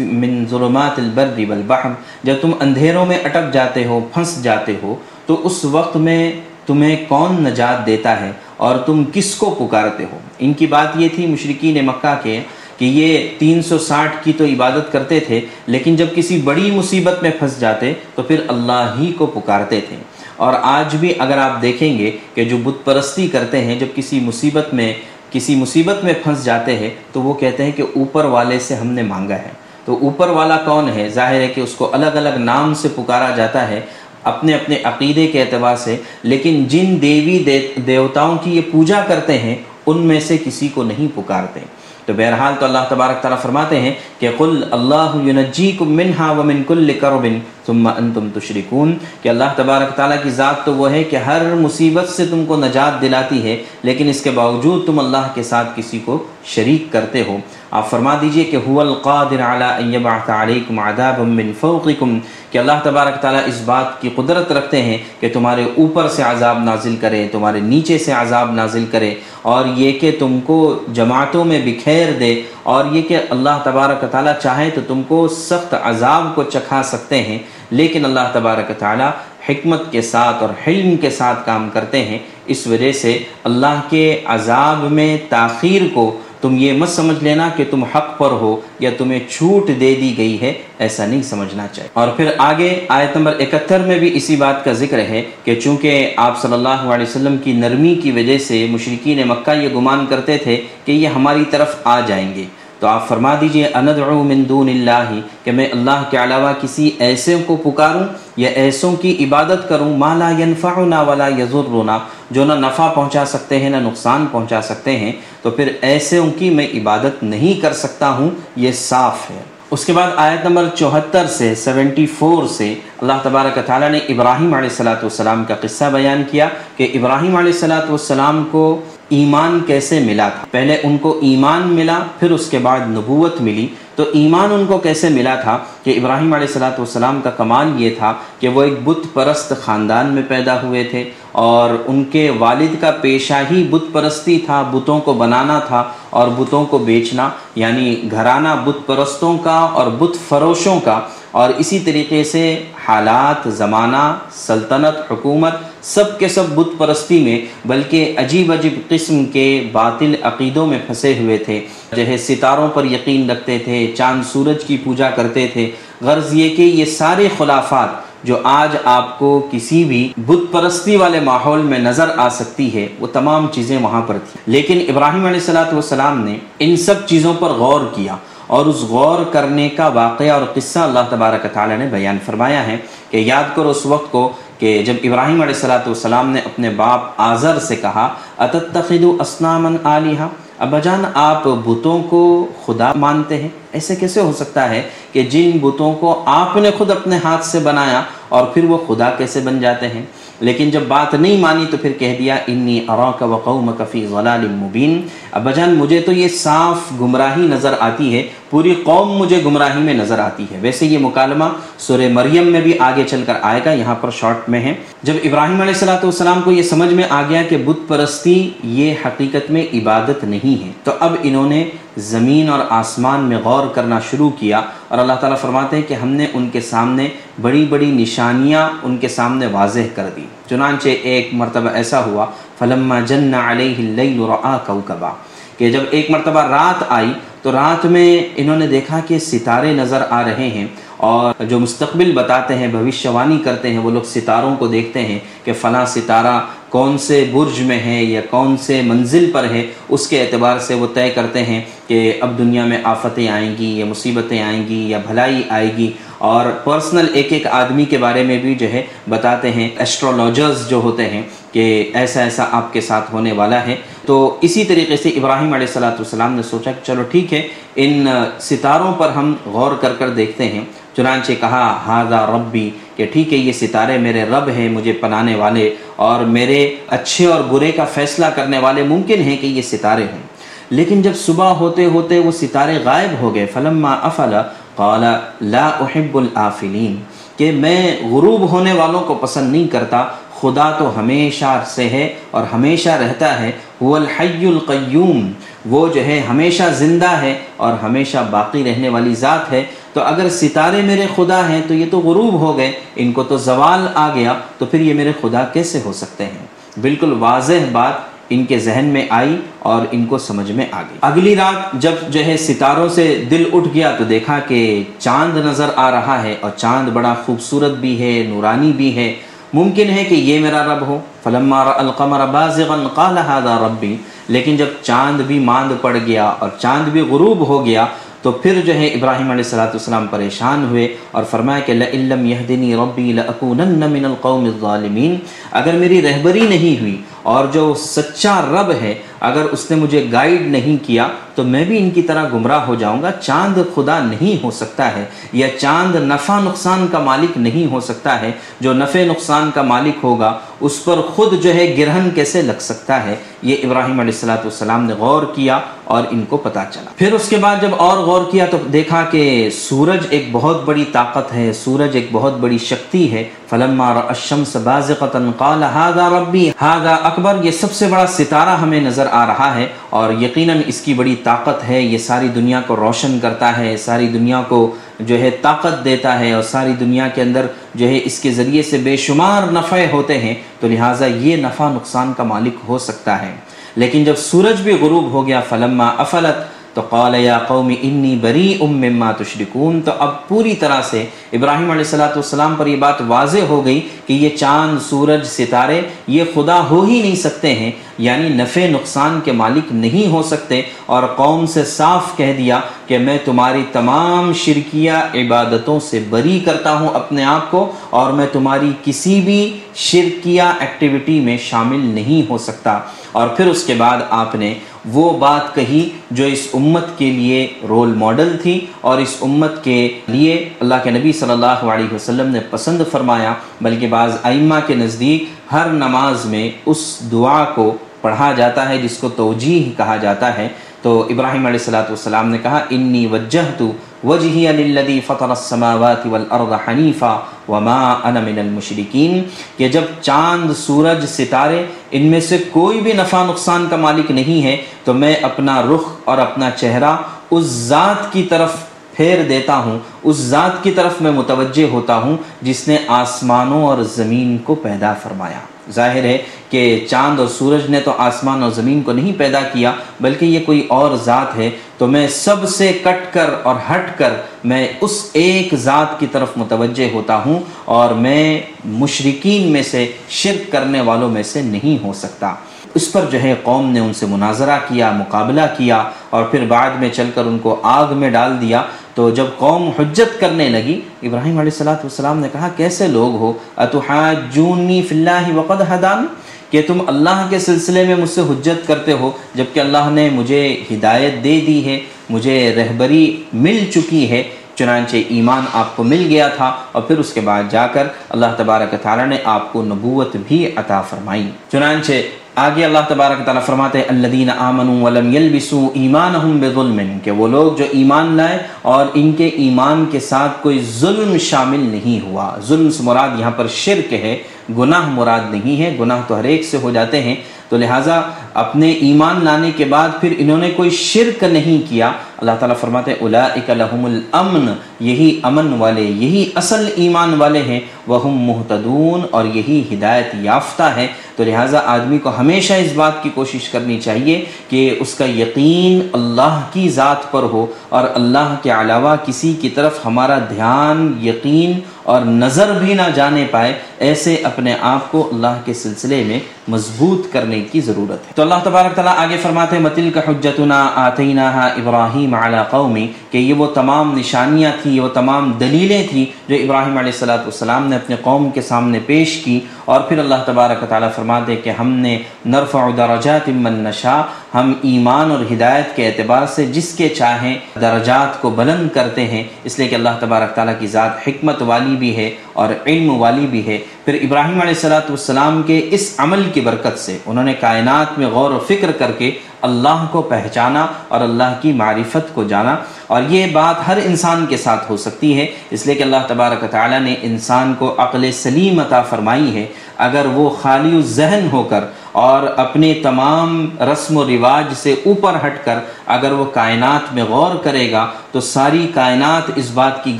من 0.00 0.44
ظلمات 0.50 0.98
البر 0.98 1.32
والبحر 1.48 1.90
جب 2.24 2.34
تم 2.40 2.52
اندھیروں 2.60 3.06
میں 3.06 3.18
اٹک 3.24 3.52
جاتے 3.52 3.84
ہو، 3.84 4.00
پھنس 4.14 4.42
جاتے 4.42 4.74
ہو، 4.82 4.94
تو 5.26 5.40
اس 5.46 5.64
وقت 5.64 5.96
میں 5.96 6.20
تمہیں 6.66 6.96
کون 7.08 7.42
نجات 7.44 7.84
دیتا 7.86 8.20
ہے 8.20 8.30
اور 8.56 8.76
تم 8.86 9.02
کس 9.12 9.34
کو 9.34 9.50
پکارتے 9.58 10.04
ہو؟ 10.12 10.18
ان 10.38 10.52
کی 10.52 10.66
بات 10.66 10.96
یہ 10.96 11.08
تھی 11.14 11.26
مشرقین 11.26 11.84
مکہ 11.86 12.14
کے 12.22 12.40
کہ 12.78 12.84
یہ 12.84 13.28
تین 13.38 13.62
سو 13.62 13.78
ساٹھ 13.78 14.24
کی 14.24 14.32
تو 14.32 14.44
عبادت 14.44 14.92
کرتے 14.92 15.20
تھے، 15.20 15.40
لیکن 15.66 15.96
جب 15.96 16.06
کسی 16.14 16.40
بڑی 16.40 16.70
مصیبت 16.70 17.22
میں 17.22 17.30
پھنس 17.38 17.60
جاتے 17.60 17.92
تو 18.14 18.22
پھر 18.22 18.40
اللہ 18.48 18.94
ہی 19.00 19.12
کو 19.12 19.26
پکارتے 19.26 19.80
تھے۔ 19.88 19.96
اور 20.36 20.54
آج 20.62 20.96
بھی 20.96 21.12
اگر 21.18 21.38
آپ 21.38 21.62
دیکھیں 21.62 21.98
گے 21.98 22.10
کہ 22.34 22.44
جو 22.44 22.56
بت 22.56 22.84
پرستی 22.84 23.28
کرتے 23.28 23.60
ہیں، 23.60 23.78
جب 23.78 23.86
کسی 23.94 24.20
مصیبت 24.20 24.74
میں، 24.74 24.94
کسی 25.30 25.54
مصیبت 25.54 26.04
میں 26.04 26.12
پھنس 26.24 26.44
جاتے 26.44 26.76
ہیں، 26.76 26.90
تو 27.12 27.22
وہ 27.22 27.34
کہتے 27.34 27.64
ہیں 27.64 27.72
کہ 27.76 27.82
اوپر 27.82 28.24
والے 28.24 28.58
سے 28.58 28.74
ہم 28.74 28.86
نے 28.86 29.02
مانگا 29.02 29.34
ہے۔ 29.34 29.48
تو 29.84 29.98
اوپر 30.02 30.28
والا 30.28 30.56
کون 30.56 30.88
ہے؟ 30.88 31.08
ظاہر 31.08 31.40
ہے 31.40 31.46
کہ 31.46 31.60
اس 31.60 31.74
کو 31.74 31.94
الگ 31.94 32.06
الگ 32.06 32.28
نام 32.28 32.74
سے 32.74 32.88
پکارا 32.96 33.30
جاتا 33.36 33.68
ہے، 33.68 33.80
اپنے 34.24 34.54
اپنے 34.54 34.76
عقیدے 34.84 35.26
کے 35.26 35.42
اعتبار 35.42 35.76
سے۔ 35.76 35.96
لیکن 36.22 36.64
جن 36.64 36.98
دیوی 37.02 37.60
دیوتاؤں 37.86 38.38
کی 38.44 38.56
یہ 38.56 38.60
پوجا 38.72 39.00
کرتے 39.08 39.38
ہیں، 39.38 39.54
ان 39.86 39.98
میں 39.98 40.20
سے 40.20 40.36
کسی 40.44 40.68
کو 40.68 40.82
نہیں 40.82 41.06
پکارتے۔ 41.14 41.60
تو 42.08 42.14
بہرحال 42.16 42.54
تو 42.58 42.64
اللہ 42.66 42.84
تبارک 42.88 43.20
تعالیٰ 43.22 43.38
فرماتے 43.42 43.80
ہیں 43.80 43.92
کہ 44.18 44.28
قل 44.36 44.62
اللہ 44.70 45.16
ینجیکم 45.26 45.92
منہا 45.96 46.30
ومن 46.38 46.62
کل 46.66 46.92
کرب 47.00 47.26
ثم 47.66 47.86
انتم 47.86 48.28
تشرکون، 48.34 48.96
کہ 49.22 49.28
اللہ 49.28 49.52
تبارک 49.56 49.94
تعالیٰ 49.96 50.16
کی 50.22 50.30
ذات 50.30 50.64
تو 50.64 50.74
وہ 50.74 50.90
ہے 50.90 51.02
کہ 51.04 51.16
ہر 51.26 51.42
مصیبت 51.60 52.08
سے 52.08 52.26
تم 52.26 52.44
کو 52.46 52.56
نجات 52.56 53.00
دلاتی 53.02 53.42
ہے، 53.42 53.56
لیکن 53.82 54.08
اس 54.08 54.20
کے 54.20 54.30
باوجود 54.30 54.86
تم 54.86 54.98
اللہ 54.98 55.28
کے 55.34 55.42
ساتھ 55.42 55.68
کسی 55.76 55.98
کو 56.04 56.22
شریک 56.54 56.92
کرتے 56.92 57.22
ہو۔ 57.28 57.36
آپ 57.70 57.88
فرما 57.90 58.14
دیجیے 58.20 58.44
کہ 58.50 58.58
هو 58.66 58.80
القادر 58.80 59.40
على 59.46 59.66
ان 59.80 59.92
يبعث 59.94 60.30
عليكم 60.30 60.78
عذابا 60.80 61.24
من 61.30 61.50
فوقكم، 61.60 62.18
کہ 62.52 62.58
اللہ 62.58 62.78
تبارک 62.84 63.20
تعالیٰ 63.22 63.42
اس 63.46 63.60
بات 63.64 64.00
کی 64.00 64.10
قدرت 64.16 64.52
رکھتے 64.58 64.80
ہیں 64.82 64.96
کہ 65.20 65.28
تمہارے 65.32 65.64
اوپر 65.82 66.08
سے 66.14 66.22
عذاب 66.22 66.62
نازل 66.64 66.96
کرے 67.00 67.26
تمہارے 67.32 67.60
نیچے 67.60 67.98
سے 68.04 68.12
عذاب 68.20 68.54
نازل 68.54 68.84
کرے 68.92 69.14
اور 69.52 69.66
یہ 69.76 69.98
کہ 70.00 70.12
تم 70.18 70.38
کو 70.46 70.58
جماعتوں 70.98 71.44
میں 71.44 71.60
بکھیر 71.64 72.12
دے، 72.20 72.30
اور 72.62 72.84
یہ 72.92 73.02
کہ 73.08 73.18
اللہ 73.30 73.60
تبارک 73.64 74.04
تعالیٰ 74.12 74.32
چاہے 74.42 74.68
تو 74.74 74.80
تم 74.88 75.02
کو 75.08 75.26
سخت 75.36 75.74
عذاب 75.82 76.34
کو 76.34 76.42
چکھا 76.42 76.82
سکتے 76.92 77.22
ہیں، 77.22 77.38
لیکن 77.70 78.04
اللہ 78.04 78.30
تبارک 78.32 78.72
تعالیٰ 78.78 79.10
حکمت 79.48 79.82
کے 79.92 80.02
ساتھ 80.02 80.42
اور 80.42 80.50
حلم 80.66 80.96
کے 81.02 81.10
ساتھ 81.18 81.44
کام 81.46 81.68
کرتے 81.74 82.02
ہیں، 82.04 82.18
اس 82.52 82.66
وجہ 82.66 82.92
سے 83.02 83.18
اللہ 83.50 83.80
کے 83.90 84.04
عذاب 84.36 84.84
میں 84.92 85.16
تاخیر 85.28 85.82
کو 85.94 86.10
تم 86.40 86.56
یہ 86.58 86.72
مت 86.72 86.88
سمجھ 86.88 87.24
لینا 87.24 87.48
کہ 87.56 87.64
تم 87.70 87.84
حق 87.84 88.18
پر 88.18 88.30
ہو 88.30 88.60
یا 88.78 88.90
تمہیں 88.98 89.20
چھوٹ 89.30 89.68
دے 89.68 89.94
دی 89.94 90.14
گئی 90.16 90.40
ہے، 90.40 90.52
ایسا 90.78 91.06
نہیں 91.06 91.22
سمجھنا 91.22 91.66
چاہیے۔ 91.72 91.90
اور 91.92 92.08
پھر 92.08 92.30
آگے 92.38 92.80
آیت 92.88 93.16
نمبر 93.16 93.36
اکہتر 93.38 93.80
میں 93.80 93.98
بھی 93.98 94.16
اسی 94.16 94.36
بات 94.36 94.64
کا 94.64 94.72
ذکر 94.72 94.98
ہے 94.98 95.22
کہ 95.44 95.54
چونکہ 95.54 96.12
آپ 96.16 96.42
صلی 96.42 96.52
اللہ 96.52 96.68
علیہ 96.68 97.06
وسلم 97.08 97.36
کی 97.36 97.52
نرمی 97.52 97.94
کی 97.94 98.12
وجہ 98.12 98.38
سے 98.38 98.66
مشرقین 98.70 99.28
مکہ 99.28 99.50
یہ 99.50 99.68
گمان 99.68 100.06
کرتے 100.08 100.38
تھے 100.38 100.60
کہ 100.84 100.92
یہ 100.92 101.08
ہماری 101.08 101.44
طرف 101.50 101.76
آ 101.84 102.00
جائیں 102.00 102.34
گے۔ 102.34 102.44
تو 102.80 102.86
آپ 102.86 103.08
فرما 103.08 103.34
دیجیے، 103.40 103.66
اندعو 103.74 104.22
من 104.24 104.42
دون 104.48 104.68
اللہ، 104.68 105.10
کہ 105.44 105.52
میں 105.52 105.66
اللہ 105.72 106.02
کے 106.10 106.16
علاوہ 106.22 106.52
کسی 106.60 106.90
ایسے 106.98 107.36
کو 107.46 107.56
پکاروں 107.62 108.04
یا 108.36 108.48
ایسوں 108.62 108.94
کی 109.02 109.16
عبادت 109.24 109.68
کروں، 109.68 109.96
ما 109.98 110.12
لا 110.14 110.30
ينفعنا 110.38 111.00
ولا 111.08 111.28
يضرنا 111.38 111.98
جو 112.30 112.44
نہ 112.44 112.52
نفع 112.60 112.88
پہنچا 112.94 113.24
سکتے 113.26 113.58
ہیں، 113.60 113.70
نہ 113.70 113.76
نقصان 113.88 114.26
پہنچا 114.32 114.60
سکتے 114.62 114.96
ہیں، 114.98 115.12
تو 115.42 115.50
پھر 115.50 115.72
ایسے 115.90 116.20
کی 116.38 116.50
میں 116.50 116.66
عبادت 116.80 117.22
نہیں 117.22 117.60
کر 117.62 117.72
سکتا 117.84 118.10
ہوں، 118.18 118.30
یہ 118.56 118.72
صاف 118.88 119.30
ہے۔ 119.30 119.42
اس 119.70 119.84
کے 119.84 119.92
بعد 119.92 120.10
آیت 120.16 120.44
نمبر 120.46 120.68
چوہتر 120.74 121.26
سے، 121.28 121.54
سیونٹی 121.62 122.04
فور 122.18 122.46
سے 122.48 122.68
اللہ 123.00 123.18
تبارک 123.22 123.58
تعالیٰ 123.66 123.90
نے 123.90 123.98
ابراہیم 124.08 124.54
علیہ 124.54 124.68
السلاۃ 124.68 125.02
والسلام 125.02 125.44
کا 125.48 125.54
قصہ 125.60 125.90
بیان 125.92 126.22
کیا 126.30 126.48
کہ 126.76 126.88
ابراہیم 126.94 127.36
علیہ 127.36 127.52
السلاۃ 127.52 127.88
والسلام 127.88 128.42
کو 128.50 128.64
ایمان 129.08 129.60
کیسے 129.66 130.00
ملا 130.00 130.28
تھا؟ 130.28 130.46
پہلے 130.50 130.76
ان 130.82 130.98
کو 130.98 131.18
ایمان 131.22 131.62
ملا، 131.62 131.98
پھر 132.18 132.30
اس 132.30 132.50
کے 132.50 132.58
بعد 132.58 132.80
نبوت 132.88 133.40
ملی۔ 133.40 133.66
تو 133.96 134.04
ایمان 134.12 134.52
ان 134.52 134.64
کو 134.66 134.78
کیسے 134.78 135.08
ملا 135.08 135.34
تھا 135.34 135.58
کہ 135.82 135.98
ابراہیم 135.98 136.34
علیہ 136.34 136.46
السلاۃ 136.46 136.78
والسلام 136.78 137.20
کا 137.24 137.30
کمال 137.30 137.82
یہ 137.82 137.90
تھا 137.98 138.12
کہ 138.40 138.48
وہ 138.48 138.62
ایک 138.62 138.74
بت 138.84 139.14
پرست 139.14 139.52
خاندان 139.64 140.06
میں 140.06 140.22
پیدا 140.28 140.62
ہوئے 140.62 140.84
تھے 140.84 141.04
اور 141.32 141.70
ان 141.86 142.04
کے 142.04 142.30
والد 142.38 142.80
کا 142.80 142.90
پیشہ 142.90 143.34
ہی 143.50 143.66
بت 143.70 143.92
پرستی 143.92 144.38
تھا، 144.38 144.62
بتوں 144.62 145.00
کو 145.00 145.12
بنانا 145.12 145.58
تھا 145.58 145.84
اور 146.10 146.28
بتوں 146.28 146.64
کو 146.64 146.78
بیچنا 146.78 147.28
یعنی 147.54 148.08
گھرانہ 148.10 148.48
بت 148.64 148.86
پرستوں 148.86 149.38
کا 149.38 149.58
اور 149.58 149.86
بت 149.98 150.28
فروشوں 150.28 150.80
کا۔ 150.80 151.00
اور 151.30 151.50
اسی 151.58 151.78
طریقے 151.78 152.24
سے 152.24 152.62
حالات، 152.88 153.52
زمانہ، 153.52 154.14
سلطنت، 154.32 155.12
حکومت 155.12 155.52
سب 155.82 156.18
کے 156.18 156.28
سب 156.28 156.42
بت 156.54 156.78
پرستی 156.78 157.20
میں، 157.20 157.68
بلکہ 157.68 158.14
عجیب 158.16 158.52
عجیب 158.52 158.88
قسم 158.88 159.24
کے 159.24 159.68
باطل 159.72 160.14
عقیدوں 160.22 160.66
میں 160.66 160.78
پھنسے 160.86 161.18
ہوئے 161.18 161.38
تھے۔ 161.38 161.60
جہے 161.96 162.16
ستاروں 162.16 162.68
پر 162.68 162.84
یقین 162.84 163.30
رکھتے 163.30 163.58
تھے، 163.58 163.92
چاند 163.96 164.22
سورج 164.32 164.64
کی 164.64 164.76
پوجا 164.84 165.10
کرتے 165.10 165.46
تھے، 165.52 165.70
غرض 166.00 166.34
یہ 166.34 166.56
کہ 166.56 166.62
یہ 166.62 166.84
سارے 166.84 167.28
خلافات 167.38 168.08
جو 168.24 168.38
آج 168.44 168.76
آپ 168.84 169.18
کو 169.18 169.48
کسی 169.52 169.84
بھی 169.84 170.12
بت 170.16 170.52
پرستی 170.52 170.96
والے 170.96 171.20
ماحول 171.20 171.62
میں 171.62 171.78
نظر 171.78 172.10
آ 172.16 172.28
سکتی 172.28 172.74
ہے، 172.74 172.88
وہ 173.00 173.06
تمام 173.06 173.46
چیزیں 173.52 173.78
وہاں 173.78 174.02
پر 174.02 174.14
تھیں۔ 174.14 174.42
لیکن 174.46 174.78
ابراہیم 174.88 175.24
علیہ 175.24 175.40
السلاۃ 175.40 175.72
والسلام 175.72 176.24
نے 176.24 176.38
ان 176.58 176.76
سب 176.76 176.94
چیزوں 177.06 177.34
پر 177.38 177.48
غور 177.48 177.80
کیا۔ 177.94 178.16
اور 178.48 178.66
اس 178.66 178.82
غور 178.82 179.24
کرنے 179.32 179.68
کا 179.68 179.86
واقعہ 179.86 180.30
اور 180.30 180.42
قصہ 180.54 180.78
اللہ 180.78 180.98
تبارک 181.10 181.46
تعالیٰ 181.52 181.78
نے 181.78 181.86
بیان 181.86 182.18
فرمایا 182.26 182.66
ہے 182.66 182.76
کہ 183.10 183.16
یاد 183.16 183.56
کرو 183.56 183.70
اس 183.70 183.86
وقت 183.86 184.12
کو 184.12 184.32
کہ 184.58 184.82
جب 184.82 184.94
ابراہیم 185.04 185.42
علیہ 185.42 185.54
السلاۃ 185.54 185.86
والسلام 185.86 186.30
نے 186.30 186.40
اپنے 186.40 186.70
باپ 186.70 187.00
آذر 187.16 187.58
سے 187.58 187.76
کہا 187.76 188.08
اتتخذ 188.38 189.04
اسنامن 189.20 189.76
علیہ 189.84 190.26
ابا 190.58 190.78
جان 190.78 191.04
آپ 191.14 191.42
بتوں 191.44 192.02
کو 192.02 192.46
خدا 192.66 192.92
مانتے 192.96 193.42
ہیں؟ 193.42 193.48
ایسے 193.72 193.96
کیسے 193.96 194.20
ہو 194.20 194.32
سکتا 194.32 194.70
ہے 194.70 194.82
کہ 195.12 195.22
جن 195.22 195.58
بتوں 195.58 195.94
کو 195.94 196.22
آپ 196.26 196.56
نے 196.56 196.70
خود 196.78 196.90
اپنے 196.90 197.18
ہاتھ 197.24 197.44
سے 197.44 197.58
بنایا 197.58 198.02
اور 198.28 198.46
پھر 198.46 198.64
وہ 198.64 198.78
خدا 198.88 199.10
کیسے 199.10 199.40
بن 199.40 199.60
جاتے 199.60 199.88
ہیں؟ 199.88 200.02
لیکن 200.40 200.70
جب 200.70 200.82
بات 200.88 201.14
نہیں 201.14 201.40
مانی 201.40 201.64
تو 201.70 201.76
پھر 201.76 201.92
کہہ 201.98 202.14
دیا، 202.18 202.36
انی 202.46 202.78
اراک 202.88 203.22
وقومک 203.22 203.82
فی 203.90 204.06
ضلال 204.06 204.46
مبین. 204.50 205.00
ابا 205.32 205.50
جان 205.50 205.74
مجھے 205.74 206.00
تو 206.00 206.12
یہ 206.12 206.28
صاف 206.34 206.92
گمراہی 207.00 207.46
نظر 207.46 207.74
آتی 207.80 208.14
ہے، 208.14 208.22
پوری 208.50 208.74
قوم 208.84 209.16
مجھے 209.18 209.40
گمراہی 209.44 209.82
میں 209.82 209.94
نظر 209.94 210.18
آتی 210.18 210.44
ہے۔ 210.50 210.58
ویسے 210.60 210.86
یہ 210.86 210.98
مکالمہ 210.98 211.44
سورہ 211.78 212.08
مریم 212.12 212.46
میں 212.52 212.60
بھی 212.60 212.78
آگے 212.78 213.04
چل 213.08 213.22
کر 213.26 213.34
آئے 213.42 213.60
گا، 213.64 213.72
یہاں 213.72 213.94
پر 214.00 214.10
شارٹ 214.10 214.48
میں 214.48 214.60
ہے۔ 214.60 214.74
جب 215.02 215.14
ابراہیم 215.24 215.60
علیہ 215.60 215.74
السلاۃ 215.74 216.04
والسلام 216.04 216.40
کو 216.44 216.52
یہ 216.52 216.62
سمجھ 216.62 216.92
میں 216.94 217.04
آ 217.10 217.22
گیا 217.28 217.42
کہ 217.48 217.56
بت 217.64 217.88
پرستی 217.88 218.38
یہ 218.62 218.94
حقیقت 219.04 219.50
میں 219.50 219.66
عبادت 219.74 220.24
نہیں 220.24 220.64
ہے، 220.64 220.70
تو 220.84 220.92
اب 221.00 221.16
انہوں 221.22 221.48
نے 221.48 221.64
زمین 221.98 222.48
اور 222.48 222.60
آسمان 222.70 223.20
میں 223.20 223.38
غور 223.44 223.66
کرنا 223.74 223.98
شروع 224.10 224.30
کیا 224.30 224.60
اور 224.88 224.98
اللہ 224.98 225.12
تعالیٰ 225.20 225.38
فرماتے 225.38 225.76
ہیں 225.76 225.82
کہ 225.88 225.94
ہم 225.94 226.08
نے 226.08 226.26
ان 226.34 226.48
کے 226.52 226.60
سامنے 226.60 227.08
بڑی 227.42 227.64
بڑی 227.64 227.90
نشانیاں 227.90 228.68
ان 228.82 228.96
کے 228.96 229.08
سامنے 229.08 229.46
واضح 229.46 229.94
کر 229.94 230.08
دی۔ 230.16 230.24
چنانچہ 230.48 230.88
ایک 230.88 231.28
مرتبہ 231.32 231.68
ایسا 231.68 232.04
ہوا، 232.04 232.26
فلما 232.58 233.00
جن 233.00 233.34
علیہ 233.34 233.74
اللیل 233.78 234.20
رآ 234.20 234.56
کوکبا 234.66 235.10
کہ 235.58 235.70
جب 235.70 235.82
ایک 235.90 236.10
مرتبہ 236.10 236.42
رات 236.42 236.84
آئی 236.88 237.12
تو 237.42 237.52
رات 237.52 237.84
میں 237.86 238.28
انہوں 238.36 238.56
نے 238.56 238.66
دیکھا 238.66 239.00
کہ 239.06 239.18
ستارے 239.18 239.72
نظر 239.72 240.02
آ 240.10 240.22
رہے 240.24 240.48
ہیں 240.48 240.66
اور 240.96 241.44
جو 241.44 241.58
مستقبل 241.58 242.12
بتاتے 242.12 242.54
ہیں 242.54 242.68
بھوشیہ 242.68 243.42
کرتے 243.44 243.70
ہیں، 243.70 243.78
وہ 243.78 243.90
لوگ 243.90 244.02
ستاروں 244.02 244.54
کو 244.56 244.66
دیکھتے 244.66 245.04
ہیں 245.06 245.18
کہ 245.44 245.52
فلاں 245.52 245.84
ستارہ 245.86 246.38
کون 246.68 246.98
سے 246.98 247.24
برج 247.32 247.60
میں 247.60 247.80
ہے 247.80 248.04
یا 248.04 248.20
کون 248.30 248.56
سے 248.56 248.82
منزل 248.82 249.30
پر 249.32 249.44
ہے 249.44 249.66
اس 249.88 250.06
کے 250.06 250.20
اعتبار 250.20 250.58
سے 250.58 250.74
وہ 250.74 250.86
طے 250.94 251.10
کرتے 251.10 251.42
ہیں 251.42 251.60
کہ 251.86 252.12
اب 252.20 252.38
دنیا 252.38 252.64
میں 252.64 252.78
آفتیں 252.84 253.28
آئیں 253.28 253.54
گی 253.58 253.78
یا 253.78 253.84
مصیبتیں 253.84 254.42
آئیں 254.42 254.66
گی 254.68 254.90
یا 254.90 254.98
بھلائی 255.06 255.42
آئے 255.48 255.70
گی۔ 255.76 255.92
اور 256.18 256.46
پرسنل 256.64 257.06
ایک 257.14 257.32
ایک 257.32 257.46
آدمی 257.46 257.84
کے 257.84 257.98
بارے 257.98 258.22
میں 258.22 258.38
بھی 258.38 258.54
جو 258.54 258.72
ہے 258.72 258.82
بتاتے 259.08 259.50
ہیں 259.50 259.68
ایسٹرولوجرز 259.76 260.68
جو 260.68 260.76
ہوتے 260.76 261.10
ہیں 261.10 261.22
کہ 261.52 261.90
ایسا 261.94 262.22
ایسا 262.22 262.44
آپ 262.52 262.72
کے 262.72 262.80
ساتھ 262.80 263.12
ہونے 263.12 263.32
والا 263.32 263.66
ہے۔ 263.66 263.76
تو 264.06 264.38
اسی 264.40 264.64
طریقے 264.64 264.96
سے 264.96 265.08
ابراہیم 265.08 265.52
علیہ 265.52 265.66
السلاۃ 265.66 265.90
والسلام 265.90 266.32
نے 266.32 266.42
سوچا 266.42 266.72
کہ 266.72 266.86
چلو 266.86 267.02
ٹھیک 267.02 267.34
ہے، 267.34 267.48
ان 267.76 268.06
ستاروں 268.40 268.92
پر 268.92 269.10
ہم 269.10 269.34
غور 269.46 269.72
کر 269.80 269.92
کر 269.98 270.10
دیکھتے 270.10 270.44
ہیں۔ 270.44 270.64
چنانچہ 270.96 271.32
کہا 271.40 271.82
ہاضا 271.86 272.26
ربی 272.26 272.70
کہ 272.98 273.06
ٹھیک 273.12 273.32
ہے، 273.32 273.38
یہ 273.38 273.52
ستارے 273.52 273.98
میرے 273.98 274.24
رب 274.30 274.48
ہیں، 274.56 274.68
مجھے 274.68 274.92
پنانے 275.00 275.34
والے 275.34 275.68
اور 276.06 276.24
میرے 276.36 276.60
اچھے 276.96 277.26
اور 277.26 277.40
برے 277.48 277.70
کا 277.72 277.84
فیصلہ 277.94 278.26
کرنے 278.34 278.58
والے 278.58 278.82
ممکن 278.84 279.22
ہیں 279.22 279.36
کہ 279.40 279.46
یہ 279.46 279.62
ستارے 279.62 280.04
ہیں 280.04 280.22
لیکن 280.70 281.02
جب 281.02 281.14
صبح 281.16 281.52
ہوتے 281.60 281.84
ہوتے 281.94 282.18
وہ 282.18 282.30
ستارے 282.40 282.78
غائب 282.84 283.20
ہو 283.20 283.34
گئے، 283.34 283.46
فلما 283.52 283.92
افل، 284.08 284.34
قال، 284.76 285.04
لا 285.52 285.66
احب 285.80 286.16
الافلین 286.18 286.96
کہ 287.36 287.50
میں 287.52 287.80
غروب 288.10 288.50
ہونے 288.50 288.72
والوں 288.72 289.04
کو 289.06 289.14
پسند 289.20 289.52
نہیں 289.52 289.68
کرتا، 289.68 290.04
خدا 290.40 290.70
تو 290.78 290.90
ہمیشہ 290.98 291.52
سے 291.66 291.88
ہے 291.88 292.08
اور 292.30 292.44
ہمیشہ 292.52 292.88
رہتا 293.00 293.38
ہے 293.40 293.50
وہ 293.80 293.96
الحی 293.96 294.46
القیوم۔ 294.46 295.30
وہ 295.68 295.88
جو 295.88 296.04
ہے 296.04 296.22
ہمیشہ 296.30 296.62
زندہ 296.74 297.10
ہے 297.10 297.38
اور 297.56 297.72
ہمیشہ 297.82 298.18
باقی 298.30 298.64
رہنے 298.64 298.88
والی 298.88 299.14
ذات 299.14 299.52
ہے، 299.52 299.64
تو 299.92 300.00
اگر 300.00 300.28
ستارے 300.28 300.82
میرے 300.82 301.06
خدا 301.16 301.48
ہیں 301.48 301.62
تو 301.68 301.74
یہ 301.74 301.84
تو 301.90 301.98
غروب 301.98 302.34
ہو 302.34 302.56
گئے، 302.56 302.72
ان 302.96 303.12
کو 303.12 303.22
تو 303.22 303.36
زوال 303.36 303.86
آ 303.94 304.14
گیا، 304.14 304.34
تو 304.58 304.66
پھر 304.66 304.80
یہ 304.80 304.94
میرے 304.94 305.12
خدا 305.20 305.44
کیسے 305.44 305.80
ہو 305.84 305.92
سکتے 305.92 306.24
ہیں؟ 306.24 306.46
بالکل 306.80 307.12
واضح 307.12 307.52
بات 307.72 307.92
ان 308.30 308.44
کے 308.44 308.58
ذہن 308.58 308.84
میں 308.84 309.06
آئی 309.10 309.36
اور 309.58 309.86
ان 309.90 310.06
کو 310.06 310.18
سمجھ 310.18 310.52
میں 310.52 310.66
آ 310.72 310.82
گئی۔ 310.82 310.98
اگلی 311.00 311.36
رات 311.36 311.72
جب 311.72 311.92
جو 312.08 312.24
ہے 312.24 312.36
ستاروں 312.36 312.88
سے 312.88 313.24
دل 313.30 313.48
اٹھ 313.52 313.68
گیا 313.74 313.90
تو 313.98 314.04
دیکھا 314.04 314.38
کہ 314.38 314.82
چاند 314.98 315.46
نظر 315.46 315.66
آ 315.76 315.90
رہا 315.90 316.22
ہے 316.22 316.34
اور 316.40 316.50
چاند 316.56 316.88
بڑا 316.88 317.14
خوبصورت 317.26 317.72
بھی 317.72 318.02
ہے، 318.02 318.26
نورانی 318.28 318.72
بھی 318.72 318.96
ہے۔ 318.96 319.14
ممکن 319.54 319.90
ہے 319.90 320.04
کہ 320.04 320.14
یہ 320.14 320.38
میرا 320.38 320.64
رب 320.64 320.80
ہو۔ 320.80 321.00
فلما 321.28 321.62
القمر 321.78 322.26
بازغا 322.32 322.76
قال 322.94 323.18
هذا 323.28 323.56
ربی 323.66 323.94
لیکن 324.34 324.56
جب 324.56 324.66
چاند 324.82 325.20
بھی 325.26 325.38
ماند 325.48 325.72
پڑ 325.80 325.96
گیا 326.06 326.24
اور 326.38 326.50
چاند 326.58 326.88
بھی 326.92 327.00
غروب 327.10 327.48
ہو 327.48 327.64
گیا، 327.66 327.84
تو 328.22 328.30
پھر 328.42 328.60
جو 328.66 328.74
ہے 328.74 328.86
ابراہیم 328.86 329.30
علیہ 329.30 329.44
السلاۃ 329.44 329.74
والسلام 329.74 330.06
پریشان 330.10 330.64
ہوئے 330.70 330.86
اور 331.10 331.24
فرمایا 331.30 331.60
کہ 331.66 331.72
لََ 331.74 331.84
يَهْدِنِي 331.94 332.74
رَبِّي 332.74 333.12
لَأَكُونَنَّ 333.12 333.90
مِنَ 333.92 334.04
الْقَوْمِ 334.06 334.46
الظَّالِمِينَ 334.52 335.14
اگر 335.60 335.78
میری 335.84 336.00
رہبری 336.08 336.46
نہیں 336.54 336.80
ہوئی 336.80 336.96
اور 337.28 337.44
جو 337.52 337.74
سچا 337.74 338.40
رب 338.40 338.70
ہے، 338.82 338.94
اگر 339.20 339.44
اس 339.52 339.70
نے 339.70 339.76
مجھے 339.76 340.06
گائیڈ 340.12 340.42
نہیں 340.42 340.76
کیا، 340.86 341.08
تو 341.34 341.42
میں 341.42 341.64
بھی 341.64 341.78
ان 341.78 341.90
کی 341.90 342.02
طرح 342.02 342.24
گمراہ 342.32 342.66
ہو 342.66 342.74
جاؤں 342.74 343.02
گا۔ 343.02 343.10
چاند 343.10 343.58
خدا 343.74 343.98
نہیں 343.98 344.44
ہو 344.44 344.50
سکتا 344.50 344.96
ہے، 344.96 345.04
یا 345.32 345.48
چاند 345.60 345.94
نفع 345.94 346.40
نقصان 346.40 346.86
کا 346.92 346.98
مالک 346.98 347.38
نہیں 347.38 347.72
ہو 347.72 347.80
سکتا 347.80 348.20
ہے۔ 348.20 348.30
جو 348.60 348.72
نفع 348.72 349.04
نقصان 349.04 349.50
کا 349.54 349.62
مالک 349.62 350.04
ہوگا، 350.04 350.38
اس 350.60 350.84
پر 350.84 351.00
خود 351.14 351.42
جو 351.42 351.54
ہے 351.54 351.74
گرہن 351.78 352.08
کیسے 352.14 352.42
لگ 352.42 352.60
سکتا 352.60 353.04
ہے؟ 353.04 353.14
یہ 353.42 353.56
ابراہیم 353.64 354.00
علیہ 354.00 354.12
السلاۃ 354.12 354.44
والسلام 354.44 354.84
نے 354.84 354.94
غور 354.94 355.22
کیا 355.34 355.58
اور 355.84 356.02
ان 356.10 356.24
کو 356.28 356.36
پتا 356.36 356.64
چلا۔ 356.72 356.90
پھر 356.96 357.12
اس 357.12 357.28
کے 357.28 357.36
بعد 357.36 357.56
جب 357.62 357.74
اور 357.76 357.98
غور 357.98 358.22
کیا 358.30 358.46
تو 358.46 358.56
دیکھا 358.72 359.04
کہ 359.10 359.50
سورج 359.50 360.06
ایک 360.10 360.28
بہت 360.32 360.64
بڑی 360.64 360.84
طاقت 360.92 361.34
ہے، 361.34 361.52
سورج 361.52 361.90
ایک 361.92 362.08
بہت 362.12 362.38
بڑی 362.38 362.58
شکتی 362.58 363.12
ہے۔ 363.12 363.24
فلما 363.50 363.88
الشمس 364.08 364.56
بازقتا 364.56 365.18
قال، 365.36 365.62
هذا 365.62 366.08
ربی 366.08 366.50
هذا 366.60 366.94
اکبر. 367.10 367.36
یہ 367.42 367.50
سب 367.50 367.72
سے 367.72 367.86
بڑا 367.86 368.06
ستارہ 368.06 368.56
ہمیں 368.62 368.80
نظر 368.80 369.06
آ 369.10 369.26
رہا 369.26 369.54
ہے 369.54 369.66
اور 369.90 370.12
یقیناً 370.12 370.60
اس 370.66 370.80
کی 370.80 370.94
بڑی 370.94 371.14
طاقت 371.22 371.68
ہے، 371.68 371.80
یہ 371.80 371.98
ساری 371.98 372.28
دنیا 372.28 372.60
کو 372.66 372.76
روشن 372.76 373.18
کرتا 373.22 373.56
ہے، 373.58 373.76
ساری 373.76 374.06
دنیا 374.06 374.42
کو 374.48 374.74
جو 375.00 375.18
ہے 375.18 375.30
طاقت 375.42 375.84
دیتا 375.84 376.18
ہے 376.18 376.32
اور 376.32 376.42
ساری 376.42 376.72
دنیا 376.80 377.08
کے 377.08 377.22
اندر 377.22 377.46
جو 377.74 377.88
ہے 377.88 378.00
اس 378.04 378.18
کے 378.18 378.32
ذریعے 378.32 378.62
سے 378.62 378.78
بے 378.78 378.96
شمار 378.96 379.52
نفع 379.52 379.84
ہوتے 379.92 380.18
ہیں، 380.18 380.34
تو 380.60 380.68
لہٰذا 380.68 381.06
یہ 381.06 381.36
نفع 381.36 381.68
نقصان 381.68 382.12
کا 382.16 382.22
مالک 382.22 382.54
ہو 382.68 382.78
سکتا 382.78 383.22
ہے۔ 383.22 383.34
لیکن 383.76 384.04
جب 384.04 384.16
سورج 384.16 384.60
بھی 384.60 384.72
غروب 384.72 385.10
ہو 385.12 385.26
گیا، 385.26 385.40
فلما 385.48 385.88
افلت 385.98 386.57
تو 386.78 386.82
قال 386.90 387.14
یا 387.14 387.38
قوم 387.38 387.72
انی 387.82 388.18
بری 388.20 388.56
ام 388.60 388.76
مما 388.80 389.12
تشرکون 389.12 389.80
تو 389.80 389.92
اب 389.98 390.28
پوری 390.28 390.54
طرح 390.54 390.82
سے 390.82 391.04
ابراہیم 391.32 391.70
علیہ 391.70 391.84
السلاۃ 391.84 392.16
والسلام 392.16 392.54
پر 392.58 392.66
یہ 392.66 392.76
بات 392.76 393.00
واضح 393.06 393.38
ہو 393.48 393.64
گئی 393.64 393.80
کہ 394.06 394.12
یہ 394.12 394.36
چاند، 394.36 394.78
سورج، 394.82 395.26
ستارے 395.26 395.80
یہ 396.06 396.24
خدا 396.34 396.60
ہو 396.70 396.82
ہی 396.84 397.00
نہیں 397.02 397.14
سکتے 397.14 397.54
ہیں 397.54 397.70
یعنی 397.98 398.28
نفع 398.28 398.66
نقصان 398.70 399.20
کے 399.24 399.32
مالک 399.32 399.72
نہیں 399.72 400.12
ہو 400.12 400.22
سکتے 400.22 400.62
اور 400.86 401.02
قوم 401.16 401.46
سے 401.46 401.64
صاف 401.64 402.16
کہہ 402.16 402.32
دیا 402.38 402.60
کہ 402.86 402.98
میں 402.98 403.18
تمہاری 403.24 403.62
تمام 403.72 404.32
شرکیہ 404.32 404.92
عبادتوں 405.14 405.80
سے 405.80 406.04
بری 406.10 406.40
کرتا 406.44 406.78
ہوں 406.78 406.88
اپنے 406.94 407.24
آپ 407.24 407.50
کو 407.50 407.72
اور 407.90 408.12
میں 408.12 408.26
تمہاری 408.32 408.72
کسی 408.84 409.20
بھی 409.20 409.40
شرکیہ 409.74 410.42
ایکٹیویٹی 410.42 411.20
میں 411.20 411.38
شامل 411.38 411.80
نہیں 411.80 412.30
ہو 412.30 412.38
سکتا۔ 412.38 412.78
اور 413.12 413.28
پھر 413.28 413.46
اس 413.46 413.64
کے 413.64 413.74
بعد 413.74 413.98
آپ 414.10 414.34
نے 414.34 414.54
وہ 414.92 415.18
بات 415.18 415.54
کہی 415.54 415.88
جو 416.10 416.24
اس 416.24 416.46
امت 416.54 416.86
کے 416.98 417.10
لیے 417.10 417.46
رول 417.68 417.94
ماڈل 417.94 418.36
تھی 418.42 418.58
اور 418.80 418.98
اس 418.98 419.16
امت 419.22 419.64
کے 419.64 419.78
لیے 420.06 420.48
اللہ 420.60 420.74
کے 420.84 420.90
نبی 420.90 421.12
صلی 421.12 421.30
اللہ 421.30 421.64
علیہ 421.72 421.94
وسلم 421.94 422.30
نے 422.30 422.40
پسند 422.50 422.82
فرمایا، 422.90 423.34
بلکہ 423.60 423.86
بعض 423.86 424.16
ائمہ 424.22 424.54
کے 424.66 424.74
نزدیک 424.74 425.24
ہر 425.52 425.68
نماز 425.72 426.24
میں 426.26 426.50
اس 426.66 426.98
دعا 427.12 427.44
کو 427.54 427.72
پڑھا 428.00 428.32
جاتا 428.36 428.68
ہے، 428.68 428.78
جس 428.78 428.96
کو 428.96 429.08
توجیح 429.08 429.70
کہا 429.76 429.96
جاتا 429.96 430.36
ہے۔ 430.38 430.48
تو 430.82 431.00
ابراہیم 431.10 431.46
علیہ 431.46 431.58
السلاۃ 431.58 431.88
والسلام 431.88 432.28
نے 432.30 432.38
کہا، 432.42 432.64
انی 432.70 433.06
وجہ 433.06 433.42
تو 433.58 433.72
وجہی 434.04 434.46
للذی 434.52 435.00
فطر 435.06 435.28
السماوات 435.28 436.06
والارض 436.06 436.52
حنیفا 436.66 437.16
وما 437.48 437.80
انا 438.04 438.20
من 438.20 438.38
المشرکین 438.38 439.22
کہ 439.56 439.68
جب 439.68 439.84
چاند، 440.02 440.52
سورج، 440.56 441.04
ستارے، 441.08 441.64
ان 441.90 442.06
میں 442.06 442.20
سے 442.20 442.38
کوئی 442.52 442.80
بھی 442.80 442.92
نفع 442.92 443.24
نقصان 443.24 443.66
کا 443.70 443.76
مالک 443.76 444.10
نہیں 444.10 444.42
ہے، 444.42 444.56
تو 444.84 444.94
میں 444.94 445.14
اپنا 445.22 445.60
رخ 445.62 445.90
اور 446.04 446.18
اپنا 446.18 446.50
چہرہ 446.50 446.96
اس 447.30 447.44
ذات 447.44 448.12
کی 448.12 448.22
طرف 448.22 448.56
پھیر 448.96 449.22
دیتا 449.28 449.56
ہوں، 449.58 449.78
اس 450.02 450.16
ذات 450.16 450.62
کی 450.62 450.70
طرف 450.70 451.00
میں 451.02 451.12
متوجہ 451.12 451.68
ہوتا 451.70 451.96
ہوں، 451.96 452.16
جس 452.42 452.66
نے 452.68 452.76
آسمانوں 453.02 453.62
اور 453.66 453.82
زمین 453.96 454.36
کو 454.44 454.54
پیدا 454.54 454.92
فرمایا۔ 455.02 455.38
ظاہر 455.72 456.04
ہے 456.04 456.18
کہ 456.50 456.86
چاند 456.90 457.20
اور 457.20 457.28
سورج 457.28 457.70
نے 457.70 457.80
تو 457.80 457.92
آسمان 457.98 458.42
اور 458.42 458.50
زمین 458.50 458.82
کو 458.82 458.92
نہیں 458.92 459.12
پیدا 459.18 459.40
کیا، 459.40 459.72
بلکہ 460.00 460.24
یہ 460.24 460.40
کوئی 460.46 460.66
اور 460.68 460.96
ذات 460.96 461.36
ہے۔ 461.36 461.50
تو 461.78 461.86
میں 461.86 462.08
سب 462.08 462.48
سے 462.48 462.72
کٹ 462.82 463.14
کر 463.14 463.30
اور 463.42 463.54
ہٹ 463.70 463.98
کر 463.98 464.12
میں 464.44 464.68
اس 464.80 465.10
ایک 465.12 465.54
ذات 465.54 466.00
کی 466.00 466.06
طرف 466.12 466.28
متوجہ 466.36 466.88
ہوتا 466.92 467.22
ہوں 467.26 467.40
اور 467.64 467.94
میں 467.94 468.40
مشرقین 468.64 469.52
میں 469.52 469.62
سے، 469.62 469.92
شرک 470.08 470.52
کرنے 470.52 470.80
والوں 470.80 471.08
میں 471.08 471.22
سے 471.22 471.42
نہیں 471.42 471.84
ہو 471.84 471.92
سکتا۔ 471.92 472.34
اس 472.78 472.92
پر 472.92 473.04
جو 473.10 473.22
ہے 473.22 473.34
قوم 473.42 473.70
نے 473.70 473.80
ان 473.80 473.92
سے 473.92 474.06
مناظرہ 474.06 474.58
کیا، 474.68 474.90
مقابلہ 474.92 475.46
کیا 475.56 475.84
اور 476.10 476.24
پھر 476.24 476.44
بعد 476.48 476.70
میں 476.78 476.88
چل 476.88 477.10
کر 477.14 477.24
ان 477.24 477.38
کو 477.38 477.60
آگ 477.62 477.94
میں 477.96 478.10
ڈال 478.10 478.40
دیا۔ 478.40 478.62
تو 478.94 479.10
جب 479.10 479.26
قوم 479.38 479.70
حجت 479.78 480.20
کرنے 480.20 480.48
لگی، 480.48 480.80
ابراہیم 481.02 481.38
علیہ 481.38 481.52
السلاۃ 481.52 481.82
والسلام 481.84 482.18
نے 482.18 482.28
کہا، 482.32 482.48
کیسے 482.56 482.86
لوگ 482.86 483.14
ہو؟ 483.14 483.32
اتحاجونی 483.56 484.82
فی 484.82 484.94
اللہ 484.94 485.32
وقد 485.34 485.60
حدان 485.62 486.06
کہ 486.50 486.62
تم 486.66 486.82
اللہ 486.86 487.26
کے 487.30 487.38
سلسلے 487.38 487.84
میں 487.84 487.96
مجھ 487.96 488.10
سے 488.10 488.20
حجت 488.20 488.66
کرتے 488.66 488.92
ہو 488.92 489.10
جبکہ 489.34 489.60
اللہ 489.60 489.90
نے 489.90 490.08
مجھے 490.12 490.62
ہدایت 490.72 491.24
دے 491.24 491.40
دی 491.46 491.64
ہے، 491.64 491.78
مجھے 492.10 492.54
رہبری 492.56 493.22
مل 493.32 493.64
چکی 493.74 494.10
ہے، 494.10 494.22
چنانچہ 494.54 494.96
ایمان 495.08 495.44
آپ 495.52 495.76
کو 495.76 495.82
مل 495.82 496.06
گیا 496.08 496.28
تھا۔ 496.28 496.56
اور 496.72 496.82
پھر 496.82 496.98
اس 496.98 497.12
کے 497.12 497.20
بعد 497.20 497.42
جا 497.50 497.66
کر 497.66 497.86
اللہ 498.08 498.26
تبارک 498.36 498.74
تعالیٰ 498.82 499.06
نے 499.06 499.18
آپ 499.24 499.52
کو 499.52 499.62
نبوت 499.62 500.16
بھی 500.28 500.50
عطا 500.56 500.80
فرمائی۔ 500.80 501.30
چنانچہ 501.52 501.92
آگے 502.38 502.64
اللہ 502.64 502.78
تبارک 502.88 503.24
تعالیٰ 503.24 503.42
فرماتے 503.42 503.82
الدین 503.82 504.30
آمن 504.30 504.82
ولم 504.82 505.16
یلبسو 505.16 505.68
ایمان 505.74 506.38
بظلم 506.40 506.80
کہ 507.04 507.10
وہ 507.10 507.28
لوگ 507.28 507.56
جو 507.56 507.64
ایمان 507.70 508.16
لائے 508.16 508.38
اور 508.62 508.86
ان 508.94 509.12
کے 509.12 509.26
ایمان 509.26 509.84
کے 509.92 510.00
ساتھ 510.00 510.42
کوئی 510.42 510.60
ظلم 510.60 511.18
شامل 511.18 511.60
نہیں 511.60 512.06
ہوا۔ 512.06 512.36
ظلم 512.48 512.70
سے 512.70 512.82
مراد 512.82 513.20
یہاں 513.20 513.30
پر 513.30 513.46
شرک 513.46 513.92
ہے، 513.92 514.18
گناہ 514.58 514.88
مراد 514.88 515.20
نہیں 515.30 515.60
ہے۔ 515.60 515.76
گناہ 515.80 516.00
تو 516.06 516.18
ہر 516.18 516.24
ایک 516.24 516.44
سے 516.44 516.56
ہو 516.62 516.70
جاتے 516.70 517.02
ہیں۔ 517.02 517.14
تو 517.48 517.56
لہٰذا 517.56 518.00
اپنے 518.34 518.70
ایمان 518.70 519.24
لانے 519.24 519.50
کے 519.56 519.64
بعد 519.64 519.88
پھر 520.00 520.14
انہوں 520.18 520.36
نے 520.36 520.50
کوئی 520.50 520.70
شرک 520.70 521.24
نہیں 521.24 521.70
کیا۔ 521.70 521.92
اللہ 522.16 522.32
تعالیٰ 522.40 522.56
فرماتے 522.56 522.94
اولئک 523.00 523.50
لہم 523.50 523.84
الامن 523.84 524.52
یہی 524.80 525.20
امن 525.22 525.52
والے، 525.52 525.82
یہی 525.82 526.30
اصل 526.34 526.68
ایمان 526.76 527.14
والے 527.14 527.42
ہیں۔ 527.42 527.60
وہم 527.86 528.18
محتدون 528.18 529.00
اور 529.10 529.24
یہی 529.24 529.62
ہدایت 529.72 530.06
یافتہ 530.14 530.62
ہے۔ 530.62 530.86
تو 531.16 531.24
لہٰذا 531.24 531.60
آدمی 531.64 531.98
کو 531.98 532.10
ہمیشہ 532.18 532.52
اس 532.52 532.72
بات 532.74 533.02
کی 533.02 533.10
کوشش 533.14 533.48
کرنی 533.48 533.80
چاہیے 533.80 534.24
کہ 534.48 534.76
اس 534.80 534.94
کا 534.94 535.04
یقین 535.04 535.88
اللہ 535.92 536.40
کی 536.52 536.68
ذات 536.68 537.12
پر 537.12 537.22
ہو 537.22 537.46
اور 537.68 537.88
اللہ 537.94 538.34
کے 538.42 538.50
علاوہ 538.50 538.96
کسی 539.06 539.34
کی 539.40 539.48
طرف 539.48 539.86
ہمارا 539.86 540.18
دھیان، 540.18 540.94
یقین 541.02 541.58
اور 541.88 542.02
نظر 542.02 542.52
بھی 542.58 542.74
نہ 542.74 542.82
جانے 542.94 543.26
پائے، 543.30 543.52
ایسے 543.78 544.16
اپنے 544.22 544.54
آپ 544.60 544.92
کو 544.92 545.08
اللہ 545.12 545.40
کے 545.44 545.54
سلسلے 545.54 546.04
میں 546.04 546.18
مضبوط 546.48 547.12
کرنے 547.12 547.40
کی 547.52 547.60
ضرورت 547.60 548.06
ہے۔ 548.06 548.12
تو 548.14 548.22
اللہ 548.22 548.34
تبارک 548.44 548.74
تعالیٰ 548.74 548.94
آگے 548.96 549.16
فرماتے 549.22 549.58
متل 549.58 549.90
کا 549.94 550.00
حجتنا 550.00 550.70
آتینہ 550.74 551.30
ابراہیم 551.56 552.14
علی 552.14 552.36
قومی 552.50 552.86
کہ 553.10 553.18
یہ 553.18 553.34
وہ 553.34 553.46
تمام 553.46 553.98
نشانیاں 553.98 554.52
تھیں 554.62 554.80
وہ 554.80 554.88
تمام 554.88 555.32
دلیلیں 555.32 555.86
تھیں 555.90 556.06
جو 556.28 556.36
ابراہیم 556.36 556.78
علیہ 556.78 556.92
السلاۃ 556.92 557.18
والسلام 557.18 557.66
نے 557.66 557.76
اپنے 557.76 557.96
قوم 558.02 558.30
کے 558.30 558.40
سامنے 558.40 558.78
پیش 558.86 559.16
کی۔ 559.24 559.40
اور 559.64 559.80
پھر 559.80 559.98
اللہ 559.98 560.14
تبارک 560.26 560.64
تعالیٰ 560.68 560.92
فرما 560.92 561.20
دے 561.26 561.36
کہ 561.36 561.50
ہم 561.50 561.70
نے 561.70 561.98
نرفع 562.26 562.68
درجات 562.76 563.28
من 563.28 563.52
نشا 563.52 564.02
ہم 564.34 564.52
ایمان 564.62 565.10
اور 565.10 565.32
ہدایت 565.32 565.76
کے 565.76 565.86
اعتبار 565.86 566.26
سے 566.26 566.46
جس 566.46 566.74
کے 566.74 566.88
چاہیں 566.88 567.38
درجات 567.60 568.22
کو 568.22 568.30
بلند 568.30 568.68
کرتے 568.74 569.06
ہیں۔ 569.06 569.24
اس 569.44 569.58
لیے 569.58 569.68
کہ 569.68 569.74
اللہ 569.74 569.88
تبارک 570.00 570.34
تعالیٰ 570.34 570.54
کی 570.58 570.66
ذات 570.66 571.08
حکمت 571.08 571.42
والی 571.42 571.76
بھی 571.76 571.96
ہے 571.96 572.10
اور 572.38 572.48
علم 572.66 572.90
والی 572.90 573.26
بھی 573.26 573.46
ہے۔ 573.46 573.58
پھر 573.84 573.94
ابراہیم 573.94 574.40
علیہ 574.40 574.54
السلاۃ 574.56 574.88
والسلام 574.88 575.42
کے 575.42 575.68
اس 575.70 575.94
عمل 575.98 576.22
کی 576.34 576.40
برکت 576.40 576.78
سے 576.78 576.98
انہوں 577.06 577.24
نے 577.24 577.32
کائنات 577.32 577.98
میں 577.98 578.06
غور 578.06 578.30
و 578.30 578.38
فکر 578.38 578.70
کر 578.72 578.90
کے 578.98 579.10
اللہ 579.42 579.86
کو 579.90 580.02
پہچانا 580.02 580.66
اور 580.88 581.00
اللہ 581.00 581.30
کی 581.40 581.52
معرفت 581.52 582.14
کو 582.14 582.24
جانا۔ 582.24 582.56
اور 582.86 583.02
یہ 583.08 583.26
بات 583.32 583.68
ہر 583.68 583.78
انسان 583.84 584.26
کے 584.26 584.36
ساتھ 584.36 584.70
ہو 584.70 584.76
سکتی 584.76 585.18
ہے، 585.18 585.26
اس 585.50 585.66
لیے 585.66 585.74
کہ 585.74 585.82
اللہ 585.82 586.02
تبارک 586.08 586.50
تعالیٰ 586.50 586.80
نے 586.80 586.94
انسان 587.02 587.54
کو 587.58 587.74
عقل 587.78 588.12
سلیم 588.12 588.60
عطا 588.60 588.82
فرمائی 588.82 589.36
ہے۔ 589.36 589.46
اگر 589.78 590.06
وہ 590.14 590.28
خالی 590.42 590.76
و 590.76 590.80
ذہن 590.80 591.28
ہو 591.32 591.42
کر 591.42 591.64
اور 591.92 592.22
اپنے 592.36 592.72
تمام 592.82 593.30
رسم 593.72 593.96
و 593.96 594.04
رواج 594.04 594.52
سے 594.56 594.74
اوپر 594.86 595.16
ہٹ 595.24 595.44
کر 595.44 595.58
اگر 595.86 596.12
وہ 596.12 596.24
کائنات 596.24 596.92
میں 596.94 597.04
غور 597.04 597.36
کرے 597.44 597.70
گا، 597.72 597.86
تو 598.12 598.20
ساری 598.20 598.66
کائنات 598.74 599.30
اس 599.36 599.50
بات 599.54 599.82
کی 599.84 599.98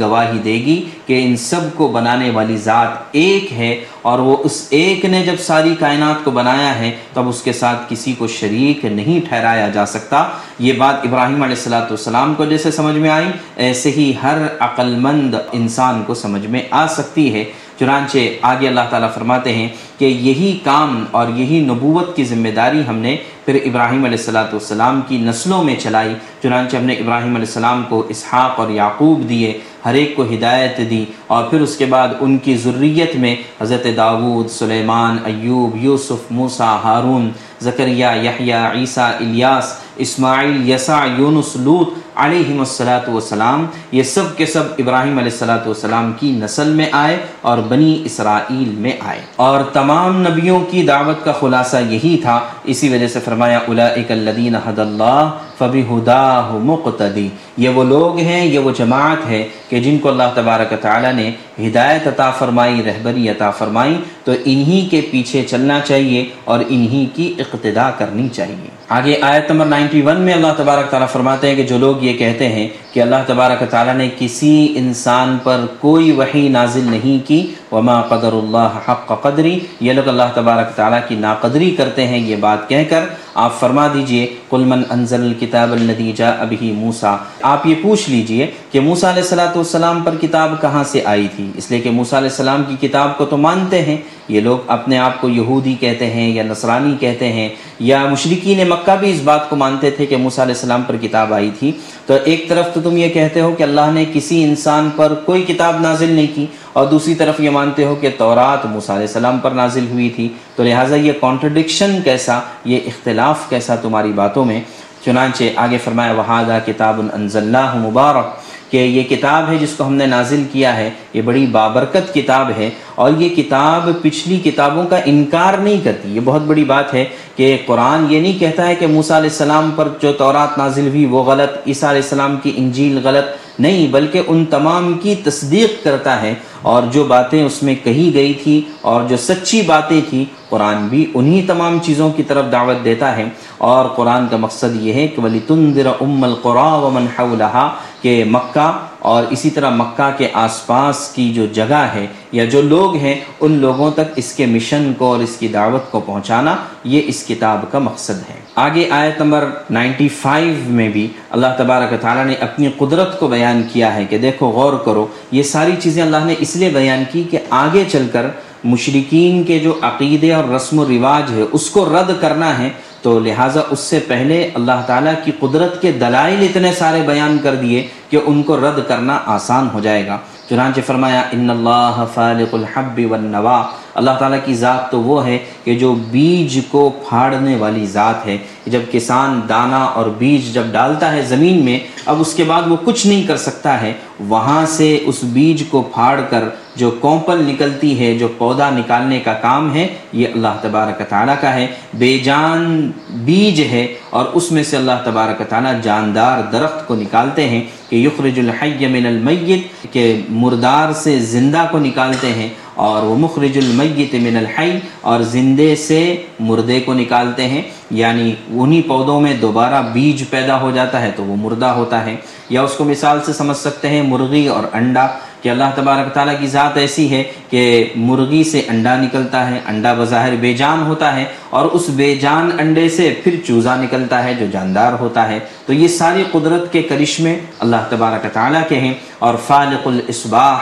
گواہی 0.01 0.38
دے 0.38 0.55
گی 0.67 0.83
کہ 1.07 1.21
ان 1.25 1.37
سب 1.37 1.61
کو 1.75 1.88
بنانے 1.88 2.31
والی 2.31 2.57
ذات 2.57 3.17
ایک 3.23 3.53
ہے 3.53 3.73
اور 4.03 4.19
وہ 4.19 4.37
اس 4.45 4.67
ایک 4.71 5.05
نے 5.05 5.23
جب 5.27 5.38
ساری 5.41 5.75
کائنات 5.79 6.25
کو 6.25 6.31
بنایا 6.31 6.79
ہے، 6.79 6.91
تب 7.12 7.29
اس 7.29 7.43
کے 7.43 7.53
ساتھ 7.53 7.83
کسی 7.88 8.12
کو 8.19 8.27
شریک 8.27 8.85
نہیں 8.85 9.21
ٹھہرایا 9.29 9.69
جا 9.69 9.87
سکتا۔ 9.87 10.25
یہ 10.59 10.73
بات 10.73 11.07
ابراہیم 11.07 11.43
علیہ 11.43 11.57
السلاۃ 11.57 11.91
والسلام 11.91 12.35
کو 12.35 12.45
جیسے 12.45 12.71
سمجھ 12.71 12.97
میں 12.97 13.11
آئی، 13.11 13.29
ایسے 13.67 13.91
ہی 13.91 14.12
ہر 14.23 14.47
عقل 14.61 14.95
مند 15.01 15.35
انسان 15.53 16.03
کو 16.07 16.14
سمجھ 16.14 16.47
میں 16.47 16.62
آ 16.71 16.87
سکتی 16.87 17.33
ہے۔ 17.35 17.45
چنانچہ 17.79 18.19
آگے 18.43 18.69
اللہ 18.69 18.88
تعالیٰ 18.91 19.12
فرماتے 19.14 19.53
ہیں 19.53 19.69
کہ 19.99 20.05
یہی 20.05 20.59
کام 20.64 21.05
اور 21.11 21.29
یہی 21.37 21.61
نبوت 21.61 22.17
کی 22.17 22.25
ذمہ 22.25 22.49
داری 22.57 22.83
ہم 22.88 22.97
نے 22.97 23.17
پھر 23.45 23.55
ابراہیم 23.55 24.05
علیہ 24.05 24.19
السلاۃ 24.19 24.53
والسلام 24.53 25.01
کی 25.09 25.17
نسلوں 25.19 25.62
میں 25.64 25.77
چلائی۔ 25.77 26.14
چنانچہ 26.43 26.77
ہم 26.77 26.85
نے 26.85 26.93
ابراہیم 26.93 27.35
علیہ 27.35 27.47
السلام 27.47 27.83
کو 27.88 28.03
اسحاق 28.09 28.61
اور 28.61 28.71
یعقوب 28.71 29.29
دیے، 29.29 29.59
ہر 29.85 29.95
ایک 29.95 30.17
کو 30.17 30.23
ہدایت 30.35 30.79
دی 30.91 31.05
اور 31.27 31.45
پھر 31.51 31.61
اس 31.61 31.77
کے 31.77 31.85
بعد 31.85 32.09
ان 32.21 32.37
کی 32.38 32.57
ضروریت 32.57 33.17
میں 33.17 33.35
حضرت 33.61 33.87
داود 33.97 34.51
سلیمان، 34.51 35.19
ایوب، 35.25 35.77
یوسف، 35.85 36.31
موسیٰ، 36.31 36.77
ہارون 36.85 37.31
زکریہ 37.61 38.07
یحییٰ 38.23 38.64
عیسیٰ، 38.75 39.11
الیاس، 39.21 39.73
اسماعیل، 39.97 40.69
یسع، 40.71 41.05
یونس 41.19 41.57
لوت 41.57 42.08
علیہ 42.18 42.59
السلاۃ 42.59 43.09
والسلام، 43.09 43.66
یہ 43.92 44.02
سب 44.02 44.37
کے 44.37 44.46
سب 44.46 44.62
ابراہیم 44.78 45.18
علیہ 45.18 45.31
السلاۃ 45.33 45.66
والسلام 45.66 46.12
کی 46.20 46.31
نسل 46.31 46.68
میں 46.68 46.87
آئے 46.92 47.16
اور 47.40 47.59
بنی 47.59 48.02
اسرائیل 48.04 48.68
میں 48.68 48.92
آئے۔ 49.00 49.20
اور 49.37 49.61
تمام 49.72 50.20
نبیوں 50.20 50.61
کی 50.70 50.83
دعوت 50.83 51.24
کا 51.24 51.33
خلاصہ 51.33 51.76
یہی 51.88 52.16
تھا، 52.22 52.40
اسی 52.64 52.88
وجہ 52.88 53.09
سے 53.09 53.18
فرمایا 53.24 53.59
اولئک 53.59 54.11
الذین 54.11 54.54
حد 54.54 54.78
اللہ 54.78 55.31
فبی 55.59 55.83
ہدا 55.83 56.59
مقتدی۔ 56.62 57.28
یہ 57.57 57.68
وہ 57.68 57.85
لوگ 57.85 58.18
ہیں، 58.18 58.46
یہ 58.46 58.59
وہ 58.59 58.70
جماعت 58.78 59.28
ہے 59.28 59.48
کہ 59.68 59.81
جن 59.81 59.98
کو 59.98 60.09
اللہ 60.09 60.31
تبارک 60.35 60.72
تعالیٰ 60.81 61.12
نے 61.12 61.31
ہدایت 61.61 62.07
عطا 62.07 62.31
فرمائی، 62.31 62.83
رہبری 62.87 63.28
عطا 63.28 63.50
فرمائی، 63.50 63.96
تو 64.24 64.33
انہی 64.44 64.88
کے 64.90 65.00
پیچھے 65.11 65.42
چلنا 65.42 65.81
چاہیے 65.81 66.24
اور 66.44 66.59
انہی 66.68 67.07
کی 67.14 67.35
اقتدا 67.38 67.90
کرنی 67.98 68.28
چاہیے۔ 68.28 68.68
آگے 68.88 69.18
آیت 69.20 69.50
نمبر 69.50 69.66
91 69.66 70.20
میں 70.20 70.35
اللہ 70.35 70.52
تبارک 70.57 70.90
تعالیٰ 70.90 71.09
فرماتے 71.09 71.48
ہیں 71.48 71.57
کہ 71.57 71.62
جو 71.62 71.78
لوگ 71.78 72.04
یہ 72.09 72.16
کہتے 72.18 72.49
ہیں 72.49 72.68
کہ 72.92 73.01
اللہ 73.01 73.23
تبارک 73.27 73.62
تعالیٰ 73.71 73.94
نے 73.94 74.09
کسی 74.18 74.73
انسان 74.77 75.37
پر 75.42 75.64
کوئی 75.81 76.11
وحی 76.12 76.49
نازل 76.49 76.90
نہیں 76.90 77.27
کی۔ 77.29 77.40
وما 77.73 78.01
قدر 78.03 78.33
اللہ 78.33 78.79
حق 78.88 79.12
قدری 79.23 79.59
یہ 79.81 79.92
لوگ 79.92 80.09
اللہ 80.09 80.31
تبارک 80.35 80.75
تعالیٰ 80.77 81.01
کی 81.09 81.16
ناقدری 81.16 81.71
کرتے 81.71 82.07
ہیں، 82.07 82.18
یہ 82.18 82.37
بات 82.37 82.68
کہہ 82.68 82.85
کر 82.90 83.05
آپ 83.38 83.59
فرما 83.61 83.87
دیجیے، 83.94 84.27
قل 84.48 84.62
من 84.64 84.83
انزل 84.90 85.22
الكتاب 85.22 85.72
الذي 85.72 86.12
جاء 86.16 86.44
به 86.51 86.72
موسیٰ۔ 86.74 87.16
آپ 87.42 87.66
یہ 87.66 87.74
پوچھ 87.83 88.09
لیجیے 88.11 88.46
کہ 88.72 88.81
موسیٰ 88.81 89.11
علیہ 89.11 89.22
السلاۃ 89.22 89.57
والسلام 89.57 90.01
پر 90.05 90.14
کتاب 90.20 90.61
کہاں 90.61 90.85
سے 90.85 91.03
آئی 91.05 91.29
تھی؟ 91.37 91.51
اس 91.57 91.70
لیے 91.70 91.81
کہ 91.81 91.90
موسیٰ 91.90 92.18
علیہ 92.18 92.31
السلام 92.31 92.62
کی 92.68 92.88
کتاب 92.88 93.16
کو 93.18 93.24
تو 93.24 93.37
مانتے 93.37 93.83
ہیں، 93.83 93.96
یہ 94.29 94.40
لوگ 94.40 94.59
اپنے 94.66 94.98
آپ 94.98 95.20
کو 95.20 95.29
یہودی 95.29 95.74
کہتے 95.81 96.07
ہیں 96.11 96.29
یا 96.35 96.42
نصرانی 96.42 96.94
کہتے 97.01 97.33
ہیں، 97.33 97.48
یا 97.81 98.05
مشرقین 98.11 98.68
مکہ 98.68 98.96
بھی 99.01 99.11
اس 99.11 99.20
بات 99.24 99.48
کو 99.51 99.57
مانتے 99.57 99.90
تھے 99.90 100.07
کہ 100.07 100.16
موسیٰ 100.16 100.44
علیہ 100.44 100.55
السلام 100.55 100.83
پر 100.87 100.96
کتاب 101.03 101.35
آئی 101.35 101.51
تھی۔ 101.59 101.72
تو 102.07 102.14
ایک 102.24 102.48
طرف 102.48 102.74
تو 102.74 102.81
تم 102.81 102.96
یہ 102.96 103.09
کہتے 103.09 103.40
ہو 103.40 103.53
کہ 103.59 103.62
اللہ 103.62 103.90
نے 103.94 104.05
کسی 104.12 104.42
انسان 104.44 104.88
پر 104.96 105.14
کوئی 105.24 105.42
کتاب 105.42 105.81
نازل 105.81 106.12
نہیں 106.12 106.35
کی 106.35 106.46
اور 106.79 106.87
دوسری 106.87 107.14
طرف 107.14 107.41
یہ 107.41 107.51
مانتے 107.51 107.85
ہو 107.85 107.95
کہ 107.95 108.11
تورات 108.19 108.67
موسیٰ 108.67 108.95
علیہ 108.95 109.07
السلام 109.07 109.38
پر 109.38 109.51
نازل 109.51 109.87
ہوئی 109.91 110.09
تھی، 110.11 110.29
تو 110.57 110.62
لہٰذا 110.62 110.97
یہ 110.97 111.12
کانٹرڈکشن 111.21 111.99
کیسا، 112.05 112.38
یہ 112.64 112.81
اختلاف 112.87 113.49
کیسا 113.49 113.77
تمہاری 113.77 114.12
باتوں 114.12 114.45
میں؟ 114.45 114.61
چنانچہ 115.05 115.45
آگے 115.57 115.79
فرمایا 115.85 116.12
وہادہ 116.12 116.59
کتاب 116.67 117.01
اللہ 117.12 117.75
مبارک 117.77 118.71
کہ 118.71 118.77
یہ 118.77 119.03
کتاب 119.03 119.51
ہے 119.51 119.57
جس 119.59 119.75
کو 119.77 119.87
ہم 119.87 119.95
نے 119.95 120.07
نازل 120.07 120.45
کیا 120.53 120.77
ہے، 120.77 120.91
یہ 121.12 121.23
بڑی 121.23 121.47
بابرکت 121.47 122.14
کتاب 122.14 122.51
ہے۔ 122.57 122.71
اور 122.99 123.11
یہ 123.19 123.29
کتاب 123.29 123.91
پچھلی 124.03 124.51
کتابوں 124.51 124.85
کا 124.85 124.97
انکار 125.05 125.55
نہیں 125.55 125.85
کرتی۔ 125.85 126.15
یہ 126.15 126.21
بہت 126.25 126.43
بڑی 126.43 126.65
بات 126.65 126.95
ہے 126.95 127.05
کہ 127.37 127.57
قرآن 127.67 128.07
یہ 128.09 128.21
نہیں 128.21 128.41
کہتا 128.41 128.69
ہے 128.69 128.75
کہ 128.75 128.87
موسیٰ 128.87 129.17
علیہ 129.17 129.31
السلام 129.31 129.71
پر 129.77 129.89
جو 130.03 130.13
تورات 130.13 130.59
نازل 130.59 130.89
ہوئی 130.89 131.07
وہ 131.07 131.25
غلط، 131.25 131.69
عیسیٰ 131.69 131.89
علیہ 131.89 132.03
السلام 132.03 132.37
کی 132.43 132.53
انجیل 132.57 132.99
غلط۔ 133.05 133.61
نہیں، 133.61 133.89
بلکہ 133.89 134.23
ان 134.27 134.45
تمام 134.45 134.93
کی 134.93 135.15
تصدیق 135.15 135.85
کرتا 135.85 136.23
ہے۔ 136.23 136.35
اور 136.63 136.83
جو 136.93 137.05
باتیں 137.05 137.45
اس 137.45 137.63
میں 137.63 137.75
کہی 137.85 138.11
گئی 138.15 138.35
تھی 138.35 138.61
اور 138.81 139.03
جو 139.09 139.17
سچی 139.17 139.63
باتیں 139.63 140.01
تھیں، 140.11 140.25
قرآن 140.49 140.87
بھی 140.87 141.11
انہی 141.15 141.43
تمام 141.43 141.79
چیزوں 141.83 142.11
کی 142.11 142.23
طرف 142.23 142.45
دعوت 142.53 142.85
دیتا 142.85 143.17
ہے۔ 143.17 143.25
اور 143.59 143.89
قرآن 143.89 144.27
کا 144.31 144.37
مقصد 144.37 144.83
یہ 144.83 144.93
ہے 144.93 145.09
کہ 145.09 145.23
ولی 145.23 145.39
تندر 145.47 145.87
ام 145.87 146.25
القرا 146.25 146.75
و 146.75 146.99
حولها، 147.19 147.69
کہ 148.03 148.25
مکہ 148.25 148.88
اور 148.99 149.23
اسی 149.31 149.51
طرح 149.51 149.71
مکہ 149.71 150.11
کے 150.17 150.29
آس 150.33 150.67
پاس 150.67 151.13
کی 151.15 151.33
جو 151.33 151.47
جگہ 151.47 151.87
ہے 151.95 152.07
یا 152.33 152.45
جو 152.45 152.63
لوگ 152.63 152.97
ہیں، 152.97 153.15
ان 153.41 153.53
لوگوں 153.53 153.91
تک 153.91 154.13
اس 154.17 154.33
کے 154.33 154.47
مشن 154.47 154.93
کو 154.99 155.13
اور 155.13 155.21
اس 155.21 155.37
کی 155.37 155.49
دعوت 155.49 155.91
کو 155.91 156.01
پہنچانا 156.01 156.57
یہ 156.85 157.03
اس 157.07 157.25
کتاب 157.29 157.65
کا 157.71 157.79
مقصد 157.79 158.31
ہے۔ 158.31 158.41
آگے 158.55 158.91
آیت 158.91 159.21
نمبر 159.21 159.49
95 159.71 160.69
میں 160.69 160.89
بھی 160.89 161.07
اللہ 161.31 161.47
تبارک 161.59 162.01
تعالیٰ 162.01 162.25
نے 162.25 162.35
اپنی 162.41 162.69
قدرت 162.79 163.21
کو 163.21 163.29
بیان 163.29 163.63
کیا 163.73 163.95
ہے 163.95 164.05
کہ 164.05 164.19
دیکھو، 164.19 164.49
غور 164.49 164.73
کرو، 164.85 165.07
یہ 165.33 165.43
ساری 165.43 165.73
چیزیں 165.83 166.03
اللہ 166.03 166.25
نے 166.25 166.35
اس 166.39 166.57
لیے 166.57 166.69
بیان 166.69 167.05
کی 167.13 167.23
کہ 167.31 167.39
آگے 167.51 167.85
چل 167.93 168.07
کر 168.13 168.27
مشرقین 168.65 169.43
کے 169.45 169.59
جو 169.59 169.79
عقیدے 169.83 170.35
اور 170.35 170.45
رسم 170.45 170.79
و 170.79 170.85
رواج 170.85 171.33
ہے، 171.33 171.43
اس 171.53 171.71
کو 171.71 171.85
رد 171.85 172.11
کرنا 172.21 172.59
ہے 172.59 172.69
تو 173.03 173.19
لہٰذا 173.19 173.61
اس 173.71 173.81
سے 173.81 173.99
پہلے 174.09 174.51
اللہ 174.55 174.83
تعالیٰ 174.87 175.15
کی 175.25 175.33
قدرت 175.41 175.83
کے 175.83 175.93
دلائل 175.93 176.43
اتنے 176.43 176.73
سارے 176.73 177.03
بیان 177.07 177.39
کر 177.43 177.55
دیے 177.55 177.87
کہ 178.09 178.19
ان 178.27 178.43
کو 178.43 178.57
رد 178.57 178.89
کرنا 178.89 179.19
آسان 179.27 179.69
ہو 179.75 179.81
جائے 179.81 180.07
گا۔ 180.07 180.19
چنانچہ 180.51 180.81
فرمایا، 180.87 181.21
ان 181.33 181.51
اللہ 181.51 182.05
فالق 182.15 182.55
الحب 182.55 183.01
والنوا 183.11 183.63
اللہ 183.95 184.11
تعالیٰ 184.19 184.39
کی 184.45 184.55
ذات 184.55 184.91
تو 184.91 185.01
وہ 185.01 185.27
ہے 185.27 185.39
کہ 185.65 185.79
جو 185.79 185.95
بیج 186.11 186.59
کو 186.71 186.91
پھاڑنے 187.09 187.57
والی 187.57 187.87
ذات 187.87 188.27
ہے، 188.27 188.39
جب 188.67 188.81
کسان 188.93 189.41
دانا 189.49 189.85
اور 189.85 190.07
بیج 190.19 190.55
جب 190.55 190.63
ڈالتا 190.73 191.13
ہے 191.13 191.23
زمین 191.23 191.65
میں، 191.65 191.79
اب 192.07 192.21
اس 192.21 192.35
کے 192.35 192.45
بعد 192.45 192.63
وہ 192.67 192.77
کچھ 192.85 193.07
نہیں 193.07 193.27
کر 193.27 193.37
سکتا 193.37 193.81
ہے۔ 193.81 193.93
وہاں 194.21 194.67
سے 194.67 194.99
اس 195.07 195.19
بیج 195.23 195.63
کو 195.71 195.83
پھاڑ 195.95 196.21
کر 196.31 196.43
جو 196.77 196.91
کومپل 196.91 197.45
نکلتی 197.45 198.01
ہے، 198.01 198.19
جو 198.19 198.29
پودا 198.39 198.71
نکالنے 198.71 199.21
کا 199.21 199.33
کام 199.33 199.75
ہے، 199.75 199.89
یہ 200.13 200.29
اللہ 200.35 200.55
تبارک 200.61 201.03
تعالیٰ 201.09 201.35
کا 201.41 201.55
ہے۔ 201.55 201.67
بے 201.95 202.19
جان 202.19 202.91
بیج 203.11 203.61
ہے 203.61 203.95
اور 204.11 204.25
اس 204.25 204.53
میں 204.53 204.63
سے 204.63 204.77
اللہ 204.77 204.99
تبارک 205.05 205.43
تعالیٰ 205.49 205.73
جاندار 205.83 206.43
درخت 206.53 206.89
کو 206.89 206.95
نکالتے 206.95 207.49
ہیں۔ 207.49 207.65
کہ 207.88 207.96
یخرج 207.96 208.38
الحی 208.38 208.87
من 208.87 209.07
المیت 209.07 209.92
کہ 209.92 210.05
مردار 210.29 210.92
سے 210.92 211.18
زندہ 211.18 211.66
کو 211.70 211.79
نکالتے 211.79 212.33
ہیں 212.33 212.48
اور 212.79 213.03
وہ 213.03 213.17
مخرج 213.19 213.59
المیت 213.59 214.14
من 214.14 214.37
الحی 214.37 214.79
اور 215.01 215.21
زندے 215.21 215.77
سے 215.77 216.23
مردے 216.41 216.81
کو 216.81 216.95
نکالتے 216.95 217.48
ہیں۔ 217.48 217.63
یعنی 217.90 218.35
انہی 218.48 218.83
پودوں 218.83 219.21
میں 219.21 219.35
دوبارہ 219.35 219.83
بیج 219.92 220.25
پیدا 220.31 220.61
ہو 220.61 220.71
جاتا 220.71 221.02
ہے 221.02 221.11
تو 221.17 221.25
وہ 221.25 221.37
مردہ 221.37 221.67
ہوتا 221.67 222.07
ہے۔ 222.07 222.17
یا 222.50 222.63
اس 222.63 222.73
کو 222.73 222.85
مثال 222.85 223.19
سے 223.27 223.33
سمجھ 223.33 223.57
سکتے 223.57 223.88
ہیں 223.88 224.02
مرغی 224.02 224.46
اور 224.46 224.65
انڈا، 224.73 225.07
کہ 225.42 225.48
اللہ 225.48 225.65
تبارک 225.75 226.15
تعالیٰ 226.15 226.35
کی 226.40 226.46
ذات 226.46 226.77
ایسی 226.77 227.11
ہے 227.11 227.23
کہ 227.50 227.88
مرغی 227.96 228.44
سے 228.44 228.63
انڈا 228.69 228.96
نکلتا 228.96 229.50
ہے، 229.50 229.59
انڈا 229.67 229.94
بظاہر 229.94 230.35
بے 230.40 230.52
جان 230.52 230.83
ہوتا 230.83 231.17
ہے 231.17 231.25
اور 231.50 231.67
اس 231.67 231.83
بے 231.88 232.17
جان 232.17 232.50
انڈے 232.59 232.88
سے 232.88 233.15
پھر 233.25 233.35
چوزا 233.46 233.77
نکلتا 233.77 234.25
ہے 234.25 234.35
جو 234.35 234.46
جاندار 234.52 234.92
ہوتا 234.92 235.29
ہے۔ 235.29 235.38
تو 235.67 235.73
یہ 235.73 235.88
ساری 235.88 236.25
قدرت 236.33 236.73
کے 236.73 236.83
کرشمے 236.83 237.38
اللہ 237.59 237.77
تبارک 237.88 238.27
تعالیٰ 238.33 238.63
کے 238.69 238.77
ہیں۔ 238.77 238.94
اور 239.19 239.35
فالق 239.46 239.87
الاسباح 239.87 240.59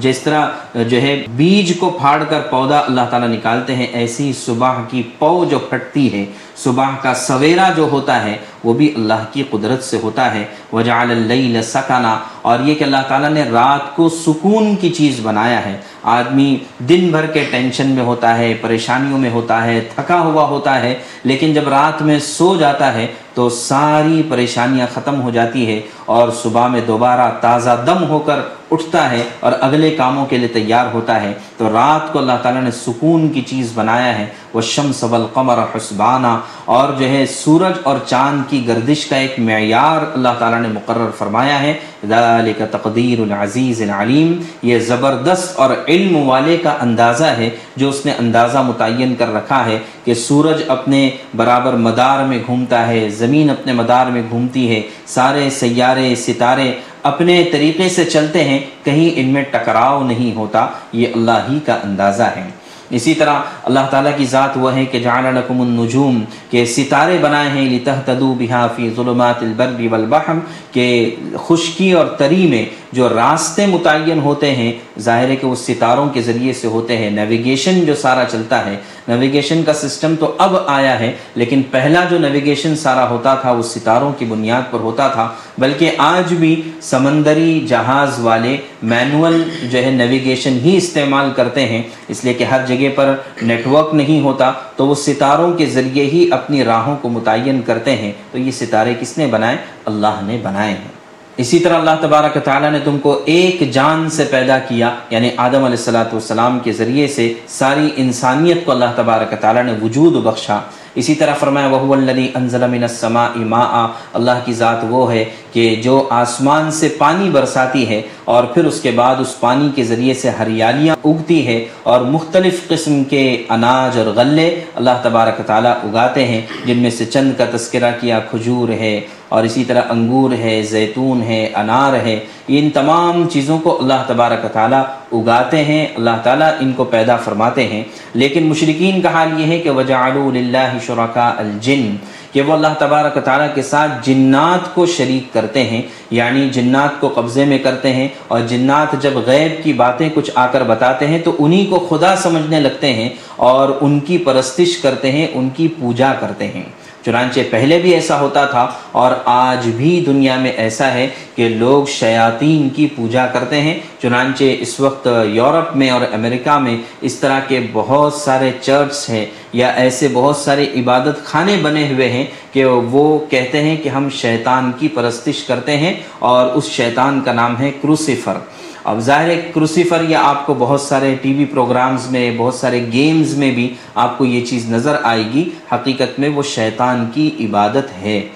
جس 0.00 0.18
طرح 0.18 0.82
جو 0.88 1.00
ہے 1.02 1.14
بیج 1.36 1.72
کو 1.78 1.90
پھاڑ 2.00 2.22
کر 2.28 2.40
پودا 2.50 2.78
اللہ 2.78 3.08
تعالیٰ 3.10 3.28
نکالتے 3.28 3.74
ہیں، 3.76 3.86
ایسی 3.86 4.32
صبح 4.36 4.82
کی 4.90 5.02
پو 5.18 5.44
جو 5.50 5.58
پھٹتی 5.58 6.12
ہے 6.12 6.24
صبح 6.64 6.84
کا 7.02 7.14
سویرا 7.14 7.68
جو 7.76 7.88
ہوتا 7.92 8.24
ہے، 8.24 8.36
وہ 8.64 8.72
بھی 8.72 8.94
اللہ 8.96 9.24
کی 9.32 9.42
قدرت 9.50 9.84
سے 9.84 9.98
ہوتا 10.02 10.34
ہے۔ 10.34 10.44
وجعل 10.72 11.10
اللیل 11.10 11.62
سکنا 11.62 12.18
اور 12.42 12.58
یہ 12.58 12.74
کہ 12.74 12.84
اللہ 12.84 12.96
تعالیٰ 13.08 13.30
نے 13.30 13.42
رات 13.42 13.96
کو 13.96 14.08
سکون 14.08 14.76
کی 14.76 14.90
چیز 14.90 15.20
بنایا 15.22 15.66
ہے۔ 15.66 15.80
آدمی 16.02 16.56
دن 16.78 17.08
بھر 17.10 17.26
کے 17.26 17.44
ٹینشن 17.50 17.90
میں 17.90 18.04
ہوتا 18.04 18.38
ہے، 18.38 18.54
پریشانیوں 18.60 19.18
میں 19.18 19.30
ہوتا 19.30 19.64
ہے، 19.64 19.80
تھکا 19.94 20.20
ہوا 20.20 20.44
ہوتا 20.44 20.80
ہے۔ 20.80 20.98
لیکن 21.24 21.54
جب 21.54 21.68
رات 21.68 22.02
میں 22.02 22.18
سو 22.18 22.56
جاتا 22.56 22.94
ہے، 22.94 23.06
تو 23.34 23.48
ساری 23.48 24.22
پریشانیاں 24.30 24.86
ختم 24.94 25.22
ہو 25.22 25.30
جاتی 25.30 25.66
ہے۔ 25.66 25.80
اور 26.06 26.28
صبح 26.42 26.68
میں 26.68 26.80
دوبارہ 26.86 27.30
تازہ 27.40 27.82
دم 27.86 28.04
ہو 28.08 28.18
کر 28.18 28.40
اٹھتا 28.70 29.10
ہے 29.10 29.22
اور 29.40 29.52
اگلے 29.60 29.90
کاموں 29.90 30.26
کے 30.26 30.36
لیے 30.36 30.48
تیار 30.48 30.86
ہوتا 30.94 31.22
ہے۔ 31.22 31.32
تو 31.56 31.68
رات 31.72 32.12
کو 32.12 32.18
اللہ 32.18 32.32
تعالیٰ 32.42 32.62
نے 32.62 32.70
سکون 32.70 33.28
کی 33.28 33.40
چیز 33.40 33.70
بنایا 33.74 34.18
ہے۔ 34.18 34.26
وہ 34.54 34.60
شمس 34.60 35.04
والقمر 35.04 35.58
حسبانہ 35.76 36.40
اور 36.64 36.92
جو 36.98 37.08
ہے 37.08 37.26
سورج 37.26 37.72
اور 37.82 37.98
چاند 38.06 38.50
کی 38.50 38.68
گردش 38.68 39.06
کا 39.06 39.16
ایک 39.16 39.34
معیار 39.38 40.12
اللہ 40.14 40.28
تعالیٰ 40.38 40.60
نے 40.60 40.68
مقرر 40.68 41.10
فرمایا 41.18 41.62
ہے۔ 41.62 41.74
ذالک 42.08 42.62
تقدیر 42.70 43.20
العزیز 43.20 43.82
العلیم۔ 43.82 44.42
یہ 44.62 44.78
زبردست 44.78 45.58
اور 45.58 45.70
علم 45.88 46.16
والے 46.16 46.56
کا 46.56 46.76
اندازہ 46.80 47.24
ہے 47.24 47.50
جو 47.76 47.88
اس 47.88 48.06
نے 48.06 48.12
اندازہ 48.18 48.58
متعین 48.58 49.14
کر 49.14 49.34
رکھا 49.34 49.66
ہے 49.66 49.78
کہ 50.04 50.14
سورج 50.14 50.62
اپنے 50.68 51.10
برابر 51.36 51.72
مدار 51.72 52.24
میں 52.24 52.38
گھومتا 52.46 52.86
ہے، 52.86 53.08
زمین 53.08 53.50
اپنے 53.50 53.72
مدار 53.72 54.06
میں 54.06 54.22
گھومتی 54.30 54.70
ہے، 54.70 54.82
سارے 55.06 55.50
سیارے، 55.50 56.14
ستارے 56.14 56.72
اپنے 57.02 57.44
طریقے 57.52 57.88
سے 57.88 58.04
چلتے 58.04 58.44
ہیں، 58.44 58.58
کہیں 58.84 59.10
ان 59.14 59.28
میں 59.28 59.42
ٹکراؤ 59.50 60.02
نہیں 60.02 60.36
ہوتا۔ 60.36 60.66
یہ 60.92 61.06
اللہ 61.14 61.46
ہی 61.50 61.58
کا 61.66 61.78
اندازہ 61.84 62.22
ہے۔ 62.22 62.57
اسی 62.90 63.14
طرح 63.14 63.40
اللہ 63.64 63.86
تعالیٰ 63.90 64.12
کی 64.16 64.24
ذات 64.24 64.56
وہ 64.56 64.74
ہے 64.74 64.84
کہ 64.84 64.98
جعل 64.98 65.24
لکم 65.34 65.60
النجوم، 65.60 66.22
کہ 66.50 66.64
ستارے 66.64 67.18
بنائے 67.22 67.48
ہیں 67.48 67.68
لتہتدو 67.70 68.34
بہا 68.38 68.66
فی 68.76 68.88
ظلمات 68.96 69.42
البر 69.42 69.80
والبحر، 69.90 70.38
کہ 70.72 71.16
خشکی 71.46 71.92
اور 71.92 72.06
تری 72.18 72.46
میں 72.46 72.64
جو 72.92 73.08
راستے 73.08 73.66
متعین 73.66 74.18
ہوتے 74.18 74.54
ہیں، 74.54 74.72
ظاہر 74.98 75.28
ہے 75.28 75.36
کہ 75.36 75.46
وہ 75.46 75.54
ستاروں 75.54 76.08
کے 76.08 76.22
ذریعے 76.22 76.52
سے 76.52 76.68
ہوتے 76.68 76.96
ہیں۔ 76.96 77.10
نیویگیشن 77.10 77.84
جو 77.84 77.94
سارا 77.94 78.24
چلتا 78.30 78.66
ہے 78.66 78.76
نیویگیشن 79.08 79.62
کا 79.62 79.72
سسٹم 79.72 80.14
تو 80.20 80.34
اب 80.38 80.56
آیا 80.66 81.00
ہے، 81.00 81.12
لیکن 81.34 81.62
پہلا 81.70 82.04
جو 82.10 82.18
نیویگیشن 82.18 82.76
سارا 82.76 83.08
ہوتا 83.10 83.34
تھا، 83.34 83.52
وہ 83.52 83.62
ستاروں 83.62 84.12
کی 84.18 84.24
بنیاد 84.24 84.62
پر 84.70 84.80
ہوتا 84.80 85.08
تھا۔ 85.08 85.28
بلکہ 85.58 85.90
آج 85.98 86.34
بھی 86.34 86.62
سمندری 86.80 87.66
جہاز 87.68 88.20
والے 88.20 88.56
مینول 88.82 89.42
جو 89.70 89.84
ہے 89.84 89.90
نیویگیشن 89.90 90.58
ہی 90.64 90.76
استعمال 90.76 91.30
کرتے 91.36 91.66
ہیں۔ 91.66 91.82
اس 92.08 92.24
لیے 92.24 92.34
کہ 92.34 92.44
ہر 92.44 92.66
جگہ 92.66 92.88
پر 92.94 93.14
نیٹ 93.42 93.66
ورک 93.66 93.94
نہیں 93.94 94.20
ہوتا، 94.20 94.52
تو 94.76 94.86
وہ 94.86 94.94
ستاروں 94.94 95.52
کے 95.52 95.66
ذریعے 95.66 96.04
ہی 96.04 96.28
اپنی 96.32 96.64
راہوں 96.64 96.96
کو 97.02 97.08
متعین 97.08 97.60
کرتے 97.62 97.96
ہیں۔ 97.96 98.12
تو 98.32 98.38
یہ 98.38 98.50
ستارے 98.50 98.94
کس 99.00 99.18
نے 99.18 99.26
بنائے؟ 99.26 99.56
اللہ 99.84 100.20
نے 100.22 100.38
بنائے 100.42 100.70
ہیں۔ 100.70 100.97
اسی 101.38 101.58
طرح 101.58 101.78
اللہ 101.78 101.90
تبارک 102.00 102.44
تعالیٰ 102.44 102.70
نے 102.70 102.78
تم 102.84 102.98
کو 102.98 103.22
ایک 103.24 103.72
جان 103.72 104.10
سے 104.10 104.24
پیدا 104.30 104.58
کیا 104.58 104.94
یعنی 105.10 105.30
آدم 105.36 105.54
علیہ 105.54 105.78
السلاۃ 105.78 106.12
والسلام 106.12 106.58
کے 106.58 106.72
ذریعے 106.72 107.06
سے 107.06 107.34
ساری 107.46 107.90
انسانیت 107.96 108.64
کو 108.64 108.72
اللہ 108.72 108.84
تبارک 108.96 109.34
تعالیٰ 109.40 109.64
نے 109.64 109.72
وجود 109.82 110.12
بخشا۔ 110.12 110.60
اسی 110.94 111.14
طرح 111.14 111.34
فرمایا 111.34 111.66
وہ 111.66 111.94
انزل 112.34 112.66
من 112.70 112.82
السماء 112.82 113.28
ماء۔ 113.36 113.86
اللہ 114.14 114.40
کی 114.44 114.52
ذات 114.52 114.76
وہ 114.88 115.12
ہے 115.12 115.24
کہ 115.58 115.74
جو 115.74 116.06
آسمان 116.10 116.70
سے 116.70 116.88
پانی 116.98 117.30
برساتی 117.30 117.88
ہے 117.88 118.02
اور 118.24 118.44
پھر 118.44 118.64
اس 118.64 118.80
کے 118.80 118.90
بعد 118.90 119.16
اس 119.18 119.40
پانی 119.40 119.68
کے 119.74 119.84
ذریعے 119.84 120.14
سے 120.14 120.30
ہریالیاں 120.30 120.96
اگتی 121.04 121.46
ہے 121.46 121.64
اور 121.82 122.00
مختلف 122.00 122.68
قسم 122.68 123.04
کے 123.04 123.42
اناج 123.48 123.98
اور 123.98 124.06
غلے 124.06 124.60
اللہ 124.74 125.02
تبارک 125.02 125.40
تعالیٰ 125.46 125.72
اگاتے 125.82 126.24
ہیں، 126.24 126.40
جن 126.64 126.78
میں 126.78 126.90
سے 126.90 127.04
چند 127.04 127.32
کا 127.38 127.44
تذکرہ 127.56 127.90
کیا، 128.00 128.18
کھجور 128.18 128.68
ہے 128.68 129.00
اور 129.28 129.44
اسی 129.44 129.64
طرح 129.64 129.82
انگور 129.90 130.32
ہے، 130.38 130.62
زیتون 130.62 131.22
ہے، 131.22 131.50
انار 131.54 131.94
ہے 132.06 132.18
ان 132.48 132.70
تمام 132.70 133.28
چیزوں 133.28 133.58
کو 133.58 133.78
اللہ 133.80 134.04
تبارک 134.06 134.46
تعالیٰ 134.52 134.82
اگاتے 135.12 135.64
ہیں، 135.64 135.86
اللہ 135.96 136.16
تعالیٰ 136.22 136.50
ان 136.60 136.72
کو 136.72 136.84
پیدا 136.84 137.16
فرماتے 137.16 137.66
ہیں۔ 137.66 137.84
لیکن 138.14 138.46
مشرقین 138.46 139.00
کا 139.00 139.08
حال 139.12 139.40
یہ 139.40 139.46
ہے 139.46 139.58
کہ 139.58 139.70
وجعلوا 139.70 140.30
للہ 140.32 140.68
شرکاء 140.86 141.32
الجن 141.36 141.96
کہ 142.32 142.42
وہ 142.42 142.52
اللہ 142.52 142.74
تبارک 142.78 143.18
تعالیٰ 143.24 143.48
کے 143.54 143.62
ساتھ 143.62 143.92
جنات 144.02 144.74
کو 144.74 144.86
شریک 144.86 145.32
کرتے 145.32 145.62
ہیں 145.64 145.82
یعنی 146.10 146.48
جنات 146.52 147.00
کو 147.00 147.08
قبضے 147.14 147.44
میں 147.44 147.58
کرتے 147.58 147.92
ہیں، 147.92 148.08
اور 148.28 148.40
جنات 148.48 148.94
جب 149.02 149.16
غیب 149.26 149.62
کی 149.64 149.72
باتیں 149.72 150.08
کچھ 150.14 150.30
آ 150.34 150.46
کر 150.46 150.62
بتاتے 150.64 151.06
ہیں 151.06 151.18
تو 151.18 151.36
انہی 151.38 151.64
کو 151.66 151.78
خدا 151.88 152.14
سمجھنے 152.16 152.60
لگتے 152.60 152.92
ہیں 152.92 153.08
اور 153.48 153.68
ان 153.80 153.98
کی 154.00 154.18
پرستش 154.18 154.76
کرتے 154.78 155.12
ہیں، 155.12 155.26
ان 155.34 155.48
کی 155.56 155.68
پوجا 155.78 156.12
کرتے 156.20 156.48
ہیں۔ 156.48 156.62
چنانچہ 157.08 157.40
پہلے 157.50 157.78
بھی 157.78 157.94
ایسا 157.94 158.20
ہوتا 158.20 158.44
تھا 158.44 158.70
اور 158.92 159.12
آج 159.24 159.68
بھی 159.76 160.04
دنیا 160.06 160.36
میں 160.36 160.50
ایسا 160.50 160.92
ہے 160.94 161.08
کہ 161.34 161.48
لوگ 161.48 161.84
شیاطین 161.84 162.68
کی 162.68 162.86
پوجا 162.96 163.26
کرتے 163.26 163.60
ہیں۔ 163.60 163.78
چنانچہ 164.02 164.44
اس 164.60 164.80
وقت 164.80 165.08
یورپ 165.24 165.76
میں 165.76 165.90
اور 165.90 166.00
امریکہ 166.12 166.58
میں 166.58 166.76
اس 167.00 167.14
طرح 167.14 167.40
کے 167.48 167.60
بہت 167.72 168.14
سارے 168.14 168.50
چرچ 168.60 169.10
ہیں 169.10 169.26
یا 169.52 169.68
ایسے 169.68 170.08
بہت 170.12 170.36
سارے 170.36 170.66
عبادت 170.76 171.24
خانے 171.24 171.56
بنے 171.62 171.88
ہوئے 171.92 172.08
ہیں 172.08 172.24
کہ 172.52 172.64
وہ 172.64 173.18
کہتے 173.30 173.62
ہیں 173.62 173.76
کہ 173.76 173.88
ہم 173.88 174.08
شیطان 174.10 174.70
کی 174.78 174.88
پرستش 174.88 175.44
کرتے 175.44 175.76
ہیں 175.76 175.94
اور 176.18 176.46
اس 176.46 176.70
شیطان 176.70 177.20
کا 177.20 177.32
نام 177.32 177.58
ہے 177.58 177.70
کروسیفر۔ 177.82 178.38
اب 178.84 179.00
ظاہر 179.00 179.28
ہے 179.28 179.50
کروسیفر 179.54 180.04
یا 180.08 180.20
آپ 180.24 180.46
کو 180.46 180.54
بہت 180.58 180.80
سارے 180.80 181.14
ٹی 181.22 181.32
وی 181.32 181.44
پروگرامز 181.44 182.10
میں، 182.10 182.30
بہت 182.36 182.54
سارے 182.54 182.86
گیمز 182.92 183.34
میں 183.34 183.50
بھی 183.50 183.74
آپ 183.94 184.18
کو 184.18 184.24
یہ 184.24 184.44
چیز 184.44 184.70
نظر 184.70 184.96
آئے 185.02 185.24
گی، 185.34 185.50
حقیقت 185.72 186.18
میں 186.18 186.28
وہ 186.28 186.42
شیطان 186.42 187.10
کی 187.14 187.30
عبادت 187.40 188.02
ہے۔ 188.02 188.28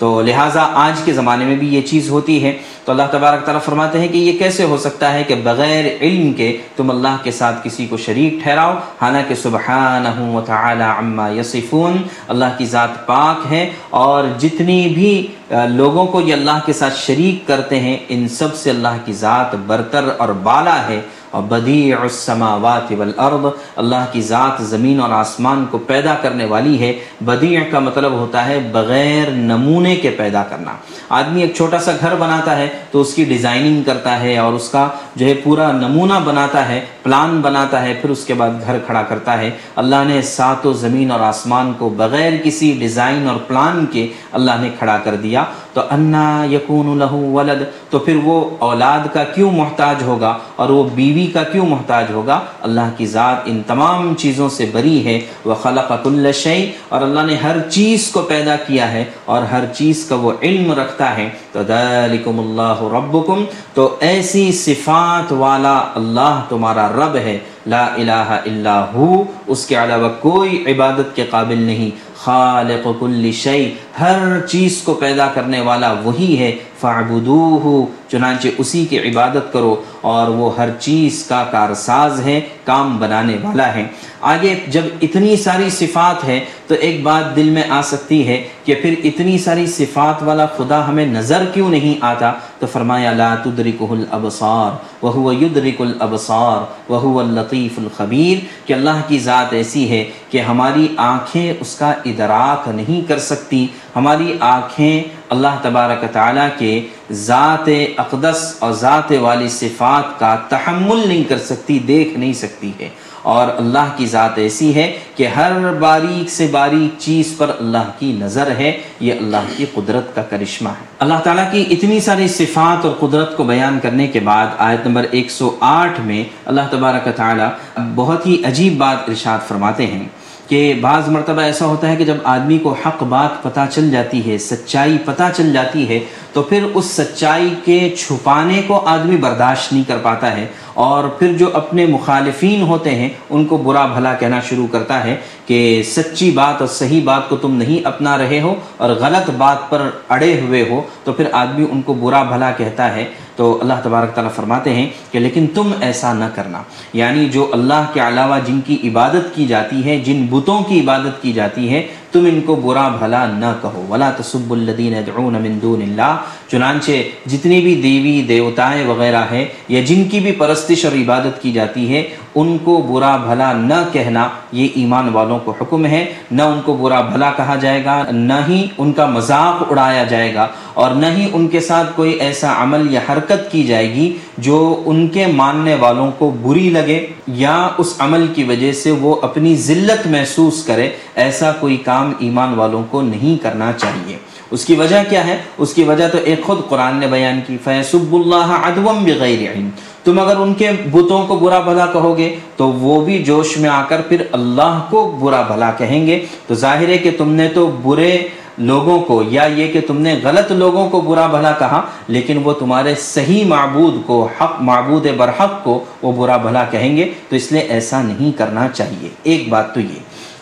تو 0.00 0.20
لہٰذا 0.20 0.62
آج 0.74 1.00
کے 1.04 1.12
زمانے 1.12 1.44
میں 1.44 1.56
بھی 1.56 1.74
یہ 1.74 1.80
چیز 1.82 2.08
ہوتی 2.10 2.42
ہے۔ 2.44 2.52
تو 2.84 2.92
اللہ 2.92 3.02
تبارک 3.10 3.44
تعالیٰ 3.44 3.62
فرماتے 3.64 3.98
ہیں 4.00 4.08
کہ 4.08 4.18
یہ 4.18 4.38
کیسے 4.38 4.64
ہو 4.64 4.76
سکتا 4.76 5.12
ہے 5.12 5.24
کہ 5.24 5.34
بغیر 5.34 5.84
علم 6.00 6.32
کے 6.32 6.56
تم 6.76 6.90
اللہ 6.90 7.16
کے 7.22 7.30
ساتھ 7.30 7.60
کسی 7.64 7.86
کو 7.86 7.96
شریک 7.96 8.42
ٹھہراؤ؟ 8.42 8.72
حالانکہ 9.00 9.34
سبحانہ 9.34 10.20
وتعالی 10.20 10.84
عما 10.98 11.28
یصفون، 11.28 11.96
اللہ 12.28 12.56
کی 12.58 12.64
ذات 12.64 13.06
پاک 13.06 13.52
ہے 13.52 13.68
اور 13.90 14.24
جتنی 14.38 14.80
بھی 14.94 15.26
لوگوں 15.68 16.06
کو 16.06 16.20
یہ 16.20 16.32
اللہ 16.32 16.58
کے 16.66 16.72
ساتھ 16.72 16.98
شریک 16.98 17.46
کرتے 17.48 17.80
ہیں، 17.80 17.96
ان 18.08 18.28
سب 18.28 18.54
سے 18.54 18.70
اللہ 18.70 18.96
کی 19.04 19.12
ذات 19.12 19.54
برتر 19.66 20.10
اور 20.18 20.28
بالا 20.28 20.82
ہے۔ 20.88 21.00
اور 21.30 21.42
بدیع 21.42 21.96
السماوات 22.00 22.92
والارض، 22.98 23.46
اللہ 23.76 24.04
کی 24.12 24.20
ذات 24.20 24.62
زمین 24.62 25.00
اور 25.00 25.10
آسمان 25.10 25.64
کو 25.70 25.78
پیدا 25.78 26.14
کرنے 26.22 26.44
والی 26.44 26.80
ہے۔ 26.80 26.92
بدیع 27.20 27.60
کا 27.70 27.78
مطلب 27.78 28.12
ہوتا 28.12 28.46
ہے 28.46 28.58
بغیر 28.72 29.30
نمونے 29.30 29.96
کے 29.96 30.10
پیدا 30.10 30.42
کرنا۔ 30.42 30.72
آدمی 31.08 31.40
ایک 31.40 31.54
چھوٹا 31.54 31.78
سا 31.78 31.92
گھر 32.00 32.14
بناتا 32.14 32.56
ہے 32.56 32.68
تو 32.90 33.00
اس 33.00 33.14
کی 33.14 33.24
ڈیزائننگ 33.24 33.82
کرتا 33.82 34.20
ہے 34.20 34.38
اور 34.38 34.52
اس 34.52 34.68
کا 34.68 34.88
جو 35.16 35.26
ہے 35.26 35.34
پورا 35.34 35.72
نمونہ 35.72 36.18
بناتا 36.24 36.68
ہے، 36.68 36.80
پلان 37.02 37.40
بناتا 37.40 37.82
ہے، 37.82 37.98
پھر 38.00 38.10
اس 38.10 38.24
کے 38.24 38.34
بعد 38.34 38.50
گھر 38.66 38.78
کھڑا 38.86 39.02
کرتا 39.02 39.38
ہے۔ 39.38 39.50
اللہ 39.76 40.04
نے 40.06 40.22
سات 40.22 40.66
و 40.66 40.72
زمین 40.72 41.10
اور 41.10 41.20
آسمان 41.20 41.72
کو 41.78 41.88
بغیر 41.88 42.32
کسی 42.44 42.76
ڈیزائن 42.78 43.28
اور 43.28 43.36
پلان 43.46 43.86
کے 43.92 44.06
اللہ 44.32 44.50
نے 44.60 44.70
کھڑا 44.78 44.98
کر 45.04 45.16
دیا۔ 45.16 45.44
تو 45.72 45.80
انا 45.90 46.44
یقون 46.50 46.98
لہو 46.98 47.32
ولد، 47.32 47.90
تو 47.90 47.98
پھر 47.98 48.16
وہ 48.24 48.50
اولاد 48.58 49.14
کا 49.14 49.24
کیوں 49.24 49.52
محتاج 49.52 50.02
ہوگا 50.02 50.38
اور 50.56 50.68
وہ 50.68 50.84
بیوی 50.94 51.26
کا 51.26 51.42
کیوں 51.42 51.66
محتاج 51.66 52.04
ہوگا؟ 52.12 52.40
اللہ 52.60 52.90
کی 52.96 53.06
ذات 53.06 53.36
ان 53.44 53.62
تمام 53.66 54.14
چیزوں 54.14 54.48
سے 54.48 54.70
بری 54.72 55.06
ہے۔ 55.06 55.20
وہ 55.44 55.54
خلق 55.54 55.92
کل 56.04 56.32
شعی 56.32 56.70
اور 56.88 57.02
اللہ 57.02 57.20
نے 57.20 57.36
ہر 57.36 57.56
چیز 57.70 58.10
کو 58.10 58.22
پیدا 58.22 58.56
کیا 58.56 58.92
ہے 58.92 59.04
اور 59.24 59.42
ہر 59.42 59.64
چیز 59.74 60.06
کا 60.08 60.14
وہ 60.14 60.32
علم 60.42 60.72
رکھتا 60.72 61.16
ہے۔ 61.16 61.28
تو 61.52 61.62
ذالکم 61.62 62.40
اللہ 62.40 62.82
ربکم 62.82 63.44
تو 63.74 63.96
ایسی 64.00 64.52
صفات 64.52 65.32
والا 65.32 65.78
اللہ 65.94 66.40
تمہارا 66.48 66.88
رب 66.88 67.16
ہے۔ 67.16 67.38
لا 67.66 67.86
الہ 67.86 68.28
الا 68.28 68.86
ہو، 68.94 69.24
اس 69.46 69.66
کے 69.66 69.74
علاوہ 69.74 70.08
کوئی 70.20 70.64
عبادت 70.66 71.16
کے 71.16 71.24
قابل 71.30 71.58
نہیں۔ 71.58 72.10
خالق 72.16 72.88
کل 73.00 73.30
شعی 73.32 73.70
ہر 74.00 74.46
چیز 74.46 74.82
کو 74.84 74.94
پیدا 74.94 75.26
کرنے 75.34 75.60
والا 75.60 75.92
وہی 75.92 76.38
ہے۔ 76.38 76.56
فعبدوہ 76.80 77.86
چنانچہ 78.10 78.48
اسی 78.58 78.84
کی 78.84 78.98
عبادت 78.98 79.52
کرو 79.52 79.82
اور 80.00 80.28
وہ 80.28 80.56
ہر 80.56 80.68
چیز 80.78 81.24
کا 81.28 81.44
کارساز 81.50 82.20
ہے، 82.20 82.40
کام 82.64 82.98
بنانے 82.98 83.36
والا 83.42 83.74
ہے۔ 83.74 83.86
آگے 84.20 84.54
جب 84.68 84.82
اتنی 85.02 85.36
ساری 85.36 85.70
صفات 85.70 86.24
ہے 86.24 86.40
تو 86.66 86.74
ایک 86.74 87.02
بات 87.02 87.36
دل 87.36 87.50
میں 87.50 87.62
آ 87.68 87.82
سکتی 87.82 88.28
ہے 88.28 88.48
کہ 88.64 88.74
پھر 88.82 88.94
اتنی 89.04 89.38
ساری 89.38 89.66
صفات 89.66 90.22
والا 90.22 90.46
خدا 90.46 90.88
ہمیں 90.88 91.06
نظر 91.06 91.44
کیوں 91.54 91.68
نہیں 91.68 91.94
آتا؟ 92.00 92.32
تو 92.58 92.66
فرمایا، 92.66 93.12
لا 93.12 93.34
تدرکہ 93.34 93.84
الابصار، 93.90 94.76
وہو 95.02 95.32
یدرک 95.32 95.80
الابصار، 95.80 96.92
وہو 96.92 97.20
اللطیف 97.20 97.78
الخبیر۔ 97.78 98.68
کہ 98.68 98.72
اللہ 98.72 99.00
کی 99.08 99.18
ذات 99.18 99.52
ایسی 99.52 99.90
ہے 99.90 100.04
کہ 100.30 100.40
ہماری 100.40 100.88
آنکھیں 100.96 101.54
اس 101.60 101.76
کا 101.76 101.90
ادراک 102.04 102.68
نہیں 102.68 103.08
کر 103.08 103.18
سکتی۔ 103.18 103.66
ہماری 103.96 104.36
آنکھیں 104.40 105.02
اللہ 105.28 105.48
تبارک 105.62 106.04
تعالیٰ 106.12 106.48
کے 106.58 106.86
ذات 107.10 107.68
اقدس 107.98 108.56
اور 108.58 108.72
ذات 108.72 109.12
والی 109.20 109.48
صفات 109.48 110.20
کا 110.20 110.36
تحمل 110.48 111.08
نہیں 111.08 111.24
کر 111.24 111.38
سکتی، 111.38 111.78
دیکھ 111.78 112.18
نہیں 112.18 112.32
سکتی 112.32 112.72
ہے۔ 112.80 112.88
اور 113.22 113.46
اللہ 113.56 113.92
کی 113.96 114.06
ذات 114.06 114.38
ایسی 114.38 114.74
ہے 114.74 114.98
کہ 115.16 115.26
ہر 115.26 115.72
باریک 115.72 116.30
سے 116.30 116.46
باریک 116.50 117.00
چیز 117.00 117.34
پر 117.36 117.50
اللہ 117.58 117.90
کی 117.98 118.12
نظر 118.20 118.50
ہے۔ 118.58 118.80
یہ 119.00 119.12
اللہ 119.12 119.36
کی 119.56 119.66
قدرت 119.74 120.14
کا 120.14 120.22
کرشمہ 120.22 120.68
ہے۔ 120.68 120.84
اللہ 120.98 121.14
تعالیٰ 121.24 121.52
کی 121.52 121.64
اتنی 121.70 122.00
ساری 122.00 122.28
صفات 122.28 122.84
اور 122.84 123.08
قدرت 123.08 123.36
کو 123.36 123.44
بیان 123.44 123.78
کرنے 123.82 124.06
کے 124.06 124.20
بعد 124.20 124.46
آیت 124.58 124.86
نمبر 124.86 125.06
108 125.12 126.00
میں 126.00 126.24
اللہ 126.44 126.60
تبارک 126.70 127.16
تعالیٰ 127.16 127.48
بہت 127.94 128.26
ہی 128.26 128.42
عجیب 128.44 128.78
بات 128.78 129.08
ارشاد 129.08 129.48
فرماتے 129.48 129.86
ہیں۔ 129.86 130.08
کہ 130.50 130.74
بعض 130.80 131.08
مرتبہ 131.08 131.40
ایسا 131.40 131.66
ہوتا 131.66 131.88
ہے 131.88 131.96
کہ 131.96 132.04
جب 132.04 132.16
آدمی 132.24 132.58
کو 132.58 132.74
حق 132.86 133.02
بات 133.02 133.42
پتہ 133.42 133.60
چل 133.70 133.90
جاتی 133.90 134.32
ہے، 134.32 134.38
سچائی 134.38 134.98
پتہ 135.04 135.22
چل 135.36 135.52
جاتی 135.52 135.88
ہے، 135.88 136.00
تو 136.32 136.42
پھر 136.42 136.64
اس 136.74 136.84
سچائی 136.84 137.54
کے 137.64 137.94
چھپانے 137.98 138.62
کو 138.66 138.80
آدمی 138.86 139.16
برداشت 139.16 139.72
نہیں 139.72 139.84
کر 139.88 139.98
پاتا 140.02 140.36
ہے۔ 140.36 140.46
اور 140.74 141.04
پھر 141.04 141.32
جو 141.32 141.50
اپنے 141.52 141.86
مخالفین 141.86 142.62
ہوتے 142.62 142.94
ہیں، 142.94 143.08
ان 143.30 143.44
کو 143.44 143.56
برا 143.56 143.86
بھلا 143.86 144.14
کہنا 144.14 144.40
شروع 144.48 144.66
کرتا 144.72 145.04
ہے 145.04 145.16
کہ 145.50 145.82
سچی 145.82 146.30
بات 146.30 146.60
اور 146.60 146.68
صحیح 146.68 147.00
بات 147.04 147.28
کو 147.28 147.36
تم 147.36 147.56
نہیں 147.56 147.86
اپنا 147.86 148.18
رہے 148.18 148.40
ہو 148.40 148.54
اور 148.76 148.90
غلط 148.90 149.30
بات 149.30 149.70
پر 149.70 149.90
اڑے 150.08 150.40
ہوئے 150.40 150.64
ہو، 150.70 150.82
تو 151.04 151.12
پھر 151.12 151.24
آدمی 151.32 151.66
ان 151.70 151.82
کو 151.82 151.94
برا 151.94 152.22
بھلا 152.22 152.50
کہتا 152.50 152.94
ہے۔ 152.96 153.04
تو 153.36 153.58
اللہ 153.60 153.74
تبارک 153.82 154.14
تعالیٰ 154.14 154.32
فرماتے 154.32 154.74
ہیں 154.74 154.88
کہ 155.10 155.18
لیکن 155.18 155.46
تم 155.46 155.70
ایسا 155.80 156.12
نہ 156.12 156.24
کرنا۔ 156.34 156.62
یعنی 156.92 157.24
جو 157.24 157.50
اللہ 157.52 157.86
کے 157.92 158.00
علاوہ 158.00 158.38
جن 158.46 158.60
کی 158.60 158.78
عبادت 158.84 159.34
کی 159.34 159.46
جاتی 159.46 159.84
ہے، 159.84 159.98
جن 159.98 160.26
بتوں 160.30 160.62
کی 160.62 160.80
عبادت 160.80 161.22
کی 161.22 161.32
جاتی 161.32 161.74
ہے 161.74 161.86
تم 162.12 162.24
ان 162.24 162.40
کو 162.40 162.54
برا 162.54 162.88
بھلا 162.88 163.26
نہ 163.26 163.52
کہو۔ 163.62 163.84
ولا 163.88 164.10
تصب 164.16 164.52
الدین 164.52 164.94
من 165.42 165.58
دون 165.62 165.82
اللہ 165.82 166.16
چنانچہ 166.50 166.92
جتنی 167.26 167.60
بھی 167.60 167.74
دیوی، 167.74 168.22
دیوتائیں 168.28 168.86
وغیرہ 168.86 169.24
ہیں 169.30 169.44
یا 169.68 169.80
جن 169.86 170.04
کی 170.04 170.20
بھی 170.20 170.32
پرستش 170.32 170.84
اور 170.84 170.96
عبادت 170.96 171.42
کی 171.42 171.52
جاتی 171.52 171.94
ہے، 171.94 172.02
ان 172.34 172.56
کو 172.64 172.76
برا 172.88 173.16
بھلا 173.16 173.52
نہ 173.52 173.82
کہنا 173.92 174.28
یہ 174.52 174.68
ایمان 174.74 175.08
والوں 175.08 175.38
کو 175.44 175.54
حکم 175.60 175.86
ہے۔ 175.86 176.04
نہ 176.30 176.42
ان 176.42 176.60
کو 176.64 176.76
برا 176.76 177.00
بھلا 177.00 177.30
کہا 177.36 177.56
جائے 177.60 177.84
گا، 177.84 178.02
نہ 178.10 178.38
ہی 178.48 178.66
ان 178.78 178.92
کا 178.92 179.06
مذاق 179.06 179.70
اڑایا 179.70 180.04
جائے 180.04 180.34
گا 180.34 180.46
اور 180.74 180.90
نہ 180.90 181.06
ہی 181.06 181.28
ان 181.32 181.48
کے 181.48 181.60
ساتھ 181.60 181.92
کوئی 181.96 182.12
ایسا 182.12 182.62
عمل 182.62 182.86
یا 182.90 183.00
حرکت 183.08 183.50
کی 183.52 183.62
جائے 183.64 183.94
گی 183.94 184.12
جو 184.38 184.82
ان 184.86 185.08
کے 185.08 185.26
ماننے 185.26 185.74
والوں 185.74 186.10
کو 186.18 186.30
بری 186.42 186.70
لگے۔ 186.70 187.06
یا 187.34 187.68
اس 187.78 187.94
عمل 187.98 188.26
کی 188.34 188.44
وجہ 188.44 188.72
سے 188.72 188.90
وہ 188.90 189.16
اپنی 189.22 189.56
ذلت 189.56 190.06
محسوس 190.06 190.64
کرے، 190.64 190.90
ایسا 191.14 191.52
کوئی 191.52 191.76
کام 191.76 192.12
ایمان 192.18 192.54
والوں 192.54 192.82
کو 192.90 193.02
نہیں 193.02 193.42
کرنا 193.42 193.72
چاہیے۔ 193.72 194.16
اس 194.50 194.64
کی 194.64 194.74
وجہ 194.74 194.96
کیا 195.08 195.26
ہے؟ 195.26 195.38
اس 195.58 195.74
کی 195.74 195.82
وجہ 195.84 196.08
تو 196.08 196.18
ایک 196.24 196.42
خود 196.42 196.58
قرآن 196.68 196.96
نے 196.96 197.06
بیان 197.06 197.40
کی 197.46 197.56
فیصب 197.64 198.14
اللہ 198.14 198.52
ادوم 198.64 199.04
بغیر 199.04 199.52
علم۔ 199.52 199.68
تم 200.04 200.18
اگر 200.18 200.36
ان 200.36 200.54
کے 200.54 200.70
بتوں 200.92 201.26
کو 201.26 201.36
برا 201.36 201.60
بھلا 201.60 201.86
کہو 201.86 202.18
گے، 202.18 202.36
تو 202.56 202.72
وہ 202.72 203.04
بھی 203.04 203.22
جوش 203.22 203.58
میں 203.58 203.70
آ 203.70 203.82
کر 203.88 204.00
پھر 204.00 204.22
اللہ 204.32 204.86
کو 204.90 205.18
برا 205.20 205.42
بھلا 205.42 205.70
کہیں 205.70 206.06
گے۔ 206.06 206.24
تو 206.46 206.54
ظاہر 206.54 206.88
ہے 206.88 206.98
کہ 206.98 207.10
تم 207.18 207.32
نے 207.32 207.48
تو 207.48 207.66
برے 207.82 208.18
لوگوں 208.58 209.00
کو، 209.00 209.22
یا 209.28 209.42
یہ 209.42 209.72
کہ 209.72 209.80
تم 209.86 210.00
نے 210.00 210.20
غلط 210.22 210.52
لوگوں 210.52 210.90
کو 210.90 211.00
برا 211.00 211.26
بھلا 211.26 211.52
کہا، 211.52 211.82
لیکن 212.08 212.38
وہ 212.44 212.52
تمہارے 212.52 212.94
صحیح 212.94 213.44
معبود 213.44 213.94
کو، 214.06 214.28
حق، 214.40 214.60
معبود 214.60 215.06
برحق 215.16 215.64
کو 215.64 215.84
وہ 216.02 216.12
برا 216.12 216.36
بھلا 216.36 216.64
کہیں 216.64 216.96
گے، 216.96 217.12
تو 217.28 217.36
اس 217.36 217.52
لیے 217.52 217.60
ایسا 217.60 218.02
نہیں 218.02 218.38
کرنا 218.38 218.68
چاہیے۔ 218.68 219.08
ایک 219.22 219.48
بات 219.48 219.74
تو 219.74 219.80
یہ 219.80 219.98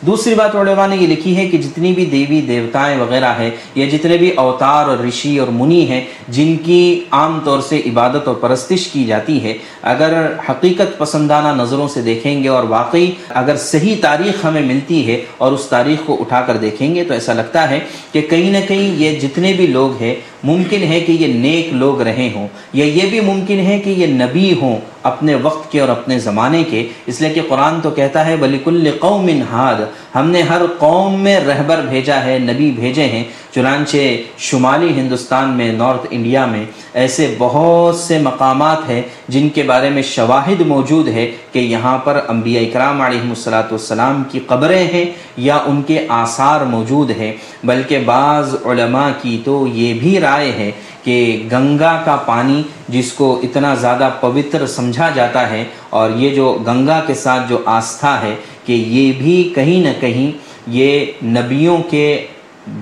دوسری 0.06 0.34
بات 0.34 0.54
علماء 0.56 0.86
نے 0.86 0.96
یہ 0.96 1.06
لکھی 1.06 1.36
ہے 1.36 1.46
کہ 1.48 1.58
جتنی 1.58 1.92
بھی 1.92 2.04
دیوی 2.06 2.40
دیوتائیں 2.48 2.98
وغیرہ 2.98 3.32
ہیں 3.38 3.50
یا 3.74 3.86
جتنے 3.92 4.16
بھی 4.16 4.30
اوتار 4.38 4.88
اور 4.88 4.98
رشی 4.98 5.36
اور 5.38 5.48
منی 5.52 5.80
ہیں، 5.88 6.00
جن 6.28 6.54
کی 6.64 7.04
عام 7.10 7.38
طور 7.44 7.60
سے 7.68 7.80
عبادت 7.86 8.28
اور 8.28 8.34
پرستش 8.40 8.86
کی 8.92 9.04
جاتی 9.04 9.42
ہے، 9.44 9.56
اگر 9.92 10.14
حقیقت 10.48 10.96
پسندانہ 10.98 11.54
نظروں 11.62 11.88
سے 11.88 12.02
دیکھیں 12.02 12.42
گے 12.42 12.48
اور 12.48 12.64
واقعی 12.68 13.10
اگر 13.40 13.56
صحیح 13.56 13.96
تاریخ 14.00 14.44
ہمیں 14.44 14.62
ملتی 14.62 15.06
ہے 15.06 15.20
اور 15.38 15.52
اس 15.52 15.66
تاریخ 15.68 16.06
کو 16.06 16.16
اٹھا 16.20 16.40
کر 16.46 16.56
دیکھیں 16.56 16.94
گے، 16.94 17.04
تو 17.04 17.14
ایسا 17.14 17.32
لگتا 17.32 17.68
ہے 17.70 17.80
کہ 18.12 18.20
کہیں 18.30 18.50
نہ 18.52 18.66
کہیں 18.68 18.94
یہ 19.00 19.18
جتنے 19.20 19.52
بھی 19.52 19.66
لوگ 19.66 20.00
ہیں 20.00 20.14
ممکن 20.44 20.82
ہے 20.82 21.00
کہ 21.00 21.12
یہ 21.12 21.26
نیک 21.26 21.74
لوگ 21.74 22.00
رہے 22.00 22.30
ہوں 22.34 22.48
یا 22.72 22.84
یہ 22.84 23.06
بھی 23.10 23.20
ممکن 23.20 23.58
ہے 23.58 23.80
کہ 23.84 23.90
یہ 23.90 24.06
نبی 24.06 24.54
ہوں 24.62 24.78
اپنے 25.02 25.34
وقت 25.34 25.72
کے 25.72 25.80
اور 25.80 25.88
اپنے 25.88 26.18
زمانے 26.18 26.64
کے۔ 26.70 26.86
اس 27.06 27.20
لیے 27.20 27.30
کہ 27.30 27.40
قرآن 27.48 27.80
تو 27.80 27.90
کہتا 27.90 28.26
ہے 28.26 28.36
بلیک 28.36 28.68
قوم 29.00 29.30
ہاد 29.52 29.74
ہم 30.14 30.30
نے 30.30 30.42
ہر 30.42 30.62
قوم 30.78 31.20
میں 31.20 31.40
رہبر 31.40 31.80
بھیجا 31.88 32.24
ہے، 32.24 32.38
نبی 32.38 32.70
بھیجے 32.70 33.04
ہیں۔ 33.04 33.24
چنانچہ 33.58 33.98
شمالی 34.38 34.88
ہندوستان 34.96 35.56
میں، 35.56 35.70
نارتھ 35.72 36.06
انڈیا 36.10 36.44
میں 36.46 36.64
ایسے 36.94 37.34
بہت 37.38 37.96
سے 37.96 38.18
مقامات 38.22 38.88
ہیں 38.90 39.00
جن 39.28 39.48
کے 39.54 39.62
بارے 39.70 39.88
میں 39.90 40.02
شواہد 40.10 40.60
موجود 40.66 41.08
ہے 41.08 41.26
کہ 41.52 41.58
یہاں 41.58 41.96
پر 42.04 42.20
انبیاء 42.28 42.62
اکرام 42.62 43.00
علیہ 43.02 43.28
السلاۃ 43.28 43.70
والسلام 43.70 44.22
کی 44.30 44.40
قبریں 44.46 44.86
ہیں 44.92 45.04
یا 45.46 45.56
ان 45.66 45.82
کے 45.86 46.06
آثار 46.18 46.60
موجود 46.74 47.10
ہیں۔ 47.18 47.32
بلکہ 47.64 48.04
بعض 48.04 48.54
علماء 48.64 49.08
کی 49.22 49.40
تو 49.44 49.66
یہ 49.74 49.98
بھی 50.00 50.18
رائے 50.20 50.52
ہے 50.58 50.70
کہ 51.04 51.18
گنگا 51.52 51.96
کا 52.04 52.16
پانی 52.26 52.62
جس 52.88 53.12
کو 53.12 53.38
اتنا 53.42 53.74
زیادہ 53.74 54.10
پوتر 54.20 54.66
سمجھا 54.78 55.10
جاتا 55.14 55.48
ہے 55.50 55.64
اور 55.90 56.10
یہ 56.16 56.34
جو 56.34 56.56
گنگا 56.66 57.02
کے 57.06 57.14
ساتھ 57.26 57.48
جو 57.48 57.62
آستھا 57.76 58.20
ہے 58.22 58.34
کہ 58.64 58.72
یہ 58.72 59.12
بھی 59.18 59.42
کہیں 59.54 59.78
نہ 59.82 60.00
کہیں 60.00 60.30
یہ 60.72 61.24
نبیوں 61.24 61.76
کے 61.90 62.08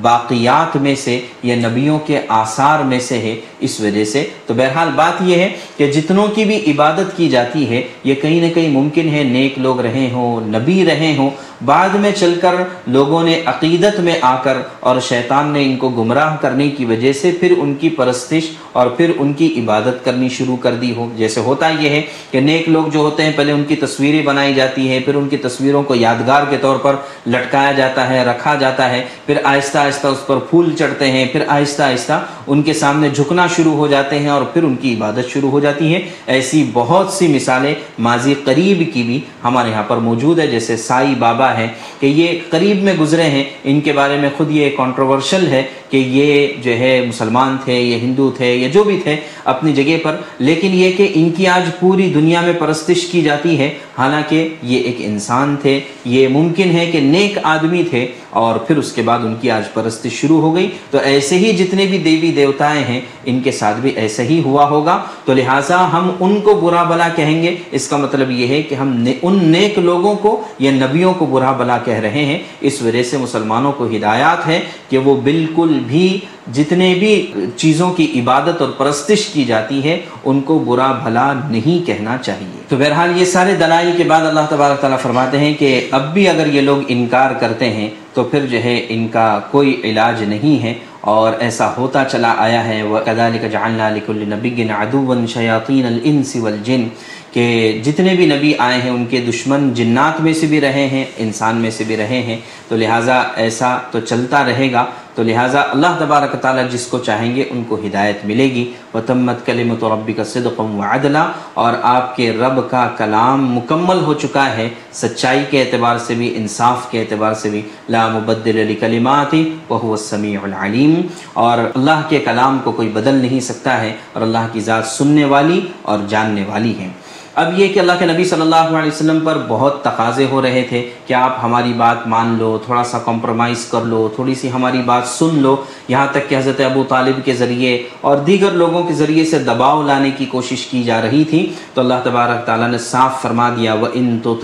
باقیات 0.01 0.77
میں 0.77 0.95
سے 0.95 1.21
یا 1.43 1.57
نبیوں 1.57 1.99
کے 1.99 2.21
آثار 2.29 2.85
میں 2.85 3.01
سے 3.01 3.19
ہے 3.19 3.41
اس 3.61 3.81
وجہ 3.81 4.05
سے۔ 4.05 4.27
تو 4.47 4.55
بہرحال 4.55 4.89
بات 4.95 5.23
یہ 5.23 5.35
ہے 5.35 5.49
کہ 5.77 5.93
جتنوں 5.93 6.27
کی 6.27 6.45
بھی 6.45 6.71
عبادت 6.71 7.17
کی 7.17 7.29
جاتی 7.29 7.71
ہے، 7.71 7.83
یہ 8.05 8.15
کہیں 8.15 8.41
نہ 8.41 8.55
کہیں 8.55 8.69
ممکن 8.69 9.09
ہے 9.15 9.23
نیک 9.23 9.59
لوگ 9.59 9.81
رہے 9.81 10.09
ہوں، 10.13 10.41
نبی 10.41 10.85
رہے 10.87 11.15
ہوں۔ 11.19 11.31
بعد 11.65 11.89
میں 11.89 12.11
چل 12.13 12.39
کر 12.43 12.55
لوگوں 12.87 13.23
نے 13.23 13.41
عقیدت 13.45 14.01
میں 14.01 14.19
آ 14.21 14.43
کر 14.43 14.57
اور 14.81 15.01
شیطان 15.01 15.49
نے 15.49 15.63
ان 15.63 15.77
کو 15.77 15.89
گمراہ 15.89 16.37
کرنے 16.37 16.69
کی 16.69 16.85
وجہ 16.85 17.13
سے 17.13 17.31
پھر 17.41 17.55
ان 17.59 17.75
کی 17.75 17.89
پرستش 17.89 18.43
اور 18.73 18.87
پھر 18.87 19.13
ان 19.19 19.33
کی 19.33 19.61
عبادت 19.63 20.05
کرنی 20.05 20.29
شروع 20.29 20.57
کر 20.57 20.75
دی 20.75 20.95
ہو۔ 20.97 21.11
جیسے 21.17 21.41
ہوتا 21.41 21.69
یہ 21.69 21.89
ہے 21.89 22.03
کہ 22.31 22.41
نیک 22.41 22.69
لوگ 22.69 22.87
جو 22.87 22.99
ہوتے 22.99 23.23
ہیں، 23.23 23.33
پہلے 23.37 23.53
ان 23.53 23.65
کی 23.65 23.77
تصویریں 23.77 24.23
بنائی 24.23 24.55
جاتی 24.55 24.89
ہیں، 24.89 25.01
پھر 25.01 25.15
ان 25.15 25.29
کی 25.29 25.37
تصویروں 25.37 25.83
کو 25.83 25.95
یادگار 25.95 26.43
کے 26.51 26.57
طور 26.61 26.77
پر 26.77 26.97
لٹکایا 27.27 27.73
جاتا 27.73 28.09
ہے، 28.09 28.25
رکھا 28.25 28.55
جاتا 28.55 28.91
ہے۔ 28.91 29.05
پھر 29.27 29.35
آہستہ 29.45 29.76
آہستہ 29.77 30.07
آہستہ 30.07 30.23
اس 30.23 30.27
پر 30.27 30.37
پھول 30.37 30.77
چڑھتے 30.79 31.11
ہیں، 31.11 31.27
پھر 31.27 31.41
آہستہ 31.49 31.83
آہستہ 31.83 32.27
ان 32.47 32.63
کے 32.63 32.73
سامنے 32.73 33.09
جھکنا 33.11 33.47
شروع 33.47 33.73
ہو 33.73 33.87
جاتے 33.87 34.19
ہیں 34.19 34.29
اور 34.29 34.43
پھر 34.43 34.63
ان 34.63 34.75
کی 34.75 34.95
عبادت 34.95 35.33
شروع 35.33 35.51
ہو 35.51 35.61
جاتی 35.61 35.95
ہے 35.95 36.01
ایسی 36.27 36.71
بہت 36.73 37.13
سی 37.13 37.29
مثالیں 37.29 37.75
ماضی 37.99 38.35
قریب 38.45 38.83
کی 38.95 39.03
بھی 39.03 39.21
ہمارے 39.45 39.71
یہاں 39.71 39.83
پر 39.83 39.97
موجود 39.97 40.39
ہے 40.39 40.47
جیسے 40.47 40.77
سائی 40.77 41.15
بابا 41.19 41.57
ہے 41.57 41.69
کہ 42.01 42.07
یہ 42.07 42.39
قریب 42.51 42.83
میں 42.83 42.95
گزرے 43.01 43.23
ہیں۔ 43.23 43.45
ان 43.65 43.81
کے 43.81 43.93
بارے 43.93 44.17
میں 44.17 44.31
خود 44.37 44.51
یہ 44.51 44.71
کانٹروورشل 44.77 45.47
ہے 45.47 45.63
کہ 45.91 45.97
یہ 45.97 46.47
جو 46.63 46.79
ہے 46.79 47.05
مسلمان 47.09 47.57
تھے، 47.65 47.81
یہ 47.81 47.97
ہندو 47.97 48.31
تھے، 48.31 48.55
یا 48.57 48.69
جو 48.69 48.85
بھی 48.85 49.01
تھے 49.03 49.17
اپنی 49.45 49.73
جگہ 49.73 49.97
پر۔ 50.03 50.17
لیکن 50.39 50.69
یہ 50.73 50.93
کہ 50.93 51.13
ان 51.15 51.31
کی 51.31 51.47
آج 51.47 51.63
پوری 51.81 52.13
دنیا 52.15 52.41
میں 52.41 52.53
پرستش 52.59 53.07
کی 53.07 53.23
جاتی 53.23 53.59
ہے۔ 53.59 53.75
حالانکہ 53.99 54.49
یہ 54.63 54.81
ایک 54.81 54.97
انسان 54.99 55.57
تھے، 55.63 55.81
یہ 56.05 56.29
ممکن 56.29 56.71
ہے 56.71 56.87
کہ 56.87 57.01
نیک 57.01 57.39
آدمی 57.43 57.83
تھے۔ 57.91 58.07
اور 58.37 58.57
پھر 58.57 58.77
اس 58.77 58.93
کے 58.93 59.03
بعد 59.03 59.19
ان 59.19 59.35
کی 59.41 59.51
آج 59.51 59.65
پرستی 59.75 60.09
شروع 60.09 60.41
ہو 60.41 60.55
گئی۔ 60.55 60.71
تو 60.91 60.99
ایسے 60.99 61.39
ہی 61.39 61.53
جتنے 61.53 61.87
بھی 61.87 61.99
دیوی 61.99 62.33
دیوتائیں 62.33 62.85
ہیں، 62.85 63.01
ان 63.25 63.41
کے 63.41 63.51
ساتھ 63.51 63.77
بھی 63.77 63.91
ایسا 63.91 64.23
ہی 64.23 64.43
ہوا 64.45 64.69
ہوگا۔ 64.69 65.03
تو 65.25 65.35
لہٰذا 65.35 65.93
ہم 65.93 66.11
ان 66.21 66.41
کو 66.41 66.55
برا 66.55 66.83
بلا 66.83 67.09
کہیں 67.09 67.43
گے۔ 67.43 67.57
اس 67.71 67.89
کا 67.89 67.97
مطلب 67.97 68.31
یہ 68.31 68.47
ہے 68.47 68.63
کہ 68.63 68.75
ہم 68.75 69.05
ان 69.23 69.45
نیک 69.45 69.79
لوگوں 69.79 70.15
کو 70.15 70.43
یا 70.59 70.71
نبیوں 70.71 71.15
کو 71.15 71.27
برا 71.27 71.53
بلا 71.53 71.79
کہہ 71.79 71.95
رہے 71.95 72.25
ہیں۔ 72.25 72.39
اس 72.61 72.83
وجہ 72.83 73.03
سے 73.03 73.17
مسلمانوں 73.17 73.73
کو 73.73 73.85
ہدایات 73.85 74.47
ہے 74.47 74.61
کہ 74.89 74.99
وہ 74.99 75.15
بالکل 75.15 75.79
بھی 75.87 76.21
جتنے 76.53 76.95
بھی 76.95 77.33
چیزوں 77.57 77.93
کی 77.93 78.21
عبادت 78.21 78.63
اور 78.63 78.69
پرستش 78.69 79.27
کی 79.27 79.45
جاتی 79.45 79.91
ہے، 79.91 80.01
ان 80.25 80.41
کو 80.41 80.59
برا 80.59 80.93
بھلا 80.93 81.33
نہیں 81.33 81.87
کہنا 81.87 82.17
چاہیے۔ 82.23 82.61
تو 82.69 82.77
بہرحال 82.77 83.21
یہ 83.21 83.25
سارے 83.25 83.55
دلائل 83.55 83.91
کے 83.97 84.05
بعد 84.05 84.27
اللہ 84.27 84.41
تبارک 84.51 84.81
تعالیٰ 84.81 84.99
فرماتے 84.99 85.39
ہیں 85.39 85.55
کہ 85.55 85.89
اب 85.91 86.15
بھی 86.15 86.29
اگر 86.29 86.47
یہ 86.47 86.61
لوگ 86.61 86.79
انکار 86.89 87.31
کرتے 87.31 87.71
ہیں، 87.71 87.91
تو 88.15 88.25
پھر 88.25 88.47
جو 88.47 88.59
ہے 88.65 88.87
ان 88.89 89.09
کا 89.09 89.41
کوئی 89.51 89.81
علاج 89.85 90.23
نہیں 90.23 90.63
ہے۔ 90.63 90.75
اور 91.01 91.33
ایسا 91.39 91.71
ہوتا 91.77 92.05
چلا 92.05 92.35
آیا 92.39 92.69
ہے 92.69 92.83
وہ 92.83 92.99
كَذَلِكَ 93.05 93.47
جَعَلْنَا 93.47 93.91
لِكُلِّ 93.91 94.25
نَبِيٍّ 94.25 94.71
عَدُوًا 94.71 95.27
شَيَاطِينَ 95.27 95.87
الْإِنسِ 95.87 96.39
وَالْجِنِّ۔ 96.39 96.85
کہ 97.33 97.79
جتنے 97.85 98.15
بھی 98.15 98.27
نبی 98.27 98.53
آئے 98.59 98.81
ہیں، 98.83 98.91
ان 98.91 99.05
کے 99.11 99.21
دشمن 99.29 99.75
جنات 99.75 100.21
میں 100.21 100.33
سے 100.33 100.47
بھی 100.47 100.61
رہے 100.61 100.87
ہیں، 100.87 101.05
انسان 101.17 101.57
میں 101.57 101.71
سے 101.71 101.85
بھی 101.85 101.97
رہے 101.97 102.23
ہیں۔ 102.23 102.37
تو 102.69 102.77
لہٰذا 102.77 103.23
ایسا 103.37 103.79
تو 103.91 104.01
چلتا 104.01 104.45
رہے 104.45 104.73
گا۔ 104.73 104.85
تو 105.17 105.23
لہٰذا 105.23 105.61
اللہ 105.61 105.87
تبارک 105.99 106.37
تعالیٰ 106.41 106.71
جس 106.71 106.87
کو 106.87 106.99
چاہیں 106.99 107.37
گے 107.37 107.45
ان 107.51 107.65
کو 107.69 107.75
ہدایت 107.75 108.25
ملے 108.25 108.45
گی۔ 108.45 108.73
و 108.95 109.01
تمت 109.07 109.47
کلمت 109.47 109.83
و 109.83 109.95
ربی 109.95 110.13
کا 110.13 110.25
صدقم 110.25 110.81
و 110.81 110.83
عدلہ 110.83 111.33
اور 111.55 111.73
آپ 111.83 112.17
کے 112.17 112.33
رب 112.33 112.71
کا 112.71 112.91
کلام 112.97 113.53
مکمل 113.53 114.05
ہو 114.05 114.15
چکا 114.15 114.51
ہے۔ 114.57 114.69
سچائی 114.93 115.45
کے 115.51 115.63
اعتبار 115.63 115.99
سے 115.99 116.15
بھی، 116.15 116.35
انصاف 116.37 116.91
کے 116.91 117.01
اعتبار 117.01 117.35
سے 117.35 117.51
بھی۔ 117.51 117.63
لا 117.89 118.09
مبدل 118.09 118.59
علی 118.59 118.75
کلماتی 118.75 119.57
وہ 119.69 119.93
السمیع 119.93 120.39
العلیم۔ 120.43 121.01
اور 121.33 121.59
اللہ 121.59 122.01
کے 122.09 122.19
کلام 122.19 122.59
کو 122.65 122.73
کوئی 122.73 122.89
بدل 122.89 123.15
نہیں 123.15 123.41
سکتا 123.41 123.81
ہے۔ 123.81 123.97
اور 124.13 124.23
اللہ 124.23 124.47
کی 124.53 124.61
ذات 124.61 124.87
سننے 124.87 125.25
والی 125.25 125.61
اور 125.83 125.99
جاننے 126.09 126.45
والی 126.49 126.79
ہے۔ 126.79 126.89
اب 127.37 127.59
یہ 127.59 127.69
کہ 127.69 127.79
اللہ 127.79 127.93
کے 127.99 128.07
نبی 128.07 128.25
صلی 128.25 128.41
اللہ 128.41 128.57
علیہ 128.57 128.91
وسلم 128.93 129.21
پر 129.25 129.39
بہت 129.49 129.83
تقاضے 129.83 130.27
ہو 130.31 130.43
رہے 130.43 130.63
تھے 130.69 130.91
کہ 131.07 131.15
آپ 131.15 131.39
ہماری 131.43 131.73
بات 131.73 132.07
مان 132.07 132.37
لو، 132.39 132.59
تھوڑا 132.65 132.85
سا 132.85 132.99
کمپرومائز 132.99 133.65
کر 133.65 133.81
لو، 133.81 134.09
تھوڑی 134.15 134.35
سی 134.35 134.53
ہماری 134.53 134.79
بات 134.79 135.07
سن 135.07 135.29
لو۔ 135.33 135.57
یہاں 135.89 136.07
تک 136.11 136.29
کہ 136.29 136.39
حضرت 136.39 136.61
ابو 136.61 136.85
طالب 136.89 137.25
کے 137.25 137.35
ذریعے 137.35 137.83
اور 138.01 138.17
دیگر 138.17 138.51
لوگوں 138.51 138.83
کے 138.83 138.95
ذریعے 138.95 139.25
سے 139.25 139.39
دباؤ 139.39 139.83
لانے 139.83 140.11
کی 140.11 140.25
کوشش 140.25 140.67
کی 140.67 140.83
جا 140.83 141.03
رہی 141.03 141.25
تھی۔ 141.25 141.53
تو 141.75 141.81
اللہ 141.81 141.95
تبارک 142.05 142.47
تعالیٰ 142.47 142.69
نے 142.69 142.79
صاف 142.79 143.23
فرما 143.23 143.49
دیا 143.49 143.75
وہ 143.75 143.87
ان 143.93 144.19
تو 144.23 144.35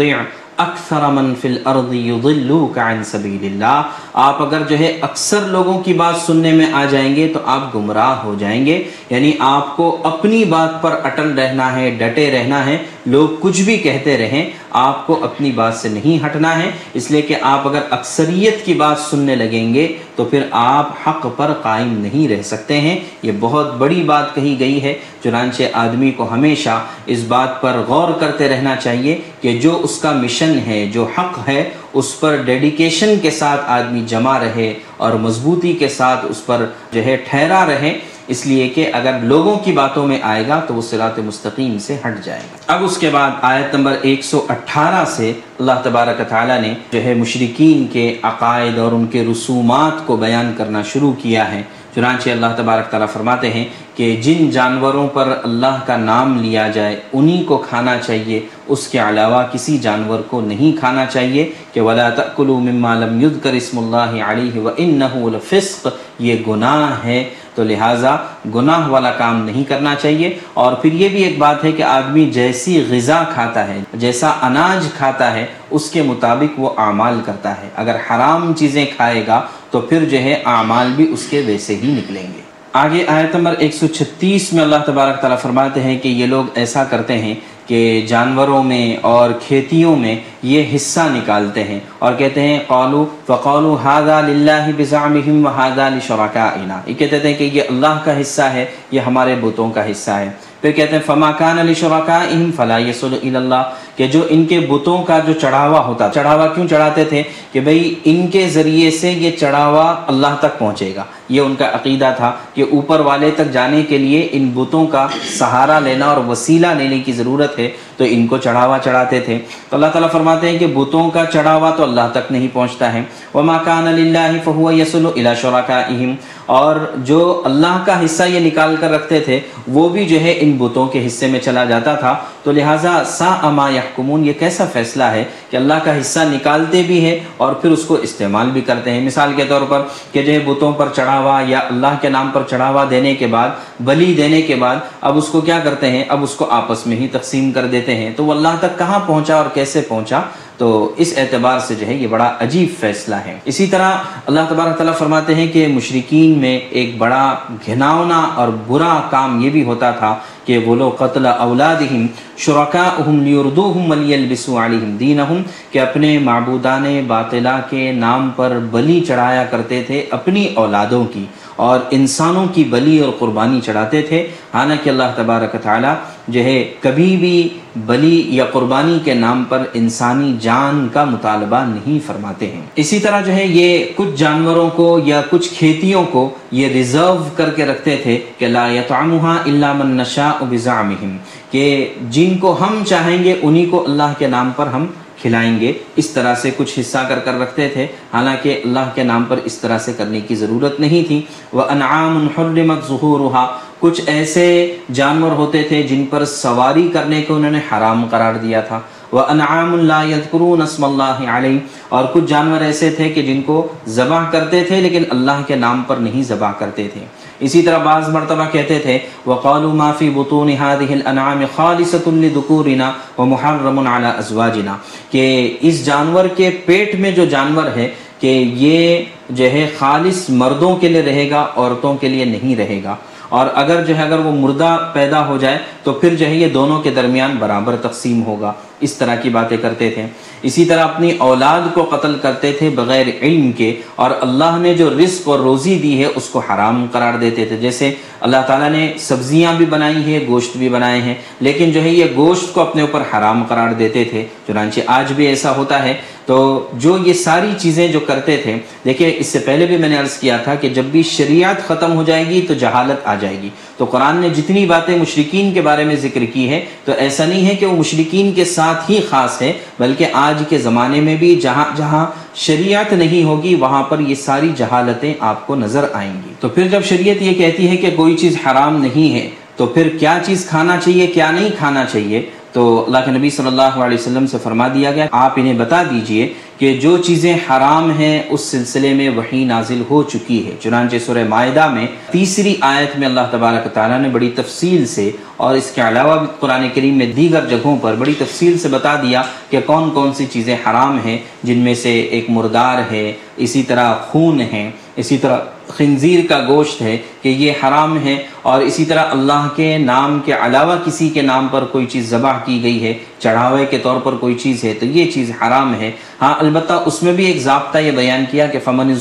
اکثر 0.63 1.09
من 1.09 1.33
فی 1.41 1.49
الارض 1.49 1.95
یضلوک 1.95 2.79
عن 2.79 3.05
سبیل 3.05 3.45
اللہ، 3.45 3.83
آپ 4.13 4.43
اگر 4.43 4.63
جو 4.69 4.79
ہے 4.79 4.99
اکثر 5.01 5.41
لوگوں 5.41 5.81
کی 5.81 5.93
بات 5.93 6.17
سننے 6.27 6.53
میں 6.53 6.67
آ 6.73 6.85
جائیں 6.91 7.17
گے 7.17 7.29
تو 7.29 7.41
آپ 7.47 7.75
گمراہ 7.75 8.23
ہو 8.25 8.35
جائیں 8.39 8.67
گے۔ 8.67 8.83
یعنی 9.11 9.33
آپ 9.39 9.77
کو 9.77 9.99
اپنی 10.05 10.45
بات 10.45 10.83
پر 10.83 11.01
اٹل 11.05 11.39
رہنا 11.39 11.77
ہے، 11.77 11.91
ڈٹے 11.91 12.31
رہنا 12.31 12.67
ہے، 12.67 12.77
لوگ 13.07 13.29
کچھ 13.41 13.63
بھی 13.63 13.77
کہتے 13.77 14.17
رہیں۔ 14.19 14.51
آپ 14.73 15.07
کو 15.07 15.25
اپنی 15.25 15.53
بات 15.53 15.75
سے 15.75 15.89
نہیں 15.89 16.27
ہٹنا 16.27 16.63
ہے۔ 16.63 16.71
اس 16.95 17.11
لیے 17.11 17.23
کہ 17.23 17.37
آپ 17.43 17.69
اگر 17.69 17.81
اکثریت 17.91 18.65
کی 18.65 18.75
بات 18.75 18.99
سننے 18.99 19.37
لگیں 19.37 19.75
گے 19.75 19.97
تو 20.17 20.25
پھر 20.25 20.43
آپ 20.51 20.91
حق 21.07 21.27
پر 21.37 21.53
قائم 21.63 21.99
نہیں 21.99 22.29
رہ 22.29 22.43
سکتے 22.43 22.81
ہیں۔ 22.81 22.99
یہ 23.23 23.33
بہت 23.41 23.77
بڑی 23.77 24.03
بات 24.03 24.35
کہی 24.35 24.57
گئی 24.59 24.83
ہے۔ 24.83 24.95
چنانچہ 25.25 25.63
آدمی 25.73 26.11
کو 26.11 26.33
ہمیشہ 26.33 26.83
اس 27.07 27.19
بات 27.29 27.61
پر 27.61 27.73
غور 27.89 28.13
کرتے 28.21 28.49
رہنا 28.49 28.77
چاہیے 28.77 29.19
کہ 29.41 29.59
جو 29.59 29.81
اس 29.83 29.99
کا 29.99 30.13
مشن 30.13 30.59
ہے، 30.67 30.87
جو 30.93 31.07
حق 31.19 31.49
ہے، 31.49 31.71
اس 31.93 32.21
پر 32.21 32.37
ڈیڈیکیشن 32.37 33.15
کے 33.23 33.31
ساتھ 33.31 33.61
آدمی 33.67 34.05
جمع 34.07 34.39
رہے 34.39 34.75
اور 34.97 35.13
مضبوطی 35.13 35.73
کے 35.73 35.89
ساتھ 35.89 36.27
اس 36.29 36.47
پر 36.47 36.67
جو 36.93 37.05
ہے 37.05 37.17
ٹھہرا 37.17 37.67
رہے۔ 37.67 37.99
اس 38.33 38.47
لیے 38.47 38.69
کہ 38.69 38.91
اگر 38.93 39.19
لوگوں 39.23 39.59
کی 39.59 39.73
باتوں 39.73 40.07
میں 40.07 40.19
آئے 40.23 40.49
گا 40.49 40.61
تو 40.61 40.75
وہ 40.75 40.83
صراط 40.83 41.19
مستقیم 41.19 41.79
سے 41.79 41.97
ہٹ 42.07 42.25
جائے 42.25 42.41
گا۔ 42.41 42.75
اب 42.75 42.85
اس 42.85 42.99
کے 42.99 43.11
بعد 43.13 43.31
آیت 43.43 43.75
نمبر 43.75 43.97
118 44.03 45.05
سے 45.05 45.33
اللہ 45.61 45.73
تبارک 45.85 46.29
تعالیٰ 46.29 46.61
نے 46.61 46.75
جو 46.93 47.05
ہے 47.05 47.15
مشرقین 47.15 47.87
کے 47.93 48.17
عقائد 48.23 48.79
اور 48.79 48.93
ان 48.93 49.07
کے 49.07 49.25
رسومات 49.33 50.07
کو 50.07 50.17
بیان 50.17 50.55
کرنا 50.59 50.83
شروع 50.83 51.13
کیا 51.13 51.53
ہے۔ 51.53 51.63
چنانچہ 51.95 52.31
اللہ 52.31 52.47
تبارک 52.57 52.91
تعالیٰ 52.91 53.09
فرماتے 53.13 53.51
ہیں 53.51 53.65
کہ 53.95 54.17
جن 54.17 54.51
جانوروں 54.51 55.09
پر 55.09 55.37
اللہ 55.45 55.81
کا 55.87 55.97
نام 55.97 56.43
لیا 56.43 56.69
جائے، 56.69 57.01
انہی 57.13 57.45
کو 57.45 57.57
کھانا 57.69 57.97
چاہیے۔ 58.07 58.41
اس 58.69 58.89
کے 58.89 58.99
علاوہ 58.99 59.43
کسی 59.53 59.79
جانور 59.79 60.21
کو 60.21 60.41
نہیں 60.41 60.79
کھانا 60.79 61.07
چاہیے 61.07 61.53
کہ 61.73 61.81
ولا 61.81 62.11
تأکلوا 62.11 62.59
مما 62.59 62.95
لم 62.95 63.21
يذكر 63.21 63.53
اسم 63.53 63.79
اللہ 63.79 64.23
علیہ 64.25 64.61
وانه 64.61 65.29
لفسق۔ 65.29 65.89
یہ 66.19 66.37
گناہ 66.49 67.05
ہے۔ 67.05 67.25
تو 67.55 67.65
لہٰذا 67.65 68.17
گناہ 68.55 68.89
والا 68.89 69.13
کام 69.13 69.45
نہیں 69.45 69.65
کرنا 69.65 69.95
چاہیے۔ 69.95 70.39
اور 70.55 70.73
پھر 70.73 70.93
یہ 70.93 71.09
بھی 71.09 71.23
ایک 71.23 71.39
بات 71.39 71.65
ہے 71.65 71.73
کہ 71.73 71.83
آدمی 71.83 72.31
جیسی 72.31 72.85
غذا 72.89 73.25
کھاتا 73.35 73.69
ہے، 73.69 73.79
جیسا 73.95 74.33
اناج 74.43 74.87
کھاتا 74.97 75.33
ہے، 75.33 75.47
اس 75.71 75.91
کے 75.91 76.03
مطابق 76.03 76.61
وہ 76.61 76.71
اعمال 76.77 77.21
کرتا 77.25 77.63
ہے۔ 77.63 77.69
اگر 77.77 77.95
حرام 77.95 78.53
چیزیں 78.55 78.87
کھائے 78.97 79.25
گا 79.27 79.43
تو 79.71 79.81
پھر 79.81 80.05
جو 80.05 80.19
ہے 80.19 80.43
اعمال 80.45 80.93
بھی 80.97 81.13
اس 81.13 81.27
کے 81.31 81.43
ویسے 81.47 81.75
ہی 81.75 81.93
نکلیں 81.93 82.27
گے۔ 82.37 82.42
آگے 82.81 83.05
آیت 83.07 83.35
نمبر 83.35 83.55
136 83.61 84.47
میں 84.53 84.63
اللہ 84.63 84.77
تبارک 84.87 85.21
تعالیٰ 85.21 85.39
فرماتے 85.39 85.81
ہیں 85.81 85.99
کہ 85.99 86.09
یہ 86.09 86.27
لوگ 86.27 86.45
ایسا 86.55 86.85
کرتے 86.85 87.19
ہیں 87.19 87.35
کہ 87.67 87.81
جانوروں 88.09 88.63
میں 88.63 88.97
اور 89.01 89.31
کھیتیوں 89.47 89.97
میں 89.97 90.15
یہ 90.43 90.65
حصہ 90.75 91.01
نکالتے 91.01 91.65
ہیں 91.65 91.79
اور 91.99 92.13
کہتے 92.19 92.41
ہیں 92.41 92.59
قالو 92.67 93.05
فقالو 93.27 93.77
هذا 93.85 94.21
للہ 94.21 94.65
بزعمهم 94.77 95.45
وهذا 95.47 95.89
لشرکائنا 95.89 96.81
یہ 96.87 96.95
کہتے 96.95 97.29
ہیں 97.29 97.35
کہ 97.35 97.51
یہ 97.53 97.63
اللہ 97.69 98.01
کا 98.05 98.21
حصہ 98.21 98.49
ہے، 98.57 98.65
یہ 98.91 99.01
ہمارے 99.01 99.35
بتوں 99.41 99.71
کا 99.71 99.91
حصہ 99.91 100.11
ہے۔ 100.11 100.31
پھر 100.61 100.73
کہتے 100.73 100.97
ہیں، 100.97 101.03
فما 101.07 101.31
کان 101.33 101.67
لشرکائهم 101.67 102.51
فلا 102.57 102.79
يصل 102.79 103.15
الى 103.23 103.37
اللہ۔ 103.37 103.63
کہ 103.97 104.07
جو 104.07 104.21
ان 104.29 104.47
کے 104.47 104.61
بتوں 104.61 105.03
کا 105.03 105.19
جو 105.19 105.33
چڑھاوا 105.33 105.85
ہوتا 105.85 106.09
چڑھاوا 106.15 106.47
کیوں 106.47 106.69
چڑھاتے 106.69 107.05
تھے؟ 107.05 107.23
کہ 107.53 107.61
بھئی 107.61 107.95
ان 108.05 108.27
کے 108.27 108.49
ذریعے 108.49 108.91
سے 108.91 109.13
یہ 109.13 109.31
چڑھاوا 109.31 109.97
اللہ 110.07 110.27
تک 110.41 110.59
پہنچے 110.59 110.93
گا۔ 110.97 111.05
یہ 111.29 111.41
ان 111.41 111.55
کا 111.55 111.69
عقیدہ 111.69 112.13
تھا 112.17 112.33
کہ 112.55 112.65
اوپر 112.73 113.01
والے 113.01 113.31
تک 113.31 113.53
جانے 113.53 113.83
کے 113.83 113.99
لیے 113.99 114.29
ان 114.33 114.51
بتوں 114.55 114.87
کا 114.87 115.07
سہارا 115.39 115.79
لینا 115.79 116.07
اور 116.07 116.25
وسیلہ 116.25 116.67
لینے 116.67 116.99
کی 116.99 117.13
ضرورت 117.13 117.59
ہے، 117.59 117.71
تو 117.97 118.05
ان 118.09 118.27
کو 118.27 118.37
چڑھاوا 118.37 118.79
چڑھاتے 118.85 119.21
تھے۔ 119.21 119.39
تو 119.71 119.77
اللہ 119.77 119.87
تعالیٰ 119.87 120.11
فرماتے 120.11 120.49
ہیں 120.49 120.59
کہ 120.59 120.67
بتوں 120.67 121.11
کا 121.11 121.25
چڑھاوا 121.33 121.71
تو 121.71 121.83
اللہ 121.83 122.01
تک 122.13 122.33
نہیں 122.33 122.49
پہنچتا 122.53 122.93
ہے۔ 122.93 123.03
وما 123.35 123.59
كان 123.65 123.85
لله 123.85 124.37
فهو 124.45 124.71
يصل 124.71 125.07
الى 125.07 125.31
شركائهم۔ 125.41 126.15
اور 126.47 126.77
جو 126.97 127.43
اللہ 127.45 127.83
کا 127.87 128.05
حصہ 128.05 128.23
یہ 128.23 128.41
نکال 128.41 128.77
کر 128.81 128.91
رکھتے 128.91 129.21
تھے، 129.21 129.41
وہ 129.69 129.89
بھی 129.89 130.05
جو 130.05 130.21
ہے 130.21 130.35
ان 130.41 130.53
بتوں 130.53 130.87
کے 130.87 131.07
حصے 131.07 131.27
میں 131.27 131.41
چلا 131.41 131.65
جاتا 131.65 131.95
تھا۔ 131.95 132.17
تو 132.43 132.53
لہٰذا 132.53 133.03
سا 133.07 133.29
اما 133.43 133.69
یحکمون 133.93 134.25
یہ 134.25 134.33
کیسا 134.39 134.65
فیصلہ 134.73 135.05
ہے 135.05 135.25
کہ 135.51 135.57
اللہ 135.57 135.75
کا 135.85 136.01
حصہ 136.01 136.21
نکالتے 136.21 136.83
بھی 136.83 137.05
ہیں 137.05 137.19
اور 137.37 137.53
پھر 137.53 137.71
اس 137.71 137.85
کو 137.85 137.95
استعمال 137.95 138.51
بھی 138.51 138.61
کرتے 138.61 138.91
ہیں؟ 138.91 139.01
مثال 139.01 139.33
کے 139.37 139.45
طور 139.45 139.63
پر 139.69 139.83
کہ 140.13 140.23
جو 140.23 140.33
ہے 140.33 140.39
بتوں 140.39 140.73
پر 140.73 140.89
چڑھاوا 140.97 141.43
یا 141.47 141.59
اللہ 141.59 141.95
کے 142.01 142.09
نام 142.09 142.31
پر 142.33 142.43
چڑھاوا 142.51 142.85
دینے 142.91 143.15
کے 143.15 143.27
بعد، 143.27 143.49
بلی 143.81 144.15
دینے 144.15 144.43
کے 144.43 144.55
بعد 144.55 144.77
اب 145.01 145.19
اس 145.19 145.29
کو 145.29 145.41
کیا 145.41 145.61
کرتے 145.65 145.91
ہیں؟ 145.91 146.05
اب 146.09 146.23
اس 146.23 146.35
کو 146.35 146.47
آپس 146.51 146.87
میں 146.87 146.97
ہی 146.97 147.09
تقسیم 147.09 147.53
کر 147.53 147.67
دیتے 147.67 147.97
ہیں۔ 147.97 148.11
تو 148.17 148.25
وہ 148.25 148.33
اللہ 148.33 148.57
تک 148.61 148.79
کہاں 148.79 149.01
پہنچا 149.07 149.37
اور 149.37 149.47
کیسے 149.55 149.81
پہنچا؟ 149.81 150.21
تو 150.57 150.95
اس 150.97 151.15
اعتبار 151.17 151.59
سے 151.59 151.75
جو 151.75 151.87
ہے 151.87 151.95
یہ 151.95 152.07
بڑا 152.07 152.33
عجیب 152.41 152.81
فیصلہ 152.81 153.15
ہے۔ 153.15 153.39
اسی 153.45 153.67
طرح 153.67 153.93
اللہ 154.27 154.41
تبارک 154.49 154.77
تعالیٰ 154.77 154.97
فرماتے 154.99 155.35
ہیں 155.35 155.53
کہ 155.53 155.67
مشرقین 155.67 156.39
میں 156.39 156.61
ایک 156.71 156.99
بڑا 156.99 157.35
گھناؤنا 157.67 158.19
اور 158.35 158.49
برا 158.67 159.01
کام 159.11 159.41
یہ 159.41 159.51
بھی 159.51 159.65
ہوتا 159.65 159.91
تھا 159.91 160.15
کہ 160.45 160.59
وہ 160.59 160.75
لوگ 160.77 160.91
قتل 160.91 161.27
اولادہم 161.27 162.07
شرکاءہم 162.37 163.23
لیردوہم 163.23 163.91
ولیلبسو 163.91 164.59
علیہم 164.65 164.97
دینہم 164.97 165.43
کہ 165.71 165.79
اپنے 165.79 166.19
معبودان 166.19 167.05
باطلہ 167.07 167.61
کے 167.71 167.93
نام 167.93 168.31
پر 168.37 168.59
بلی 168.71 169.01
چڑھایا 169.01 169.45
کرتے 169.45 169.83
تھے 169.83 170.07
اپنی 170.11 170.49
اولادوں 170.55 171.05
کی 171.05 171.25
اور 171.57 171.81
انسانوں 171.91 172.47
کی 172.55 172.65
بلی 172.65 172.99
اور 172.99 173.13
قربانی 173.19 173.61
چڑھاتے 173.61 174.03
تھے۔ 174.03 174.29
حالانکہ 174.55 174.91
اللہ 174.91 175.13
تبارک 175.17 175.57
تعالیٰ 175.63 175.95
جو 176.29 176.45
ہے 176.45 176.73
کبھی 176.81 177.17
بھی 177.17 177.49
بلی 177.87 178.23
یا 178.37 178.45
قربانی 178.45 178.99
کے 179.05 179.15
نام 179.15 179.45
پر 179.49 179.63
انسانی 179.75 180.37
جان 180.41 180.87
کا 180.93 181.05
مطالبہ 181.05 181.63
نہیں 181.69 181.99
فرماتے 182.07 182.47
ہیں۔ 182.47 182.61
اسی 182.77 182.99
طرح 182.99 183.21
جو 183.21 183.33
ہے 183.33 183.47
یہ 183.47 183.85
کچھ 183.97 184.17
جانوروں 184.17 184.69
کو 184.77 184.87
یا 185.05 185.21
کچھ 185.31 185.49
کھیتیوں 185.55 186.05
کو 186.11 186.29
یہ 186.51 186.69
ریزرو 186.69 187.25
کر 187.37 187.51
کے 187.51 187.67
رکھتے 187.67 187.97
تھے 188.03 188.19
کہ 188.39 188.47
لا 188.47 188.67
يطعمها 188.69 189.37
الا 189.45 189.73
من 189.73 189.97
نشاء 189.97 190.37
بزعمهم 190.51 191.17
کہ 191.51 191.89
جن 192.11 192.39
کو 192.39 192.57
ہم 192.61 192.83
چاہیں 192.87 193.23
گے 193.25 193.35
انہی 193.43 193.65
کو 193.71 193.85
اللہ 193.85 194.19
کے 194.19 194.27
نام 194.27 194.51
پر 194.57 194.67
ہم 194.67 194.87
کھلائیں 195.23 195.61
گے۔ 195.61 195.73
اس 195.97 196.11
طرح 196.11 196.35
سے 196.35 196.51
کچھ 196.57 196.81
حصہ 196.81 196.99
کر 197.09 197.19
کر 197.19 197.41
رکھتے 197.41 197.69
تھے۔ 197.69 197.85
حالانکہ 198.15 198.61
اللہ 198.65 198.91
کے 198.95 199.03
نام 199.03 199.25
پر 199.25 199.39
اس 199.45 199.59
طرح 199.59 199.79
سے 199.79 199.93
کرنے 199.93 200.21
کی 200.21 200.35
ضرورت 200.35 200.81
نہیں 200.81 201.09
تھی۔ 201.09 201.23
وہ 201.53 201.63
انعام 201.63 202.29
حرمت 202.39 202.89
ظہورها 202.89 203.59
کچھ 203.81 204.01
ایسے 204.07 204.77
جانور 204.93 205.31
ہوتے 205.31 205.63
تھے 205.63 205.83
جن 205.83 206.05
پر 206.07 206.25
سواری 206.25 206.91
کرنے 206.93 207.23
کو 207.23 207.35
انہوں 207.35 207.51
نے 207.51 207.59
حرام 207.59 208.07
قرار 208.11 208.35
دیا 208.35 208.61
تھا۔ 208.61 208.81
وہ 209.13 209.21
انعام 209.21 209.75
اللہ 209.75 210.07
یذکرون 210.07 210.63
اسم 210.63 210.85
اللہ 210.85 211.31
علیہ 211.31 211.59
اور 211.89 212.05
کچھ 212.13 212.25
جانور 212.25 212.61
ایسے 212.61 212.91
تھے 212.91 213.09
کہ 213.09 213.23
جن 213.23 213.43
کو 213.43 213.69
ذبح 213.87 214.31
کرتے 214.31 214.65
تھے 214.65 214.81
لیکن 214.81 215.03
اللہ 215.11 215.43
کے 215.47 215.57
نام 215.57 215.83
پر 215.87 215.97
نہیں 215.97 216.23
ذبح 216.23 216.53
کرتے 216.59 216.89
تھے۔ 216.93 217.01
اسی 217.43 217.63
طرح 217.63 217.79
بعض 217.79 218.09
مرتبہ 218.09 218.45
کہتے 218.53 218.79
تھے، 218.79 218.99
وقالوا 219.27 219.73
ما 219.75 219.91
في 219.99 220.09
بطون 220.09 220.51
هذه 220.51 220.99
الانعام 220.99 221.45
خالصه 221.57 222.15
لذكورنا 222.25 222.91
ومحرم 223.19 223.79
على 223.79 224.11
ازواجنا 224.19 224.77
کہ 225.11 225.25
اس 225.61 225.85
جانور 225.85 226.25
کے 226.37 226.51
پیٹ 226.65 226.95
میں 226.95 227.11
جو 227.11 227.25
جانور 227.25 227.71
ہے، 227.77 227.89
کہ 228.21 228.33
یہ 228.65 229.05
جو 229.31 229.51
ہے 229.53 229.69
خالص 229.79 230.31
مردوں 230.31 230.77
کے 230.77 230.89
لیے 230.89 231.03
رہے 231.03 231.31
گا، 231.31 231.47
عورتوں 231.57 231.95
کے 231.97 232.09
لیے 232.09 232.25
نہیں 232.25 232.57
رہے 232.57 232.81
گا۔ 232.85 232.97
اور 233.29 233.47
اگر 233.55 233.85
جو 233.85 233.97
ہے 233.97 234.03
اگر 234.03 234.19
وہ 234.19 234.33
مردہ 234.33 234.91
پیدا 234.93 235.27
ہو 235.27 235.37
جائے، 235.37 235.59
تو 235.83 235.93
پھر 235.93 236.15
جو 236.15 236.27
ہے 236.27 236.35
یہ 236.35 236.49
دونوں 236.49 236.83
کے 236.83 236.91
درمیان 236.91 237.37
برابر 237.39 237.77
تقسیم 237.83 238.23
ہوگا۔ 238.23 238.53
اس 238.83 238.93
طرح 238.93 239.15
کی 239.15 239.29
باتیں 239.29 239.57
کرتے 239.57 239.91
تھے۔ 239.91 240.07
اسی 240.43 240.65
طرح 240.65 240.85
اپنی 240.85 241.13
اولاد 241.19 241.75
کو 241.75 241.85
قتل 241.85 242.19
کرتے 242.23 242.53
تھے 242.53 242.71
بغیر 242.71 243.07
علم 243.23 243.53
کے 243.53 243.77
اور 243.97 244.11
اللہ 244.21 244.57
نے 244.61 244.75
جو 244.75 244.91
رزق 244.91 245.29
اور 245.29 245.39
روزی 245.39 245.79
دی 245.79 246.01
ہے 246.01 246.09
اس 246.15 246.29
کو 246.29 246.39
حرام 246.39 246.87
قرار 246.93 247.19
دیتے 247.19 247.45
تھے۔ 247.45 247.57
جیسے 247.57 247.95
اللہ 248.21 248.37
تعالیٰ 248.47 248.71
نے 248.71 248.93
سبزیاں 248.99 249.55
بھی 249.55 249.67
بنائی 249.67 249.97
ہیں، 249.97 250.21
گوشت 250.27 250.57
بھی 250.57 250.69
بنائے 250.69 251.03
ہیں، 251.03 251.15
لیکن 251.41 251.71
جو 251.71 251.83
ہے 251.83 251.89
یہ 251.89 252.05
گوشت 252.17 252.55
کو 252.55 252.61
اپنے 252.61 252.83
اوپر 252.83 253.01
حرام 253.01 253.45
قرار 253.49 253.73
دیتے 253.73 254.05
تھے۔ 254.05 254.25
چنانچہ 254.47 254.81
آج 254.87 255.13
بھی 255.13 255.27
ایسا 255.27 255.57
ہوتا 255.57 255.83
ہے۔ 255.83 255.95
تو 256.27 256.69
جو 256.73 256.99
یہ 257.07 257.13
ساری 257.13 257.51
چیزیں 257.59 257.89
جو 257.89 258.01
کرتے 258.01 258.37
تھے 258.37 258.57
دیکھیں 258.85 259.11
اس 259.17 259.27
سے 259.27 259.39
پہلے 259.39 259.67
بھی 259.67 259.77
میں 259.77 259.89
نے 259.89 259.99
عرض 259.99 260.19
کیا 260.19 260.37
تھا 260.37 260.55
کہ 260.55 260.69
جب 260.69 260.85
بھی 260.85 261.03
شریعت 261.03 261.69
ختم 261.69 261.95
ہو 261.95 262.03
جائے 262.03 262.27
گی 262.27 262.45
تو 262.49 262.55
جہالت 262.55 263.07
آ 263.07 263.15
جائے 263.15 263.37
گی۔ 263.43 263.49
تو 263.83 263.87
قرآن 263.87 264.17
نے 264.17 264.29
جتنی 264.29 264.65
باتیں 264.67 264.95
مشرقین 264.97 265.53
کے 265.55 265.61
بارے 265.61 265.85
میں 265.85 265.95
ذکر 265.97 266.25
کی 266.25 266.49
ہے 266.49 266.61
تو 266.85 266.93
ایسا 266.99 267.25
نہیں 267.27 267.47
ہے 267.47 267.55
کہ 267.55 267.67
وہ 267.67 267.77
مشرقین 267.77 268.31
کے 268.33 268.45
ساتھ 268.45 268.91
ہی 268.91 269.01
خاص 269.11 269.41
ہے 269.43 269.53
بلکہ 269.79 270.07
آج 270.13 270.43
کے 270.49 270.59
زمانے 270.59 271.01
میں 271.01 271.17
بھی 271.17 271.35
جہاں 271.37 271.65
جہاں 271.77 272.05
شریعت 272.35 272.93
نہیں 272.93 273.25
ہوگی، 273.25 273.55
وہاں 273.55 273.83
پر 273.83 274.01
یہ 274.01 274.15
ساری 274.15 274.51
جہالتیں 274.57 275.15
آپ 275.21 275.47
کو 275.47 275.55
نظر 275.55 275.87
آئیں 275.93 276.13
گی۔ 276.13 276.33
تو 276.41 276.49
پھر 276.49 276.69
جب 276.69 276.85
شریعت 276.85 277.23
یہ 277.23 277.35
کہتی 277.35 277.69
ہے 277.69 277.77
کہ 277.77 277.91
کوئی 277.97 278.17
چیز 278.17 278.37
حرام 278.47 278.81
نہیں 278.83 279.15
ہے، 279.15 279.29
تو 279.57 279.67
پھر 279.67 279.89
کیا 280.01 280.19
چیز 280.27 280.47
کھانا 280.49 280.77
چاہیے، 280.85 281.07
کیا 281.07 281.31
نہیں 281.31 281.49
کھانا 281.59 281.85
چاہیے؟ 281.85 282.23
تو 282.53 282.85
اللہ 282.87 282.99
کے 283.05 283.11
نبی 283.11 283.31
صلی 283.31 283.47
اللہ 283.47 283.63
علیہ 283.63 283.99
وسلم 283.99 284.27
سے 284.27 284.39
فرما 284.43 284.69
دیا 284.69 284.91
گیا 284.93 285.07
آپ 285.11 285.33
انہیں 285.37 285.55
بتا 285.55 285.83
دیجیے 285.83 286.33
کہ 286.59 286.73
جو 286.83 286.97
چیزیں 286.97 287.35
حرام 287.35 287.91
ہیں 287.91 288.23
اس 288.29 288.41
سلسلے 288.41 288.95
میں 288.95 289.09
وہی 289.09 289.45
نازل 289.45 289.83
ہو 289.91 290.03
چکی 290.03 290.47
ہے۔ 290.47 290.51
چنانچہ 290.61 290.97
سورہ 291.07 291.25
معاہدہ 291.29 291.69
میں 291.69 291.87
تیسری 292.11 292.55
آیت 292.61 292.99
میں 292.99 293.07
اللہ 293.09 293.21
تبارک 293.31 293.75
تعالیٰ 293.75 294.01
نے 294.01 294.09
بڑی 294.09 294.31
تفصیل 294.35 294.87
سے 294.87 295.11
اور 295.37 295.55
اس 295.55 295.71
کے 295.75 295.81
علاوہ 295.81 296.19
بھی 296.19 296.27
قرآن 296.41 296.69
کریم 296.75 296.99
میں 296.99 297.07
دیگر 297.07 297.47
جگہوں 297.49 297.77
پر 297.81 297.95
بڑی 297.95 298.15
تفصیل 298.19 298.59
سے 298.59 298.69
بتا 298.69 298.95
دیا 299.03 299.23
کہ 299.51 299.61
کون 299.67 299.91
کون 299.91 300.13
سی 300.15 300.27
چیزیں 300.27 300.57
حرام 300.67 300.99
ہیں، 301.05 301.19
جن 301.43 301.59
میں 301.59 301.75
سے 301.75 302.01
ایک 302.01 302.31
مردار 302.31 302.93
ہے، 302.93 303.13
اسی 303.37 303.63
طرح 303.63 303.95
خون 303.95 304.41
ہے، 304.41 304.71
اسی 304.97 305.19
طرح 305.19 305.39
خنزیر 305.69 306.27
کا 306.29 306.39
گوشت 306.49 306.83
ہے 306.83 306.97
کہ 307.23 307.29
یہ 307.29 307.53
حرام 307.63 307.97
ہے 308.05 308.17
اور 308.43 308.63
اسی 308.63 308.85
طرح 308.85 309.11
اللہ 309.11 309.47
کے 309.57 309.77
نام 309.79 310.19
کے 310.25 310.33
علاوہ 310.33 310.77
کسی 310.85 311.09
کے 311.09 311.23
نام 311.23 311.47
پر 311.51 311.65
کوئی 311.73 311.87
چیز 311.87 312.09
ذبح 312.11 312.39
کی 312.45 312.63
گئی 312.63 312.83
ہے، 312.85 312.93
چڑھاوے 313.19 313.65
کے 313.71 313.79
طور 313.79 314.01
پر 314.05 314.15
کوئی 314.21 314.35
چیز 314.43 314.65
ہے 314.65 314.73
تو 314.81 314.87
یہ 314.87 315.11
چیز 315.11 315.31
حرام 315.43 315.75
ہے۔ 315.81 315.91
ہاں 316.23 316.35
البتہ 316.39 316.73
اس 316.87 317.03
میں 317.03 317.13
بھی 317.13 317.25
ایک 317.25 317.41
ضابطہ 317.43 317.79
یہ 317.79 317.91
بیان 317.91 318.25
کیا 318.31 318.47
کہ 318.47 318.59
فمن 318.65 318.95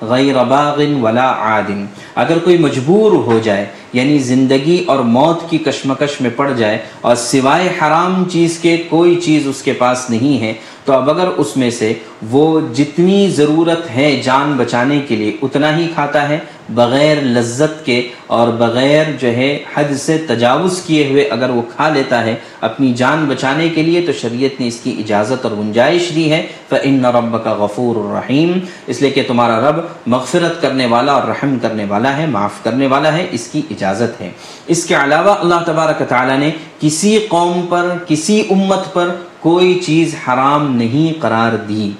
غیر 0.00 0.42
باغ 0.48 0.80
ولا 1.02 1.30
عادن 1.42 1.84
اگر 2.14 2.38
کوئی 2.38 2.56
مجبور 2.58 3.12
ہو 3.26 3.38
جائے 3.44 3.64
یعنی 3.92 4.18
زندگی 4.18 4.84
اور 4.86 4.98
موت 4.98 5.48
کی 5.50 5.58
کشمکش 5.58 6.20
میں 6.20 6.30
پڑ 6.36 6.50
جائے 6.52 6.78
اور 7.00 7.14
سوائے 7.16 7.68
حرام 7.80 8.24
چیز 8.32 8.58
کے 8.58 8.76
کوئی 8.88 9.14
چیز 9.24 9.46
اس 9.48 9.62
کے 9.62 9.72
پاس 9.72 10.08
نہیں 10.10 10.40
ہے 10.40 10.52
تو 10.86 10.92
اب 10.92 11.10
اگر 11.10 11.28
اس 11.36 11.56
میں 11.56 11.70
سے 11.70 11.92
وہ 12.30 12.60
جتنی 12.74 13.30
ضرورت 13.30 13.90
ہے 13.90 14.20
جان 14.24 14.52
بچانے 14.56 15.00
کے 15.08 15.16
لیے 15.16 15.36
اتنا 15.42 15.76
ہی 15.76 15.86
کھاتا 15.94 16.28
ہے، 16.28 16.38
بغیر 16.68 17.20
لذت 17.22 17.84
کے 17.86 18.08
اور 18.26 18.48
بغیر 18.48 19.04
جو 19.20 19.28
ہے 19.28 19.58
حد 19.74 19.92
سے 19.96 20.18
تجاوز 20.18 20.80
کیے 20.86 21.08
ہوئے 21.08 21.24
اگر 21.24 21.50
وہ 21.50 21.62
کھا 21.76 21.88
لیتا 21.88 22.24
ہے، 22.24 22.34
اپنی 22.60 22.92
جان 22.94 23.24
بچانے 23.24 23.68
کے 23.68 23.82
لیے 23.82 24.00
تو 24.00 24.12
شریعت 24.12 24.60
نے 24.60 24.66
اس 24.66 24.80
کی 24.82 24.94
اجازت 24.98 25.44
اور 25.44 25.52
گنجائش 25.52 26.10
دی 26.14 26.30
ہے۔ 26.32 26.46
فَإِنَّ 26.68 27.08
رَبَّكَ 27.08 27.48
غَفُورُ 27.48 28.06
الرحیم 28.06 28.58
اس 28.86 29.00
لیے 29.00 29.10
کہ 29.10 29.22
تمہارا 29.26 29.70
رب 29.70 29.80
مغفرت 30.06 30.62
کرنے 30.62 30.86
والا 30.86 31.12
اور 31.12 31.22
رحم 31.22 31.58
کرنے 31.62 31.84
والا 31.88 32.16
ہے، 32.16 32.26
معاف 32.26 32.62
کرنے 32.62 32.86
والا 32.86 33.12
ہے، 33.12 33.26
اس 33.30 33.48
کی 33.52 33.62
اجازت 33.70 34.20
ہے۔ 34.20 34.30
اس 34.66 34.84
کے 34.84 34.94
علاوہ 34.94 35.34
اللہ 35.34 35.62
تبارک 35.66 36.02
تعالیٰ 36.08 36.38
نے 36.38 36.50
کسی 36.80 37.18
قوم 37.28 37.66
پر، 37.68 37.88
کسی 38.06 38.42
امت 38.50 38.94
پر 38.94 39.08
کوئی 39.46 39.80
چیز 39.82 40.14
حرام 40.28 40.76
نہیں 40.76 41.22
قرار 41.22 41.56
دی۔ 41.56 41.90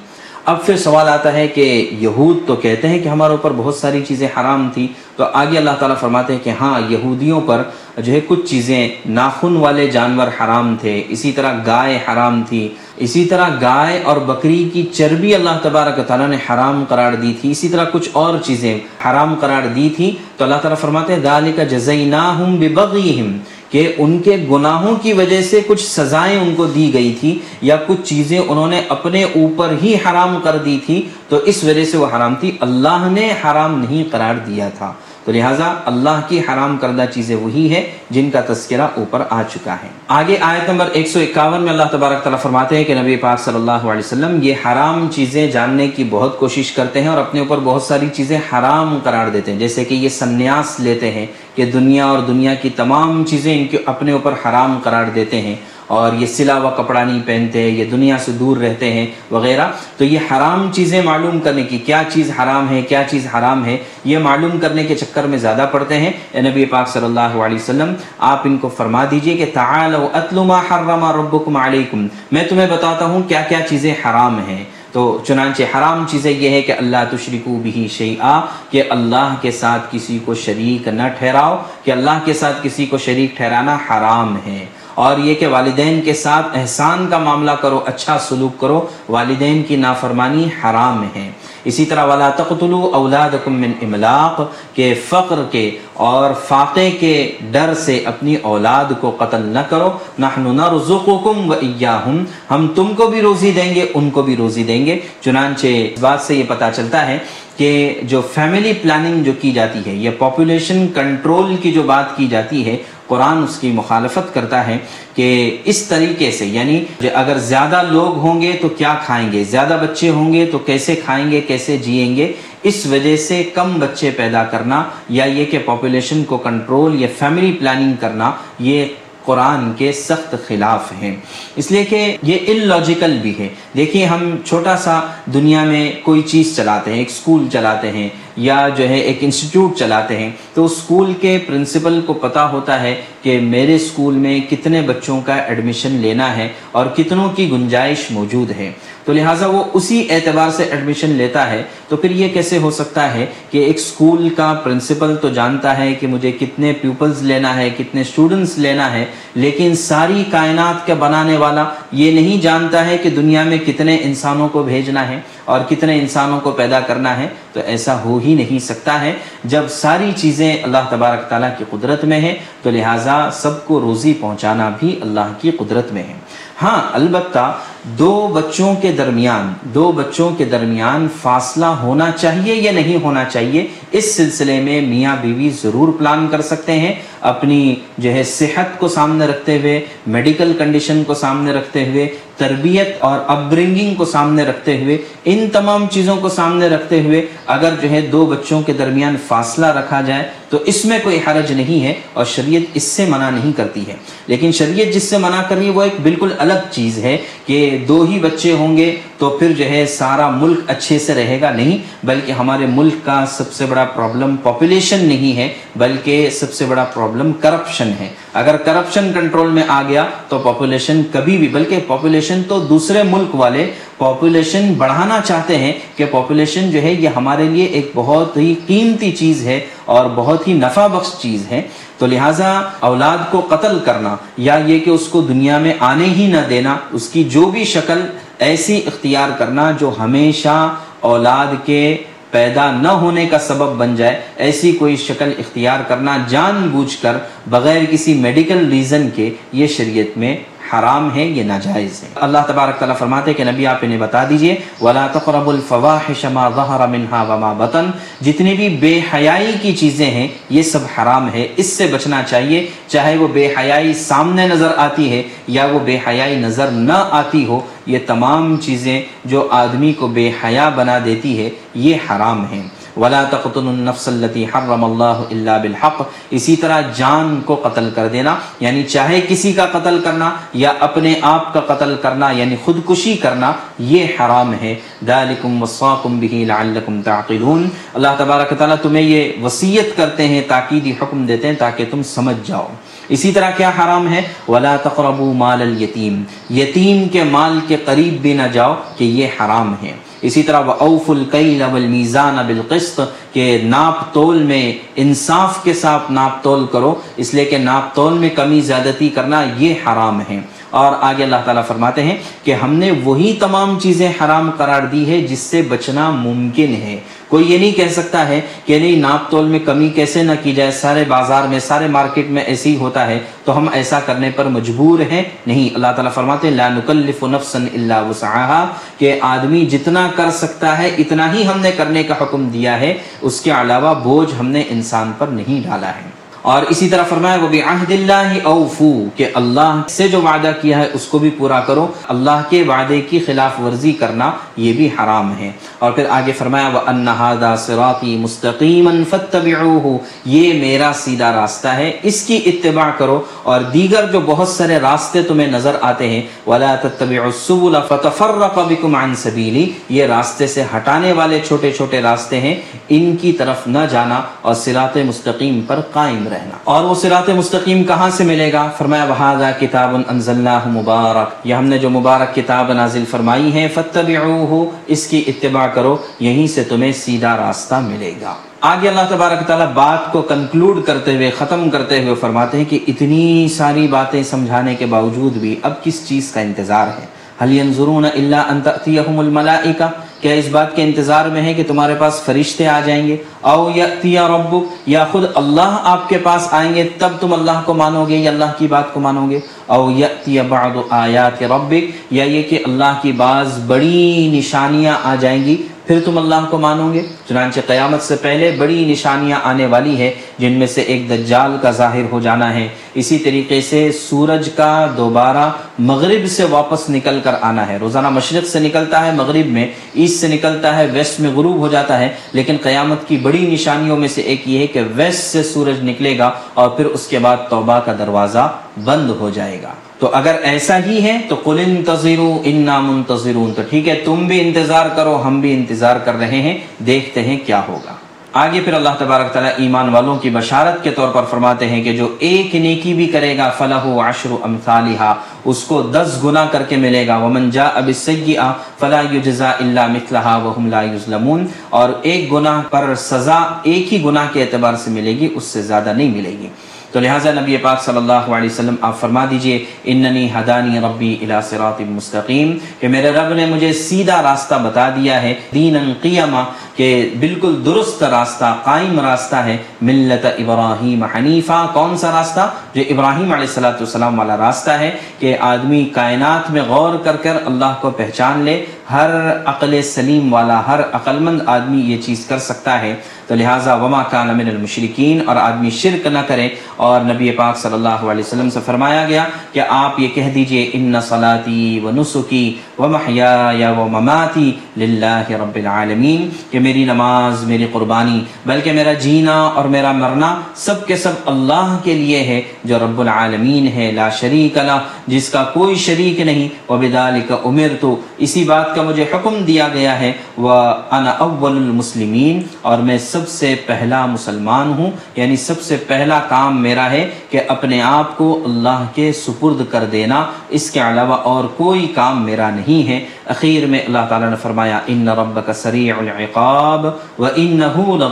اب 0.45 0.67
پھر 0.67 0.77
سوال 0.77 1.09
آتا 1.09 1.33
ہے 1.33 1.49
کہ 1.49 1.91
یہود 2.01 2.39
تو 2.47 2.57
کہتے 2.57 2.89
ہیں 2.89 2.99
کہ 2.99 3.09
ہمارے 3.09 3.31
اوپر 3.31 3.53
بہت 3.57 3.75
ساری 3.75 4.05
چیزیں 4.09 4.29
حرام 4.37 4.69
تھی، 4.75 4.89
تو 5.17 5.25
آگے 5.33 5.59
اللہ 5.59 5.71
تعالیٰ 5.79 5.97
فرماتے 6.01 6.33
ہیں 6.33 6.41
کہ 6.45 6.51
ہاں 6.61 6.81
یہودیوں 6.89 7.41
پر 7.41 7.63
جو 7.97 8.13
ہے 8.13 8.21
کچھ 8.27 8.47
چیزیں 8.47 8.89
ناخن 9.07 9.57
والے 9.57 9.87
جانور 9.87 10.27
حرام 10.27 10.77
تھے، 10.81 11.03
اسی 11.09 11.33
طرح 11.33 11.53
گائے 11.67 11.99
حرام 12.09 12.43
تھی، 12.49 12.69
اسی 12.97 13.25
طرح 13.25 13.49
گائے 13.61 14.03
اور 14.03 14.17
بکری 14.17 14.71
کی 14.73 14.83
چربی 14.83 15.35
اللہ 15.35 15.59
تبارک 15.63 16.07
تعالیٰ 16.07 16.29
نے 16.29 16.37
حرام 16.37 16.85
قرار 16.89 17.13
دی 17.13 17.35
تھی، 17.41 17.51
اسی 17.51 17.69
طرح 17.69 17.85
کچھ 17.93 18.09
اور 18.13 18.39
چیزیں 18.45 18.79
حرام 19.05 19.35
قرار 19.41 19.67
دی 19.67 19.89
تھی۔ 19.97 20.17
تو 20.37 20.45
اللہ 20.45 20.55
تعالیٰ 20.55 20.81
فرماتے 20.81 21.15
ہیں 21.15 21.21
دال 21.21 21.53
کا 21.57 21.65
جزیناہم 21.65 22.57
ببغیہم۔ 22.57 23.39
کہ 23.77 23.93
ان 23.99 24.19
کے 24.19 24.37
گناہوں 24.51 24.97
کی 24.97 25.13
وجہ 25.13 25.43
سے 25.43 25.61
کچھ 25.67 25.87
سزائیں 25.87 26.41
ان 26.41 26.55
کو 26.57 26.67
دی 26.67 26.91
گئی 26.95 27.15
تھی 27.21 27.39
یا 27.63 27.77
کچھ 27.87 28.03
چیزیں 28.05 28.39
انہوں 28.39 28.67
نے 28.67 28.81
اپنے 28.89 29.23
اوپر 29.23 29.73
ہی 29.83 29.95
حرام 29.95 30.39
کر 30.45 30.57
دی 30.57 30.79
تھی، 30.87 31.09
تو 31.29 31.37
اس 31.37 31.65
وجہ 31.65 31.85
سے 31.85 31.97
وہ 31.99 32.07
حرام 32.07 32.35
تھی۔ 32.35 32.51
اللہ 32.61 33.09
نے 33.11 33.33
حرام 33.45 33.79
نہیں 33.79 34.05
قرار 34.11 34.35
دیا 34.47 34.69
تھا۔ 34.79 34.93
تو 35.25 35.33
لہٰذا 35.33 35.75
اللہ 35.85 36.21
کی 36.29 36.41
حرام 36.41 36.77
کردہ 36.77 37.05
چیزیں 37.15 37.37
وہی 37.37 37.75
ہے 37.75 37.91
جن 38.11 38.31
کا 38.31 38.41
تذکرہ 38.49 38.89
اوپر 38.97 39.23
آ 39.31 39.43
چکا 39.43 39.73
ہے۔ 39.73 39.89
آگے 40.09 40.37
آیت 40.41 40.71
نمبر 40.71 40.89
151 40.95 41.61
میں 41.61 41.73
اللہ 41.73 41.83
تبارک 41.93 42.23
تعالیٰ 42.23 42.41
فرماتے 42.43 42.77
ہیں 42.77 42.85
کہ 42.85 42.95
نبی 42.95 43.17
پاک 43.17 43.41
صلی 43.41 43.55
اللہ 43.55 43.71
علیہ 43.71 44.03
وسلم 44.05 44.43
یہ 44.43 44.55
حرام 44.67 45.09
چیزیں 45.15 45.51
جاننے 45.51 45.89
کی 45.89 46.05
بہت 46.11 46.39
کوشش 46.39 46.73
کرتے 46.73 47.01
ہیں 47.01 47.09
اور 47.09 47.19
اپنے 47.19 47.41
اوپر 47.41 47.59
بہت 47.65 47.83
ساری 47.83 48.07
چیزیں 48.15 48.39
حرام 48.53 48.99
قرار 49.05 49.29
دیتے 49.29 49.53
ہیں۔ 49.53 49.59
جیسے 49.59 49.85
کہ 49.85 49.95
یہ 49.95 50.09
سنیاس 50.09 50.81
لیتے 50.81 51.11
ہیں 51.11 51.27
کہ 51.57 51.67
دنیا 51.67 52.07
اور 52.07 52.19
دنیا 52.19 52.55
کی 52.55 52.69
تمام 52.69 53.25
چیزیں 53.25 53.59
ان 53.59 53.67
کے 53.67 53.79
اپنے 53.87 54.13
اوپر 54.13 54.33
حرام 54.45 54.79
قرار 54.83 55.05
دیتے 55.15 55.41
ہیں 55.41 55.55
اور 55.87 56.13
یہ 56.13 56.27
سلا 56.27 56.59
ہوا 56.59 56.71
کپڑا 56.71 57.05
نہیں 57.05 57.21
پہنتے، 57.27 57.69
یہ 57.69 57.85
دنیا 57.85 58.19
سے 58.19 58.33
دور 58.33 58.57
رہتے 58.57 58.93
ہیں 58.93 59.07
وغیرہ، 59.31 59.69
تو 59.97 60.05
یہ 60.05 60.19
حرام 60.31 60.73
چیزیں 60.73 61.03
معلوم 61.03 61.41
کرنے 61.41 61.63
کی 61.63 61.79
کیا 61.79 62.03
چیز 62.09 62.31
حرام 62.39 62.69
ہے، 62.71 62.83
کیا 62.83 63.03
چیز 63.11 63.27
حرام 63.35 63.65
ہے، 63.65 63.77
یہ 64.05 64.19
معلوم 64.19 64.59
کرنے 64.59 64.85
کے 64.85 64.95
چکر 64.95 65.25
میں 65.25 65.39
زیادہ 65.39 65.67
پڑتے 65.73 66.01
ہیں۔ 66.01 66.11
اے 66.33 66.41
نبی 66.41 66.65
پاک 66.65 66.89
صلی 66.89 67.05
اللہ 67.05 67.21
علیہ 67.21 67.57
وسلم، 67.57 67.95
آپ 68.19 68.43
ان 68.45 68.57
کو 68.57 68.69
فرما 68.69 69.05
دیجیے 69.11 69.37
کہ 69.37 69.51
تعالوا 69.55 70.09
اتلو 70.13 70.45
ما 70.45 70.61
حرم 70.71 71.05
ربکم 71.05 71.57
علیکم۔ 71.57 72.07
میں 72.33 72.45
تمہیں 72.49 72.67
بتاتا 72.71 73.05
ہوں 73.05 73.23
کیا 73.23 73.43
کیا 73.49 73.61
چیزیں 73.69 73.95
حرام 74.05 74.39
ہیں۔ 74.49 74.65
تو 74.97 75.19
چنانچہ 75.27 75.63
حرام 75.63 76.05
چیزیں 76.11 76.31
یہ 76.31 76.51
ہے 76.51 76.63
کہ 76.63 76.73
اللہ 76.73 76.97
تشرکو 77.11 77.59
بھی 77.63 77.89
شیعہ 77.93 78.41
کہ 78.71 78.83
اللہ 78.91 79.35
کے 79.41 79.51
ساتھ 79.51 79.83
کسی 79.91 80.19
کو 80.25 80.35
شریک 80.35 80.89
نہ 80.89 81.03
ٹھہراؤ، 81.19 81.57
کہ 81.85 81.91
اللہ 81.91 82.19
کے 82.25 82.33
ساتھ 82.33 82.57
کسی 82.63 82.87
کو 82.87 82.99
شریک 82.99 83.37
ٹھہرانا 83.37 83.75
حرام 83.75 84.37
ہے۔ 84.47 84.67
اور 84.95 85.19
یہ 85.19 85.35
کہ 85.35 85.47
والدین 85.47 86.01
کے 86.01 86.15
ساتھ 86.15 86.47
احسان 86.55 87.07
کا 87.11 87.19
معاملہ 87.19 87.51
کرو 87.51 87.81
اچھا 87.87 88.19
سلوک 88.19 88.61
کرو، 88.61 88.87
والدین 89.09 89.63
کی 89.63 89.77
نافرمانی 89.77 90.45
حرام 90.45 91.05
ہے۔ 91.17 91.31
اسی 91.71 91.85
طرح 91.85 92.05
ولا 92.07 92.29
تقتلوا 92.37 92.97
اولادکم 92.97 93.61
من 93.61 93.73
املاق 93.83 94.41
کے 94.75 94.93
فقر 95.09 95.43
کے 95.51 95.71
اور 96.09 96.35
فاقے 96.49 96.91
کے 97.01 97.15
ڈر 97.51 97.73
سے 97.85 97.99
اپنی 98.05 98.37
اولاد 98.43 98.93
کو 99.01 99.11
قتل 99.19 99.43
نہ 99.55 99.63
کرو۔ 99.69 99.91
نحن 100.19 100.55
نرزقکم 100.57 101.51
و 101.51 101.55
ایاہم 101.61 102.25
ہم 102.51 102.67
تم 102.75 102.95
کو 102.97 103.07
بھی 103.07 103.21
روزی 103.21 103.51
دیں 103.51 103.75
گے، 103.75 103.87
ان 103.95 104.11
کو 104.11 104.23
بھی 104.23 104.37
روزی 104.37 104.65
دیں 104.65 104.85
گے۔ 104.87 104.99
چنانچہ 105.21 105.67
اس 105.67 106.01
بات 106.01 106.21
سے 106.21 106.35
یہ 106.35 106.45
پتہ 106.49 106.71
چلتا 106.77 107.07
ہے 107.07 107.19
کہ 107.57 107.71
جو 108.03 108.21
فیملی 108.35 108.73
پلاننگ 108.83 109.23
جو 109.25 109.33
کی 109.41 109.51
جاتی 109.53 109.81
ہے، 109.87 109.95
یا 109.97 110.11
پاپولیشن 110.19 110.87
کنٹرول 110.95 111.55
کی 111.63 111.73
جو 111.73 111.83
بات 111.83 112.17
کی 112.17 112.27
جاتی 112.29 112.65
ہے 112.67 112.77
قرآن 113.07 113.43
اس 113.43 113.59
کی 113.59 113.71
مخالفت 113.71 114.35
کرتا 114.35 114.67
ہے 114.67 114.79
کہ 115.15 115.57
اس 115.65 115.83
طریقے 115.83 116.31
سے 116.31 116.47
یعنی 116.47 116.85
اگر 117.15 117.39
زیادہ 117.39 117.83
لوگ 117.91 118.19
ہوں 118.19 118.43
گے 118.43 118.53
تو 118.63 118.69
کیا 118.69 118.99
کھائیں 119.05 119.33
گے؟ 119.33 119.45
زیادہ 119.45 119.79
بچے 119.83 120.11
ہوں 120.11 120.33
گے 120.33 120.47
تو 120.47 120.59
کیسے 120.59 120.97
کھائیں 120.97 121.31
گے؟ 121.31 121.41
کیسے 121.41 121.77
جئیں 121.77 122.17
گے؟ 122.17 122.33
اس 122.63 122.87
وجہ 122.87 123.17
سے 123.17 123.43
کم 123.55 123.73
بچے 123.79 124.11
پیدا 124.11 124.45
کرنا 124.45 124.85
یا 125.09 125.25
یہ 125.25 125.45
کہ 125.45 125.59
پاپولیشن 125.65 126.25
کو 126.25 126.37
کنٹرول 126.37 127.03
یا 127.03 127.09
فیملی 127.19 127.53
پلاننگ 127.53 127.93
کرنا، 128.01 128.31
یہ 128.59 128.85
قرآن 129.25 129.73
کے 129.73 129.93
سخت 129.93 130.35
خلاف 130.49 130.93
ہیں۔ 131.03 131.17
اس 131.57 131.71
لیے 131.71 131.85
کہ 131.85 132.17
یہ 132.23 132.39
ان 132.47 132.67
لاجیکل 132.69 133.19
بھی 133.23 133.39
ہے۔ 133.39 133.49
دیکھیے، 133.77 134.05
ہم 134.05 134.37
چھوٹا 134.45 134.77
سا 134.77 135.01
دنیا 135.27 135.65
میں 135.65 135.93
کوئی 136.03 136.23
چیز 136.23 136.57
چلاتے 136.57 136.91
ہیں، 136.91 136.99
ایک 136.99 137.11
سکول 137.11 137.49
چلاتے 137.53 137.93
ہیں۔ 137.93 138.09
یا 138.37 138.69
جو 138.77 138.89
ہے 138.89 138.99
ایک 138.99 139.19
انسٹیٹیوٹ 139.21 139.79
چلاتے 139.79 140.17
ہیں، 140.17 140.31
تو 140.55 140.65
اسکول 140.65 141.13
کے 141.21 141.39
پرنسپل 141.47 142.01
کو 142.07 142.13
پتہ 142.13 142.39
ہوتا 142.39 142.83
ہے 142.83 143.01
کہ 143.23 143.41
میرے 143.41 143.77
اسکول 143.77 144.15
میں 144.15 144.41
کتنے 144.51 144.83
بچوں 144.83 145.21
کا 145.21 145.35
ایڈمیشن 145.35 145.91
لینا 145.91 146.37
ہے 146.37 146.49
اور 146.73 146.87
کتنوں 146.87 147.29
کی 147.29 147.51
گنجائش 147.51 147.99
موجود 148.11 148.51
ہے۔ 148.51 148.73
تو 149.05 149.13
لہٰذا 149.13 149.47
وہ 149.47 149.65
اسی 149.73 150.07
اعتبار 150.11 150.51
سے 150.51 150.65
ایڈمیشن 150.65 151.11
لیتا 151.11 151.51
ہے۔ 151.51 151.63
تو 151.89 151.97
پھر 151.97 152.11
یہ 152.11 152.29
کیسے 152.29 152.59
ہو 152.59 152.71
سکتا 152.71 153.15
ہے 153.15 153.27
کہ 153.51 153.59
ایک 153.59 153.77
اسکول 153.77 154.29
کا 154.29 154.61
پرنسپل 154.65 155.17
تو 155.17 155.29
جانتا 155.29 155.79
ہے 155.79 155.95
کہ 155.95 156.07
مجھے 156.07 156.33
کتنے 156.33 156.73
پیپلز 156.73 157.23
لینا 157.23 157.57
ہے، 157.57 157.71
کتنے 157.79 158.01
اسٹوڈنٹس 158.01 158.59
لینا 158.59 158.93
ہے، 158.93 159.05
لیکن 159.35 159.75
ساری 159.75 160.25
کائنات 160.31 160.87
کا 160.87 160.95
بنانے 160.95 161.37
والا 161.37 161.65
یہ 161.93 162.13
نہیں 162.13 162.43
جانتا 162.43 162.87
ہے 162.87 162.99
کہ 162.99 163.11
دنیا 163.11 163.43
میں 163.43 163.57
کتنے 163.67 163.99
انسانوں 164.03 164.49
کو 164.49 164.63
بھیجنا 164.63 165.09
ہے 165.09 165.21
اور 165.45 165.61
کتنے 165.69 165.99
انسانوں 165.99 166.41
کو 166.41 166.51
پیدا 166.51 166.81
کرنا 166.81 167.17
ہے۔ 167.17 167.29
تو 167.53 167.61
ایسا 167.67 168.03
ہو 168.03 168.19
ہی 168.19 168.26
نہیں 168.35 168.59
سکتا 168.59 169.01
ہے۔ 169.01 169.13
جب 169.45 169.63
ساری 169.71 170.13
چیزیں 170.17 170.57
اللہ 170.63 170.79
تبارک 170.91 171.29
تعالیٰ 171.29 171.51
کی 171.59 171.65
قدرت 171.71 172.05
میں 172.05 172.21
ہیں، 172.21 172.35
تو 172.63 172.71
لہٰذا 172.71 173.31
سب 173.33 173.67
کو 173.67 173.81
روزی 173.81 174.15
پہنچانا 174.15 174.71
بھی 174.79 174.99
اللہ 175.03 175.33
کی 175.41 175.51
قدرت 175.51 175.93
میں 175.93 176.03
ہے۔ 176.03 176.15
ہاں 176.63 176.83
البتہ 176.93 177.59
دو 177.87 178.31
بچوں 178.35 178.75
کے 178.75 178.93
درمیان، 178.93 179.53
دو 179.63 179.93
بچوں 179.93 180.31
کے 180.31 180.45
درمیان 180.45 181.07
فاصلہ 181.23 181.67
ہونا 181.67 182.11
چاہیے 182.11 182.55
یا 182.55 182.73
نہیں 182.73 183.05
ہونا 183.05 183.25
چاہیے، 183.25 183.67
اس 183.93 184.15
سلسلے 184.15 184.61
میں 184.61 184.81
میاں 184.81 185.17
بیوی 185.21 185.51
ضرور 185.63 185.93
پلان 185.99 186.29
کر 186.31 186.41
سکتے 186.41 186.73
ہیں۔ 186.73 186.95
اپنی 187.21 187.75
جو 187.99 188.13
ہے 188.13 188.23
صحت 188.23 188.79
کو 188.79 188.89
سامنے 188.89 189.27
رکھتے 189.27 189.59
ہوئے، 189.59 189.81
میڈیکل 190.07 190.53
کنڈیشن 190.59 191.05
کو 191.05 191.15
سامنے 191.15 191.53
رکھتے 191.53 191.89
ہوئے، 191.89 192.09
تربیت 192.37 192.97
اور 192.99 193.19
اپ 193.27 193.39
برنگنگ 193.51 193.95
کو 193.95 194.05
سامنے 194.05 194.45
رکھتے 194.45 194.83
ہوئے، 194.83 194.99
ان 195.25 195.47
تمام 195.53 195.87
چیزوں 195.91 196.17
کو 196.17 196.29
سامنے 196.29 196.69
رکھتے 196.69 197.03
ہوئے 197.03 197.27
اگر 197.47 197.75
جو 197.83 197.91
ہے 197.91 198.01
دو 198.01 198.27
بچوں 198.27 198.63
کے 198.63 198.73
درمیان 198.73 199.17
فاصلہ 199.27 199.67
رکھا 199.67 200.01
جائے، 200.01 200.29
تو 200.51 200.59
اس 200.67 200.85
میں 200.85 200.99
کوئی 201.03 201.21
حرج 201.27 201.53
نہیں 201.53 201.85
ہے 201.85 201.95
اور 202.13 202.25
شریعت 202.25 202.71
اس 202.75 202.83
سے 202.83 203.05
منع 203.09 203.31
نہیں 203.31 203.53
کرتی 203.57 203.81
ہے۔ 203.89 203.95
لیکن 204.27 204.53
شریعت 204.53 204.95
جس 204.95 205.03
سے 205.03 205.19
منع 205.19 205.43
کر 205.49 205.57
رہی 205.57 205.65
ہے، 205.65 205.71
وہ 205.71 205.83
ایک 205.83 205.95
بالکل 206.03 206.29
الگ 206.39 206.69
چیز 206.71 206.99
ہے 206.99 207.17
کہ 207.47 207.76
دو 207.79 208.01
ہی 208.11 208.19
بچے 208.19 208.53
ہوں 208.53 208.77
گے، 208.77 208.97
تو 209.19 209.29
پھر 209.31 209.53
جو 209.53 209.65
ہے 209.65 209.85
سارا 209.87 210.29
ملک 210.31 210.61
اچھے 210.67 210.99
سے 210.99 211.15
رہے 211.15 211.41
گا 211.41 211.51
نہیں، 211.51 211.79
بلکہ 212.07 212.33
ہمارے 212.33 212.67
ملک 212.67 213.05
کا 213.05 213.25
سب 213.29 213.53
سے 213.53 213.67
بڑا 213.67 213.85
پرابلم 213.85 214.37
پاپولیشن 214.43 215.05
نہیں 215.05 215.37
ہے، 215.37 215.49
بلکہ 215.77 216.29
سب 216.31 216.53
سے 216.53 216.65
بڑا 216.65 216.85
پرابلم 216.85 217.33
کرپشن 217.33 217.93
ہے۔ 218.01 218.09
اگر 218.33 218.57
کرپشن 218.57 219.11
کنٹرول 219.15 219.51
میں 219.51 219.63
آ 219.69 219.83
گیا 219.89 220.05
تو 220.29 220.39
پاپولیشن 220.39 221.03
کبھی 221.13 221.37
بھی، 221.37 221.49
بلکہ 221.49 221.81
پاپولیشن 221.87 222.43
تو 222.49 222.61
دوسرے 222.61 223.03
ملک 223.03 223.35
والے 223.35 223.71
پاپولیشن 223.99 224.73
بڑھانا 224.79 225.21
چاہتے 225.25 225.57
ہیں 225.59 225.73
کہ 225.97 226.05
پاپولیشن 226.11 226.71
جو 226.71 226.83
ہے 226.83 226.93
یہ 226.93 227.09
ہمارے 227.17 227.45
لیے 227.45 227.65
ایک 227.65 227.91
بہت 227.95 228.37
ہی 228.37 228.55
قیمتی 228.67 229.11
چیز 229.11 229.45
ہے 229.47 229.59
اور 229.85 230.07
بہت 230.15 230.49
ہی 230.49 230.53
نفع 230.53 230.87
بخش 230.87 231.13
چیز 231.23 231.45
ہے۔ 231.51 231.63
تو 231.99 232.07
لہٰذا 232.07 232.63
اولاد 232.81 233.19
کو 233.31 233.41
قتل 233.41 233.79
کرنا 233.85 234.17
یا 234.37 234.59
یہ 234.67 234.79
کہ 234.81 234.91
اس 234.91 235.07
کو 235.09 235.21
دنیا 235.21 235.59
میں 235.59 235.75
آنے 235.81 236.05
ہی 236.05 236.27
نہ 236.27 236.41
دینا، 236.49 236.77
اس 236.93 237.09
کی 237.09 237.25
جو 237.25 237.47
بھی 237.51 237.65
شکل، 237.65 238.01
ایسی 238.39 238.81
اختیار 238.87 239.29
کرنا 239.39 239.71
جو 239.81 239.93
ہمیشہ 239.99 240.75
اولاد 241.01 241.55
کے 241.65 241.97
پیدا 242.31 242.71
نہ 242.71 242.89
ہونے 242.89 243.27
کا 243.27 243.39
سبب 243.39 243.77
بن 243.77 243.97
جائے۔ 243.97 244.21
ایسی 244.37 244.73
کوئی 244.73 244.97
شکل 244.97 245.33
اختیار 245.39 245.81
کرنا، 245.89 246.17
جان 246.29 246.69
بوجھ 246.69 246.97
کر 247.03 247.17
بغیر 247.47 247.85
کسی 247.91 248.15
میڈیکل 248.15 248.69
ریزن 248.71 249.09
کے 249.15 249.31
یہ 249.53 249.67
شریعت 249.67 250.19
میں 250.19 250.37
حرام 250.73 251.15
ہے 251.15 251.25
یہ 251.25 251.43
ناجائز 251.43 252.03
ہے 252.03 252.09
اللہ 252.15 252.39
تبارک 252.49 252.79
تعالیٰ 252.79 252.97
فرماتے 252.97 253.35
کہ 253.35 253.45
نبی 253.45 253.67
آپ 253.67 253.79
انہیں 253.83 253.99
بتا 253.99 254.25
دیجیے، 254.29 254.55
وَلَا 254.81 255.07
تَقْرَبُ 255.07 255.53
الْفَوَاحِشَ 255.53 256.27
مَا 256.33 256.51
ظَهَرَ 256.57 256.89
مِنْهَا 256.89 257.23
وَمَا 257.23 257.53
بَطَن۔ 257.53 257.91
جتنی 258.21 258.55
بھی 258.55 258.69
بے 258.69 259.01
حیائی 259.15 259.55
کی 259.63 259.77
چیزیں 259.77 260.11
ہیں، 260.11 260.29
یہ 260.51 260.63
سب 260.63 260.79
حرام 260.99 261.29
ہے، 261.35 261.49
اس 261.57 261.73
سے 261.73 261.87
بچنا 261.87 262.23
چاہیے۔ 262.23 262.67
چاہے 262.87 263.17
وہ 263.17 263.29
بے 263.29 263.55
حیائی 263.59 263.95
سامنے 263.95 264.47
نظر 264.47 264.73
آتی 264.77 265.11
ہے، 265.11 265.23
یا 265.47 265.65
وہ 265.65 265.79
بے 265.79 265.99
حیائی 266.09 266.37
نظر 266.37 266.67
نہ 266.67 267.09
آتی 267.11 267.45
ہو، 267.45 267.61
یہ 267.87 267.99
تمام 268.07 268.57
چیزیں 268.57 269.03
جو 269.25 269.49
آدمی 269.51 269.93
کو 269.93 270.07
بے 270.07 270.31
حیا 270.45 270.69
بنا 270.69 270.99
دیتی 271.05 271.45
ہے، 271.45 271.51
یہ 271.75 271.95
حرام 271.95 272.47
ہیں۔ 272.53 272.63
ولا 272.97 273.25
تقتل 273.31 273.69
النفس 273.69 274.09
التي 274.09 274.45
حرم 274.45 274.85
اللہ 274.85 275.21
الا 275.31 275.57
بالحق 275.57 276.03
اسی 276.31 276.57
طرح 276.57 276.81
جان 276.81 277.41
کو 277.45 277.55
قتل 277.55 277.91
کر 277.95 278.09
دینا 278.09 278.37
یعنی 278.61 278.83
چاہے 278.83 279.21
کسی 279.29 279.53
کا 279.53 279.67
قتل 279.67 280.01
کرنا 280.05 280.31
یا 280.53 280.73
اپنے 280.81 281.15
آپ 281.23 281.55
کا 281.55 281.61
قتل 281.61 281.95
کرنا 282.03 282.31
یعنی 282.31 282.57
خودکشی 282.65 283.17
کرنا، 283.17 283.53
یہ 283.79 284.07
حرام 284.21 284.55
ہے۔ 284.55 284.75
ذالکم 285.07 285.63
وصاکم 285.63 286.21
به 286.21 286.45
لعلکم 286.45 287.03
تعقلون۔ 287.03 287.69
اللہ 287.95 288.09
تبارک 288.19 288.59
تعالیٰ 288.59 288.77
تمہیں 288.83 289.03
یہ 289.03 289.33
وصیت 289.43 289.97
کرتے 289.97 290.29
ہیں، 290.29 290.43
تاکیدی 290.49 290.91
حکم 290.91 291.27
دیتے 291.27 291.47
ہیں 291.47 291.55
تاکہ 291.55 291.85
تم 291.91 292.03
سمجھ 292.03 292.37
جاؤ۔ 292.45 292.69
اسی 293.09 293.33
طرح 293.33 293.51
کیا 293.51 293.69
حرام 293.69 294.13
ہے؟ 294.13 294.23
ولا 294.49 294.77
تقربوا 294.77 295.33
مال 295.33 295.63
الیتیم 295.63 296.23
یتیم 296.51 297.09
کے 297.09 297.25
مال 297.25 297.59
کے 297.69 297.77
قریب 297.85 298.23
بھی 298.23 298.33
نہ 298.33 298.43
جاؤ 298.53 298.75
کہ 298.97 299.05
یہ 299.05 299.27
حرام 299.41 299.75
ہے۔ 299.83 299.93
اسی 300.23 300.43
طرح 300.43 300.61
وہ 300.61 300.73
اوف 300.73 301.11
القیل 301.11 301.63
والمیزان 301.63 302.37
بالقسط 302.47 303.01
کہ 303.33 303.59
ناپ 303.63 304.15
تول 304.15 304.43
میں 304.43 304.73
انصاف 304.97 305.65
کے 305.65 305.75
ساتھ 305.75 306.13
ناپ 306.13 306.43
تول 306.43 306.67
کرو، 306.73 306.95
اس 307.17 307.35
لیے 307.35 307.45
کہ 307.45 307.59
ناپ 307.59 307.95
تول 307.95 308.13
میں 308.13 308.29
کمی 308.29 308.61
زیادتی 308.61 309.09
کرنا 309.09 309.45
یہ 309.59 309.75
حرام 309.87 310.21
ہے۔ 310.31 310.41
اور 310.71 310.93
آگے 311.01 311.23
اللہ 311.23 311.37
تعالیٰ 311.45 311.67
فرماتے 311.67 312.03
ہیں 312.03 312.17
کہ 312.45 312.55
ہم 312.55 312.75
نے 312.75 312.91
وہی 313.05 313.37
تمام 313.41 313.79
چیزیں 313.81 314.09
حرام 314.09 314.51
قرار 314.57 314.83
دی 314.83 315.11
ہے 315.11 315.21
جس 315.21 315.39
سے 315.39 315.63
بچنا 315.63 316.11
ممکن 316.11 316.75
ہے۔ 316.75 317.01
کوئی 317.29 317.53
یہ 317.53 317.59
نہیں 317.59 317.73
کہہ 317.73 317.89
سکتا 317.89 318.29
ہے 318.29 318.41
کہ 318.67 318.79
نہیں، 318.79 318.97
ناپ 318.97 319.31
تول 319.31 319.47
میں 319.47 319.59
کمی 319.59 319.89
کیسے 319.89 320.23
نہ 320.23 320.33
کی 320.43 320.53
جائے، 320.53 320.71
سارے 320.71 321.05
بازار 321.09 321.49
میں، 321.49 321.59
سارے 321.59 321.89
مارکیٹ 321.89 322.31
میں 322.31 322.43
ایسے 322.43 322.69
ہی 322.69 322.77
ہوتا 322.77 323.07
ہے، 323.07 323.19
تو 323.45 323.57
ہم 323.57 323.69
ایسا 323.73 324.01
کرنے 324.01 324.31
پر 324.37 324.45
مجبور 324.45 325.01
ہیں۔ 325.01 325.23
نہیں، 325.47 325.75
اللہ 325.75 325.87
تعالیٰ 325.87 326.13
فرماتے 326.13 326.51
لا 326.51 326.69
نکلف 326.69 327.23
نفسا 327.23 327.59
الا 327.75 328.01
وسعها 328.01 328.65
کہ 328.99 329.19
آدمی 329.21 329.67
جتنا 329.67 330.09
کر 330.17 330.31
سکتا 330.31 330.79
ہے، 330.79 330.89
اتنا 330.99 331.33
ہی 331.33 331.47
ہم 331.47 331.61
نے 331.61 331.71
کرنے 331.77 332.03
کا 332.03 332.15
حکم 332.21 332.49
دیا 332.49 332.81
ہے۔ 332.81 332.95
اس 333.21 333.41
کے 333.41 333.51
علاوہ 333.51 333.95
بوجھ 333.95 334.35
ہم 334.41 334.47
نے 334.47 334.63
انسان 334.69 335.13
پر 335.19 335.27
نہیں 335.27 335.69
ڈالا 335.69 335.89
ہے۔ 335.89 336.16
اور 336.47 336.63
اسی 336.63 336.89
طرح 336.89 337.03
فرمایا 337.03 337.37
وہ 337.37 337.49
بھی 337.49 337.63
عہد 337.63 337.91
اللہ 337.91 338.39
اوفو 338.43 339.05
کہ 339.17 339.31
اللہ 339.35 339.83
سے 339.89 340.09
جو 340.09 340.21
وعدہ 340.21 340.53
کیا 340.63 340.79
ہے، 340.79 340.89
اس 340.93 341.07
کو 341.07 341.19
بھی 341.19 341.31
پورا 341.39 341.61
کرو۔ 341.61 341.87
اللہ 342.09 342.43
کے 342.49 342.63
وعدے 342.63 343.01
کی 343.01 343.19
خلاف 343.19 343.61
ورزی 343.61 343.93
کرنا، 343.93 344.31
یہ 344.57 344.73
بھی 344.73 344.87
حرام 344.87 345.39
ہے۔ 345.39 345.51
اور 345.79 345.93
پھر 345.93 346.05
آگے 346.11 346.33
فرمایا 346.33 346.69
وہ 346.69 346.81
انہادا 346.87 347.57
سراتی 347.57 348.17
مستقیم 348.17 349.03
فتبعوه 349.11 349.97
یہ 350.25 350.61
میرا 350.61 350.93
سیدھا 350.95 351.33
راستہ 351.33 351.69
ہے، 351.69 351.99
اس 352.03 352.23
کی 352.23 352.41
اتباع 352.47 352.91
کرو۔ 352.99 353.21
اور 353.43 353.61
دیگر 353.61 354.05
جو 354.13 354.21
بہت 354.27 354.49
سارے 354.49 354.79
راستے 354.79 355.23
تمہیں 355.23 355.49
نظر 355.49 355.77
آتے 355.81 356.11
ہیں، 356.11 356.23
ولا 356.47 356.75
تتبعوا 356.75 357.27
السبل 357.27 357.77
فتفرق 357.89 358.59
بكم 358.59 358.95
عن 358.95 359.15
سبیلی 359.15 359.73
یہ 359.89 360.05
راستے 360.05 360.47
سے 360.47 360.63
ہٹانے 360.77 361.13
والے 361.13 361.41
چھوٹے 361.47 361.73
چھوٹے 361.73 362.03
راستے 362.03 362.41
ہیں۔ 362.41 362.55
ان 362.89 363.17
کی 363.17 363.33
طرف 363.33 363.67
نہ 363.67 363.79
جانا 363.91 364.23
اور 364.43 364.55
صراط 364.55 364.97
مستقیم 364.97 365.61
پر 365.67 365.81
قائم 365.93 366.25
رہنا۔ 366.25 366.36
رہنا۔ 366.37 366.59
اور 366.65 366.85
وہ 366.85 366.95
صراط 366.95 367.29
مستقیم 367.29 367.85
کہاں 367.85 368.11
سے 368.11 368.25
ملے 368.25 368.53
گا؟ 368.53 368.71
فرمایا 368.79 369.05
وہذا 369.05 369.51
کتاب 369.51 369.97
انزلناه 370.09 370.71
مبارک۔ 370.71 371.47
یہ 371.47 371.55
ہم 371.55 371.65
نے 371.65 371.79
جو 371.79 371.91
مبارک 371.91 372.35
کتاب 372.35 372.73
نازل 372.73 373.05
فرمائی 373.11 373.55
ہے 373.55 373.69
فتبعوه 373.75 374.65
اس 374.87 375.07
کی 375.07 375.25
اتباع 375.27 375.67
کرو، 375.67 375.97
یہیں 376.21 376.47
سے 376.47 376.65
تمہیں 376.65 376.93
سیدھا 376.93 377.37
راستہ 377.37 377.75
ملے 377.75 378.13
گا۔ 378.21 378.35
آگے 378.61 378.89
اللہ 378.89 379.01
تبارک 379.09 379.47
تعالیٰ 379.47 379.73
بات 379.73 380.13
کو 380.13 380.23
کنکلوڈ 380.23 380.85
کرتے 380.85 381.15
ہوئے، 381.15 381.31
ختم 381.31 381.71
کرتے 381.71 382.03
ہوئے 382.03 382.15
فرماتے 382.15 382.59
ہیں 382.59 382.65
کہ 382.65 382.79
اتنی 382.89 383.49
ساری 383.49 383.89
باتیں 383.89 384.23
سمجھانے 384.23 384.75
کے 384.75 384.87
باوجود 384.87 385.33
بھی 385.33 385.57
اب 385.63 385.85
کس 385.85 386.09
چیز 386.09 386.33
کا 386.33 386.41
انتظار 386.41 386.87
ہے؟ 386.87 387.07
حل 387.43 387.53
ينظرون 387.53 388.05
الا 388.05 388.43
ان 388.49 388.61
تاتيهم 388.61 389.19
الملائکہ 389.19 390.06
کیا 390.21 390.33
اس 390.35 390.49
بات 390.51 390.75
کے 390.77 390.83
انتظار 390.83 391.27
میں 391.31 391.43
ہے 391.43 391.53
کہ 391.55 391.63
تمہارے 391.69 391.95
پاس 391.99 392.21
فرشتے 392.25 392.67
آ 392.69 392.81
جائیں 392.87 393.07
گے؟ 393.09 393.17
او 393.43 393.71
یا 393.75 394.27
ربک، 394.29 394.89
یا 394.89 395.05
خود 395.13 395.25
اللہ 395.35 395.79
آپ 395.83 396.09
کے 396.09 396.19
پاس 396.23 396.49
آئیں 396.51 396.75
گے، 396.75 396.89
تب 396.99 397.21
تم 397.21 397.33
اللہ 397.33 397.63
کو 397.65 397.75
مانو 397.75 398.05
گے 398.09 398.17
یا 398.17 398.31
اللہ 398.31 398.53
کی 398.59 398.67
بات 398.67 398.93
کو 398.95 399.01
مانو 399.01 399.29
گے 399.31 399.41
او 399.67 399.91
یا 400.27 400.43
بعض 400.49 400.77
آیات 400.91 401.43
ربک، 401.43 401.91
یا 402.11 402.25
یہ 402.25 402.43
کہ 402.43 402.63
اللہ 402.65 402.99
کی 403.03 403.13
بعض 403.17 403.59
بڑی 403.67 404.31
نشانیاں 404.33 404.97
آ 405.03 405.15
جائیں 405.21 405.45
گی 405.45 405.57
پھر 405.87 406.01
تم 406.05 406.19
اللہ 406.19 406.35
کو 406.51 406.59
مانو 406.59 406.93
گے؟ 406.93 407.03
چنانچہ 407.29 407.61
قیامت 407.67 408.03
سے 408.03 408.17
پہلے 408.17 408.57
بڑی 408.59 408.85
نشانیاں 408.85 409.41
آنے 409.43 409.67
والی 409.67 409.99
ہے 409.99 410.15
جن 410.39 410.53
میں 410.53 410.67
سے 410.67 410.81
ایک 410.81 411.11
دجال 411.11 411.57
کا 411.63 411.71
ظاہر 411.71 412.03
ہو 412.13 412.21
جانا 412.21 412.55
ہے۔ 412.55 412.69
اسی 412.95 413.19
طریقے 413.19 413.61
سے 413.61 413.93
سورج 413.93 414.49
کا 414.57 414.87
دوبارہ 414.97 415.51
مغرب 415.79 416.29
سے 416.29 416.45
واپس 416.45 416.91
نکل 416.91 417.21
کر 417.25 417.35
آنا 417.41 417.69
ہے۔ 417.69 417.77
روزانہ 417.77 418.11
مشرق 418.11 418.47
سے 418.47 418.61
نکلتا 418.61 419.07
ہے، 419.07 419.13
مغرب 419.13 419.47
میں، 419.47 419.67
ایسٹ 419.95 420.21
سے 420.21 420.29
نکلتا 420.29 420.77
ہے، 420.77 420.87
ویسٹ 420.87 421.21
میں 421.21 421.31
غروب 421.31 421.57
ہو 421.57 421.69
جاتا 421.69 422.01
ہے۔ 422.01 422.09
لیکن 422.33 422.57
قیامت 422.63 423.09
کی 423.09 423.17
بڑی 423.17 423.51
نشانیوں 423.53 423.97
میں 423.97 424.09
سے 424.09 424.21
ایک 424.21 424.49
یہ 424.49 424.59
ہے 424.59 424.67
کہ 424.67 424.83
ویسٹ 424.95 425.19
سے 425.19 425.43
سورج 425.43 425.85
نکلے 425.85 426.19
گا 426.19 426.31
اور 426.55 426.69
پھر 426.69 426.85
اس 426.85 427.07
کے 427.07 427.19
بعد 427.19 427.37
توبہ 427.51 427.79
کا 427.79 427.93
دروازہ 427.99 428.53
بند 428.85 429.11
ہو 429.11 429.31
جائے 429.31 429.63
گا۔ 429.63 429.75
تو 429.99 430.11
اگر 430.13 430.37
ایسا 430.43 430.79
ہی 430.87 431.03
ہے 431.03 431.21
تو 431.29 431.35
قل 431.45 431.63
انتظروا 431.67 432.39
انا 432.45 432.81
منتظرون۔ 432.81 433.53
تو 433.55 433.63
ٹھیک 433.71 433.89
ہے، 433.89 433.95
تم 433.95 434.27
بھی 434.27 434.41
انتظار 434.41 434.87
کرو، 434.97 435.23
ہم 435.27 435.41
بھی 435.41 435.55
انتظار 435.55 435.97
کر 435.97 436.15
رہے 436.15 436.43
ہیں، 436.43 436.59
دیکھتے 436.79 437.23
ہیں 437.23 437.37
کیا 437.47 437.63
ہوگا۔ 437.69 437.93
آگے 438.33 438.61
پھر 438.65 438.73
اللہ 438.73 438.89
تبارک 438.99 439.33
تعالیٰ 439.33 439.53
ایمان 439.57 439.89
والوں 439.89 440.17
کی 440.17 440.31
بشارت 440.31 440.85
کے 440.85 440.91
طور 440.91 441.09
پر 441.09 441.23
فرماتے 441.31 441.67
ہیں 441.67 441.83
کہ 441.83 441.97
جو 441.97 442.15
ایک 442.19 442.55
نیکی 442.55 442.95
بھی 442.95 443.07
کرے 443.07 443.39
گا 443.39 443.51
فلاح 443.59 443.87
و 443.87 444.01
عشر 444.01 444.29
امثالحہ 444.43 445.15
اس 445.45 445.65
کو 445.65 445.83
دس 445.83 446.25
گنا 446.25 446.47
کر 446.53 446.63
کے 446.63 446.77
ملے 446.77 447.07
گا۔ 447.07 447.17
ومن 447.17 447.51
جا 447.51 447.65
اب 447.65 447.91
سیاح 447.95 448.53
فلاح 448.79 449.03
یجزا 449.13 449.51
اللہ 449.51 449.87
مثلہا 449.87 450.37
وہم 450.37 450.67
لا 450.67 450.83
یظلمون۔ 450.83 451.47
اور 451.71 451.89
ایک 452.03 452.33
گناہ 452.33 452.63
پر 452.71 452.95
سزا 452.97 453.61
ایک 453.63 453.95
ہی 453.95 454.05
گناہ 454.05 454.27
کے 454.33 454.43
اعتبار 454.43 454.75
سے 454.75 454.91
ملے 454.91 455.11
گی، 455.11 455.29
اس 455.35 455.45
سے 455.45 455.63
زیادہ 455.63 455.93
نہیں 455.97 456.11
ملے 456.11 456.31
گی۔ 456.31 456.49
تو 456.97 457.01
لہٰذا 457.01 457.31
نبی 457.41 457.57
پاک 457.63 457.83
صلی 457.85 457.97
اللہ 457.97 458.29
علیہ 458.35 458.51
وسلم، 458.51 458.75
آپ 458.81 458.99
فرما 459.01 459.25
دیجیے، 459.31 459.65
اننی 459.85 460.29
حدانی 460.35 460.79
ربی 460.81 461.17
الى 461.21 461.41
صراط 461.49 461.81
مستقیم، 461.89 462.57
کہ 462.81 462.89
میرے 462.89 463.11
رب 463.13 463.35
نے 463.35 463.45
مجھے 463.47 463.73
سیدھا 463.73 464.23
راستہ 464.23 464.55
بتا 464.65 464.89
دیا 464.97 465.21
ہے 465.23 465.35
دین 465.55 465.77
قیمہ 466.03 466.43
کہ 466.77 466.89
بالکل 467.21 467.61
درست 467.65 468.03
راستہ، 468.03 468.55
قائم 468.65 469.01
راستہ 469.01 469.37
ہے، 469.37 469.57
ملت 469.83 470.27
ابراہیم 470.27 471.05
حنیفہ۔ 471.15 471.67
کون 471.73 471.97
سا 471.97 472.13
راستہ؟ 472.13 472.49
جو 472.75 472.83
ابراہیم 472.91 473.33
علیہ 473.33 473.67
السلام 473.67 474.19
والا 474.19 474.37
راستہ 474.37 474.71
ہے، 474.71 474.91
کہ 475.19 475.37
آدمی 475.41 475.85
کائنات 475.95 476.51
میں 476.51 476.63
غور 476.69 476.99
کر 477.05 477.17
کر 477.17 477.37
اللہ 477.47 477.75
کو 477.81 477.91
پہچان 477.91 478.41
لے 478.45 478.65
ہر 478.91 479.11
عقل 479.45 479.83
سلیم 479.83 480.33
والا، 480.33 480.63
ہر 480.67 480.81
عقل 480.93 481.19
مند 481.19 481.41
آدمی 481.47 481.81
یہ 481.81 481.97
چیز 482.03 482.27
کر 482.27 482.39
سکتا 482.39 482.81
ہے۔ 482.81 482.95
تو 483.27 483.35
لہٰذا 483.35 483.75
وما 483.75 484.03
کان 484.03 484.29
من 484.29 484.49
المشرقین 484.49 485.21
اور 485.27 485.37
آدمی 485.37 485.71
شرک 485.71 486.07
نہ 486.07 486.19
کرے۔ 486.27 486.49
اور 486.77 487.01
نبی 487.01 487.31
پاک 487.31 487.57
صلی 487.57 487.75
اللہ 487.75 487.89
علیہ 487.89 488.25
وسلم 488.25 488.51
سے 488.51 488.61
فرمایا 488.67 489.05
گیا 489.09 489.25
کہ 489.53 489.63
آپ 489.69 490.01
یہ 490.01 490.09
کہہ 490.15 490.31
دیجیے، 490.35 490.71
ان 490.73 490.95
صلاتی 491.09 491.81
و 491.85 491.91
نسخی 491.91 492.55
و 492.79 492.89
محیا 492.89 493.53
و 493.79 493.89
مماتی 493.89 494.53
للہ 494.77 495.31
رب 495.31 495.57
العالمین 495.57 496.29
کہ 496.51 496.61
میری 496.61 496.85
نماز، 496.85 497.45
میری 497.45 497.67
قربانی، 497.73 498.25
بلکہ 498.47 498.73
میرا 498.73 498.93
جینا 498.93 499.43
اور 499.43 499.65
میرا 499.65 499.93
مرنا 499.93 500.41
سب 500.55 500.87
کے 500.87 500.97
سب 500.97 501.13
اللہ 501.27 501.79
کے 501.83 501.95
لیے 501.95 502.21
ہے، 502.21 502.43
جو 502.65 502.79
رب 502.79 503.01
العالمین 503.01 503.69
ہے، 503.69 503.93
لا 503.95 504.11
شریک 504.11 504.59
اللہ 504.59 504.79
جس 505.07 505.29
کا 505.29 505.45
کوئی 505.45 505.75
شریک 505.75 506.21
نہیں۔ 506.21 506.49
و 506.69 506.77
بدالک 506.77 507.33
عمر 507.45 507.69
تو 507.81 508.01
اسی 508.19 508.45
بات 508.45 508.75
کا 508.77 508.83
مجھے 508.83 509.03
حکم 509.03 509.35
دیا 509.47 509.69
گیا 509.75 510.01
ہے 510.01 510.13
وہ 510.37 510.51
انا 510.91 511.11
اول 511.11 511.57
المسلمین 511.57 512.43
اور 512.63 512.79
میں 512.79 512.99
سب 512.99 513.29
سے 513.29 513.55
پہلا 513.67 514.07
مسلمان 514.07 514.73
ہوں۔ 514.79 514.91
یعنی 515.17 515.37
سب 515.37 515.63
سے 515.63 515.77
پہلا 515.77 516.21
کام 516.29 516.63
میرا 516.63 516.91
ہے 516.91 517.11
کہ 517.31 517.41
اپنے 517.49 517.83
آپ 517.83 518.17
کو 518.17 518.43
اللہ 518.45 518.85
کے 518.95 519.13
سپرد 519.13 519.63
کر 519.71 519.85
دینا۔ 519.93 520.27
اس 520.49 520.71
کے 520.71 520.81
علاوہ 520.81 521.15
اور 521.15 521.45
کوئی 521.45 521.93
کام 521.95 522.25
میرا 522.25 522.51
نہیں 522.51 522.89
ہے۔ 522.89 523.05
اخیر 523.27 523.67
میں 523.67 523.81
اللہ 523.87 523.99
تعالیٰ 524.09 524.31
نے 524.31 524.37
فرمایا، 524.43 524.79
ان 524.87 525.09
رب 525.09 525.39
کا 525.47 525.53
سریع 525.53 525.95
العقاب 525.99 526.87
و 527.19 527.27
ان 527.37 527.61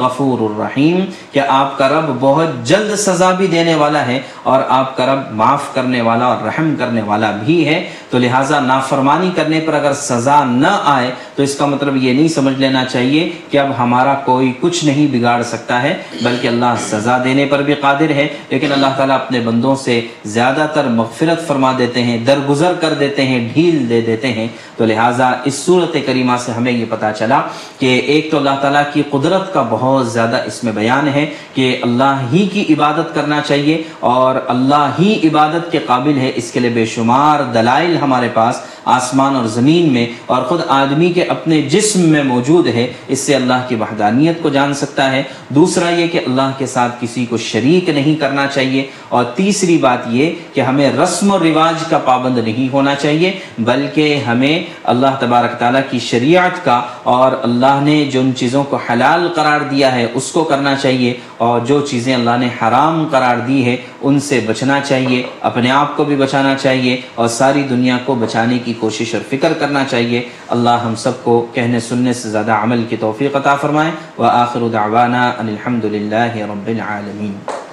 غفور 0.01 0.39
الرحیم 0.41 1.05
کہ 1.33 1.41
آپ 1.49 1.79
کا 1.79 1.89
رب 1.89 2.17
بہت 2.21 2.65
جلد 2.65 2.97
سزا 2.97 3.31
بھی 3.31 3.47
دینے 3.47 3.75
والا 3.75 4.07
ہے 4.07 4.21
اور 4.43 4.63
آپ 4.69 4.97
کا 4.97 5.07
رب 5.07 5.33
معاف 5.33 5.75
کرنے 5.75 6.01
والا 6.01 6.25
اور 6.25 6.37
رحم 6.45 6.75
کرنے 6.79 7.03
والا 7.03 7.31
بھی 7.45 7.69
ہے۔ 7.69 7.89
تو 8.11 8.19
لہٰذا 8.19 8.61
نافرمانی 8.61 9.31
کرنے 9.35 9.61
پر 9.61 9.75
اگر 9.75 9.93
سزا 9.95 10.45
نہ 10.45 10.81
آئے، 10.85 11.11
تو 11.35 11.43
اس 11.43 11.57
کا 11.57 11.67
مطلب 11.67 11.97
یہ 11.97 12.13
نہیں 12.13 12.29
سمجھ 12.29 12.55
لینا 12.55 12.85
چاہیے 12.85 13.31
کہ 13.51 13.59
اب 13.59 13.69
ہمارا 13.79 14.15
کوئی 14.15 14.53
کچھ 14.61 14.85
نہیں 14.85 15.07
بگاڑ 15.13 15.43
سکتا 15.43 15.83
ہے، 15.83 15.97
بلکہ 16.23 16.49
اللہ 16.49 16.75
سزا 16.79 17.25
دینے 17.25 17.45
پر 17.45 17.63
بھی 17.63 17.75
قادر 17.75 18.11
ہے۔ 18.11 18.29
لیکن 18.51 18.73
اللہ 18.73 18.87
تعالیٰ 18.97 19.17
اپنے 19.17 19.41
بندوں 19.41 19.75
سے 19.75 20.01
زیادہ 20.25 20.67
تر 20.75 20.85
مغفرت 20.85 21.49
فرما 21.49 21.73
دیتے 21.79 22.03
ہیں، 22.03 22.19
درگزر 22.19 22.73
کر 22.81 22.95
دیتے 22.95 23.25
ہیں، 23.25 23.49
ڈھیل 23.55 23.89
دے 23.89 24.01
دیتے 24.01 24.33
ہیں۔ 24.33 24.49
تو 24.77 24.85
لہٰذا 24.85 25.04
اس 25.45 25.55
صورت 25.55 25.97
کریمہ 26.07 26.37
سے 26.39 26.53
ہمیں 26.53 26.73
یہ 26.73 26.85
پتا 26.89 27.13
چلا 27.13 27.41
کہ 27.79 28.01
ایک 28.07 28.31
تو 28.31 28.37
اللہ 28.37 28.57
تعالیٰ 28.61 28.83
کی 28.93 29.03
قدرت 29.11 29.53
کا 29.55 29.63
بہت 29.71 30.13
زیادہ 30.13 30.43
اس 30.47 30.65
میں 30.65 30.73
بیان 30.73 31.09
ہے 31.09 31.27
کہ 31.55 31.79
اللہ 31.83 32.23
ہی 32.33 32.47
کی 32.53 32.65
عبادت 32.75 33.15
کرنا 33.15 33.41
چاہیے 33.41 33.83
اور 34.01 34.41
اللہ 34.49 34.91
ہی 34.99 35.29
عبادت 35.29 35.73
کے 35.73 35.79
قابل 35.87 36.19
ہے، 36.19 36.33
اس 36.35 36.51
کے 36.53 36.61
لیے 36.61 36.71
بے 36.71 36.85
شمار 36.87 37.41
دلائل 37.55 37.97
ہمارے 37.97 38.29
پاس 38.35 38.61
آسمان 38.85 39.37
اور 39.37 39.47
زمین 39.47 39.93
میں 39.93 40.07
اور 40.27 40.43
خود 40.43 40.61
آدمی 40.69 41.13
کے 41.13 41.23
اپنے 41.23 41.63
جسم 41.63 42.01
میں 42.01 42.23
موجود 42.23 42.67
ہے، 42.67 42.93
اس 43.09 43.19
سے 43.19 43.35
اللہ 43.35 43.67
کی 43.69 43.75
وحدانیت 43.75 44.43
کو 44.43 44.49
جان 44.49 44.75
سکتا 44.75 45.13
ہے۔ 45.13 45.23
دوسرا 45.49 45.89
یہ 45.89 46.07
کہ 46.07 46.21
اللہ 46.27 46.51
کے 46.59 46.67
ساتھ 46.67 46.97
کسی 47.01 47.27
کو 47.27 47.37
شریک 47.37 47.89
نہیں 47.89 48.21
کرنا 48.21 48.47
چاہیے۔ 48.47 48.87
اور 49.09 49.25
تیسری 49.25 49.79
بات 49.79 49.99
یہ 50.07 50.31
کہ 50.53 50.61
ہمیں 50.61 50.93
رسم 50.93 51.31
و 51.31 51.39
رواج 51.39 51.85
کا 51.91 51.99
پابند 51.99 52.39
نہیں 52.39 52.73
ہونا 52.73 52.95
چاہیے، 52.95 53.39
بلکہ 53.59 54.17
ہمیں 54.17 54.63
اللہ 54.85 55.07
تبارک 55.21 55.59
تعالیٰ 55.59 55.81
کی 55.91 55.99
شریعت 55.99 56.65
کا 56.65 56.83
اور 57.03 57.33
اللہ 57.43 57.81
نے 57.83 58.05
جن 58.05 58.31
چیزوں 58.37 58.65
کو 58.65 58.77
حلال 58.77 59.29
قرار 59.35 59.61
دیا 59.61 59.95
ہے، 59.95 60.07
اس 60.15 60.33
کو 60.33 60.45
کرنا 60.45 60.75
چاہیے۔ 60.75 61.15
اور 61.37 61.61
جو 61.61 61.81
چیزیں 61.81 62.15
اللہ 62.15 62.37
نے 62.39 62.49
حرام 62.63 63.09
قرار 63.11 63.37
دی 63.37 63.65
ہے 63.65 63.77
ان 64.03 64.21
سے 64.21 64.41
بچنا 64.47 64.81
چاہیے، 64.81 65.23
اپنے 65.41 65.71
آپ 65.71 65.97
کو 65.97 66.05
بھی 66.05 66.17
بچانا 66.17 66.55
چاہیے 66.55 67.01
اور 67.15 67.29
ساری 67.29 67.63
دنیا 67.63 67.99
کو 68.05 68.15
بچانے 68.15 68.59
کی 68.59 68.74
کوشش 68.81 69.15
اور 69.15 69.23
فکر 69.29 69.53
کرنا 69.53 69.85
چاہیے۔ 69.91 70.29
اللہ 70.49 70.71
ہم 70.71 70.95
سب 70.95 71.25
کو 71.25 71.47
کہنے 71.53 71.81
سننے 71.81 72.13
سے 72.13 72.29
زیادہ 72.29 72.53
عمل 72.53 72.85
کی 72.89 72.97
توفیق 72.97 73.37
عطا 73.37 73.57
فرمائے۔ 73.57 73.91
و 74.19 74.23
آخر 74.23 74.61
دعوانا 74.73 75.29
ان 75.39 75.49
الحمد 75.49 75.85
للہ 75.85 76.37
رب 76.37 76.67
العالمین۔ 76.67 77.64